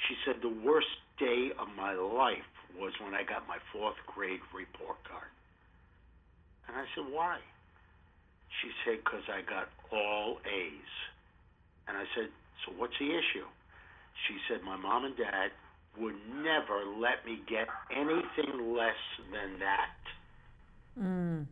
She 0.08 0.16
said, 0.26 0.42
The 0.42 0.54
worst 0.64 0.92
day 1.20 1.52
of 1.58 1.68
my 1.76 1.94
life 1.94 2.48
was 2.78 2.94
when 3.02 3.14
I 3.14 3.24
got 3.24 3.48
my 3.48 3.58
fourth 3.74 3.98
grade 4.06 4.44
report 4.54 4.98
card. 5.10 5.32
And 6.68 6.78
I 6.78 6.86
said, 6.94 7.10
Why? 7.10 7.40
She 8.62 8.70
said, 8.86 9.04
Because 9.04 9.26
I 9.28 9.42
got 9.42 9.70
all 9.92 10.38
A's. 10.46 10.94
And 11.88 11.98
I 11.98 12.06
said, 12.16 12.30
So 12.66 12.74
what's 12.78 12.98
the 13.00 13.10
issue? 13.10 13.48
She 14.28 14.36
said, 14.48 14.62
My 14.64 14.78
mom 14.78 15.06
and 15.06 15.18
dad 15.18 15.52
would 16.00 16.16
never 16.30 16.86
let 16.86 17.26
me 17.26 17.42
get 17.50 17.68
anything 17.90 18.76
less 18.76 19.02
than 19.32 19.60
that. 19.60 19.98
Mm. 21.00 21.46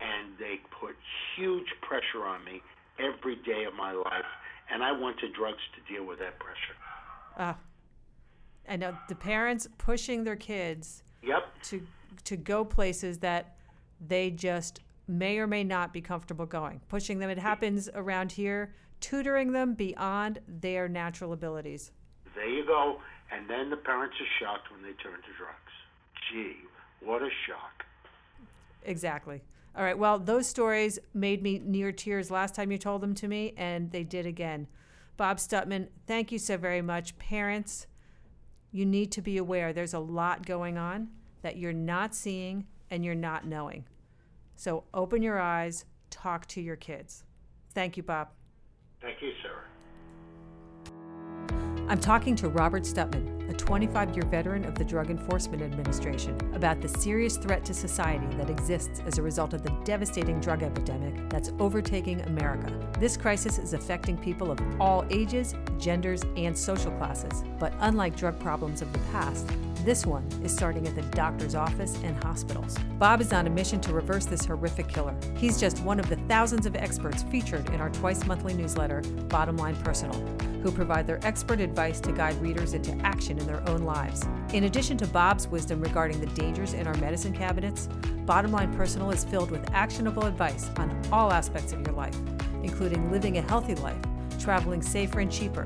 And 0.00 0.26
they 0.38 0.60
put 0.80 0.96
huge 1.36 1.68
pressure 1.82 2.24
on 2.24 2.44
me 2.44 2.62
every 2.98 3.36
day 3.36 3.64
of 3.64 3.74
my 3.74 3.92
life, 3.92 4.24
and 4.70 4.82
I 4.82 4.92
went 4.92 5.18
to 5.20 5.28
drugs 5.32 5.62
to 5.74 5.92
deal 5.94 6.04
with 6.06 6.18
that 6.18 6.38
pressure. 6.38 6.76
Uh, 7.36 7.54
I 8.68 8.76
know 8.76 8.96
the 9.08 9.14
parents 9.14 9.68
pushing 9.78 10.24
their 10.24 10.36
kids 10.36 11.02
Yep. 11.22 11.62
to 11.64 11.86
to 12.24 12.36
go 12.36 12.64
places 12.64 13.18
that 13.18 13.56
they 14.00 14.30
just 14.30 14.80
may 15.06 15.38
or 15.38 15.46
may 15.46 15.62
not 15.62 15.92
be 15.92 16.00
comfortable 16.00 16.46
going. 16.46 16.80
Pushing 16.88 17.18
them. 17.18 17.30
It 17.30 17.38
happens 17.38 17.88
around 17.94 18.32
here. 18.32 18.74
Tutoring 19.00 19.52
them 19.52 19.74
beyond 19.74 20.40
their 20.48 20.88
natural 20.88 21.32
abilities. 21.32 21.92
There 22.34 22.48
you 22.48 22.64
go. 22.64 23.00
And 23.30 23.48
then 23.48 23.70
the 23.70 23.76
parents 23.76 24.16
are 24.20 24.44
shocked 24.44 24.70
when 24.72 24.82
they 24.82 24.92
turn 25.02 25.12
to 25.20 25.32
drugs. 25.36 25.72
Gee, 26.32 26.56
what 27.00 27.22
a 27.22 27.28
shock. 27.46 27.84
Exactly. 28.84 29.42
All 29.76 29.84
right. 29.84 29.98
Well, 29.98 30.18
those 30.18 30.46
stories 30.46 30.98
made 31.12 31.42
me 31.42 31.60
near 31.62 31.92
tears 31.92 32.30
last 32.30 32.54
time 32.54 32.72
you 32.72 32.78
told 32.78 33.02
them 33.02 33.14
to 33.16 33.28
me, 33.28 33.52
and 33.58 33.90
they 33.90 34.04
did 34.04 34.24
again. 34.24 34.68
Bob 35.18 35.36
Stutman, 35.36 35.88
thank 36.06 36.32
you 36.32 36.38
so 36.38 36.56
very 36.56 36.80
much. 36.80 37.18
Parents, 37.18 37.86
you 38.72 38.86
need 38.86 39.12
to 39.12 39.20
be 39.20 39.36
aware 39.36 39.72
there's 39.72 39.94
a 39.94 39.98
lot 39.98 40.46
going 40.46 40.78
on 40.78 41.08
that 41.42 41.56
you're 41.56 41.72
not 41.72 42.14
seeing 42.14 42.66
and 42.90 43.04
you're 43.04 43.14
not 43.14 43.46
knowing. 43.46 43.84
So 44.54 44.84
open 44.94 45.22
your 45.22 45.38
eyes, 45.38 45.84
talk 46.10 46.46
to 46.48 46.62
your 46.62 46.76
kids. 46.76 47.24
Thank 47.74 47.96
you, 47.98 48.02
Bob. 48.02 48.28
Thank 49.02 49.20
you, 49.20 49.32
Sarah. 49.42 49.64
I'm 51.88 52.00
talking 52.00 52.34
to 52.36 52.48
Robert 52.48 52.84
Stutman, 52.84 53.35
a 53.48 53.54
25 53.54 54.14
year 54.16 54.24
veteran 54.24 54.64
of 54.64 54.74
the 54.74 54.84
Drug 54.84 55.10
Enforcement 55.10 55.62
Administration, 55.62 56.38
about 56.54 56.80
the 56.80 56.88
serious 56.88 57.36
threat 57.36 57.64
to 57.64 57.74
society 57.74 58.26
that 58.36 58.50
exists 58.50 59.02
as 59.06 59.18
a 59.18 59.22
result 59.22 59.52
of 59.52 59.62
the 59.62 59.70
devastating 59.84 60.40
drug 60.40 60.62
epidemic 60.62 61.28
that's 61.28 61.52
overtaking 61.58 62.20
America. 62.22 62.72
This 62.98 63.16
crisis 63.16 63.58
is 63.58 63.72
affecting 63.72 64.16
people 64.16 64.50
of 64.50 64.60
all 64.80 65.04
ages, 65.10 65.54
genders, 65.78 66.22
and 66.36 66.56
social 66.56 66.90
classes. 66.92 67.44
But 67.58 67.72
unlike 67.80 68.16
drug 68.16 68.38
problems 68.38 68.82
of 68.82 68.92
the 68.92 68.98
past, 69.10 69.46
this 69.86 70.04
one 70.04 70.26
is 70.42 70.52
starting 70.52 70.88
at 70.88 70.96
the 70.96 71.02
doctor's 71.02 71.54
office 71.54 71.96
and 72.02 72.20
hospitals. 72.24 72.76
Bob 72.98 73.20
is 73.20 73.32
on 73.32 73.46
a 73.46 73.50
mission 73.50 73.80
to 73.82 73.92
reverse 73.92 74.26
this 74.26 74.44
horrific 74.44 74.88
killer. 74.88 75.14
He's 75.36 75.60
just 75.60 75.80
one 75.84 76.00
of 76.00 76.08
the 76.08 76.16
thousands 76.26 76.66
of 76.66 76.74
experts 76.74 77.22
featured 77.22 77.70
in 77.70 77.80
our 77.80 77.90
twice 77.90 78.26
monthly 78.26 78.52
newsletter, 78.52 79.02
Bottom 79.28 79.56
Line 79.56 79.76
Personal, 79.76 80.18
who 80.64 80.72
provide 80.72 81.06
their 81.06 81.24
expert 81.24 81.60
advice 81.60 82.00
to 82.00 82.10
guide 82.10 82.34
readers 82.42 82.74
into 82.74 82.96
action 83.06 83.35
in 83.38 83.46
their 83.46 83.66
own 83.68 83.82
lives. 83.82 84.24
In 84.52 84.64
addition 84.64 84.96
to 84.98 85.06
Bob's 85.06 85.48
wisdom 85.48 85.80
regarding 85.80 86.20
the 86.20 86.26
dangers 86.26 86.72
in 86.72 86.86
our 86.86 86.94
medicine 86.94 87.32
cabinets, 87.32 87.88
Bottom 88.24 88.52
Line 88.52 88.74
Personal 88.74 89.10
is 89.10 89.24
filled 89.24 89.50
with 89.50 89.70
actionable 89.72 90.26
advice 90.26 90.68
on 90.76 91.00
all 91.12 91.32
aspects 91.32 91.72
of 91.72 91.80
your 91.80 91.94
life, 91.94 92.16
including 92.62 93.10
living 93.10 93.38
a 93.38 93.42
healthy 93.42 93.74
life, 93.76 93.98
traveling 94.38 94.82
safer 94.82 95.20
and 95.20 95.30
cheaper, 95.30 95.64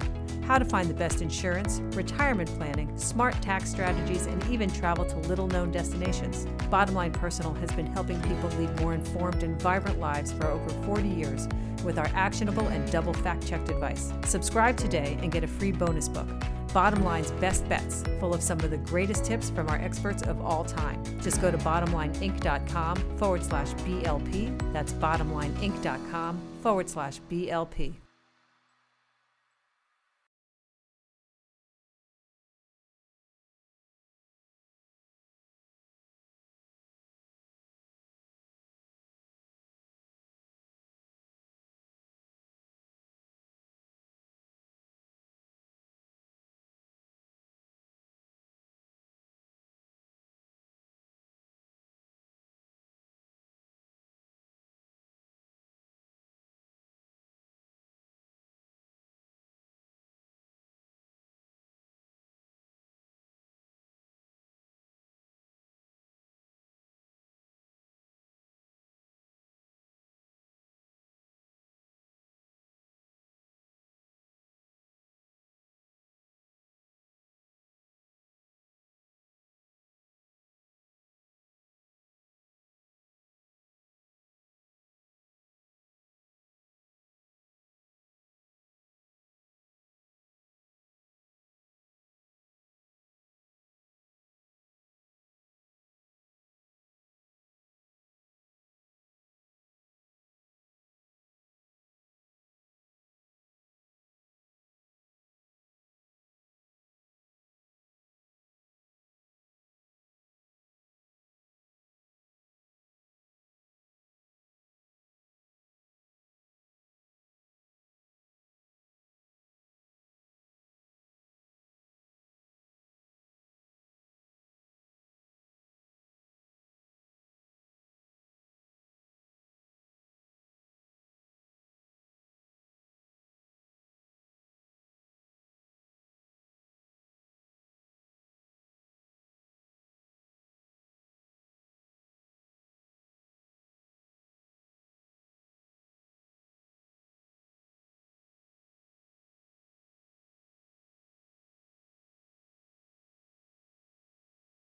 how 0.50 0.58
to 0.58 0.64
find 0.64 0.90
the 0.90 0.94
best 0.94 1.22
insurance, 1.22 1.80
retirement 1.94 2.50
planning, 2.58 2.90
smart 2.98 3.40
tax 3.40 3.70
strategies, 3.70 4.26
and 4.26 4.44
even 4.50 4.68
travel 4.68 5.04
to 5.04 5.16
little 5.28 5.46
known 5.46 5.70
destinations. 5.70 6.46
Bottom 6.68 6.94
Line 6.94 7.12
Personal 7.12 7.54
has 7.54 7.70
been 7.72 7.86
helping 7.86 8.20
people 8.22 8.50
lead 8.58 8.80
more 8.80 8.92
informed 8.92 9.42
and 9.42 9.62
vibrant 9.62 10.00
lives 10.00 10.32
for 10.32 10.48
over 10.48 10.68
40 10.84 11.08
years 11.08 11.46
with 11.84 11.98
our 11.98 12.10
actionable 12.14 12.66
and 12.68 12.90
double 12.90 13.14
fact 13.14 13.46
checked 13.46 13.70
advice. 13.70 14.12
Subscribe 14.24 14.76
today 14.76 15.16
and 15.22 15.30
get 15.30 15.44
a 15.44 15.48
free 15.48 15.72
bonus 15.72 16.08
book. 16.08 16.28
Bottom 16.72 17.04
Line's 17.04 17.32
Best 17.32 17.68
Bets, 17.68 18.04
full 18.18 18.34
of 18.34 18.42
some 18.42 18.60
of 18.60 18.70
the 18.70 18.78
greatest 18.78 19.24
tips 19.24 19.50
from 19.50 19.68
our 19.68 19.76
experts 19.76 20.22
of 20.22 20.40
all 20.40 20.64
time. 20.64 21.02
Just 21.20 21.40
go 21.40 21.50
to 21.50 21.58
bottomlineinc.com 21.58 23.16
forward 23.16 23.44
slash 23.44 23.72
BLP. 23.74 24.72
That's 24.72 24.92
bottomlineinc.com 24.92 26.40
forward 26.62 26.88
slash 26.88 27.20
BLP. 27.30 27.94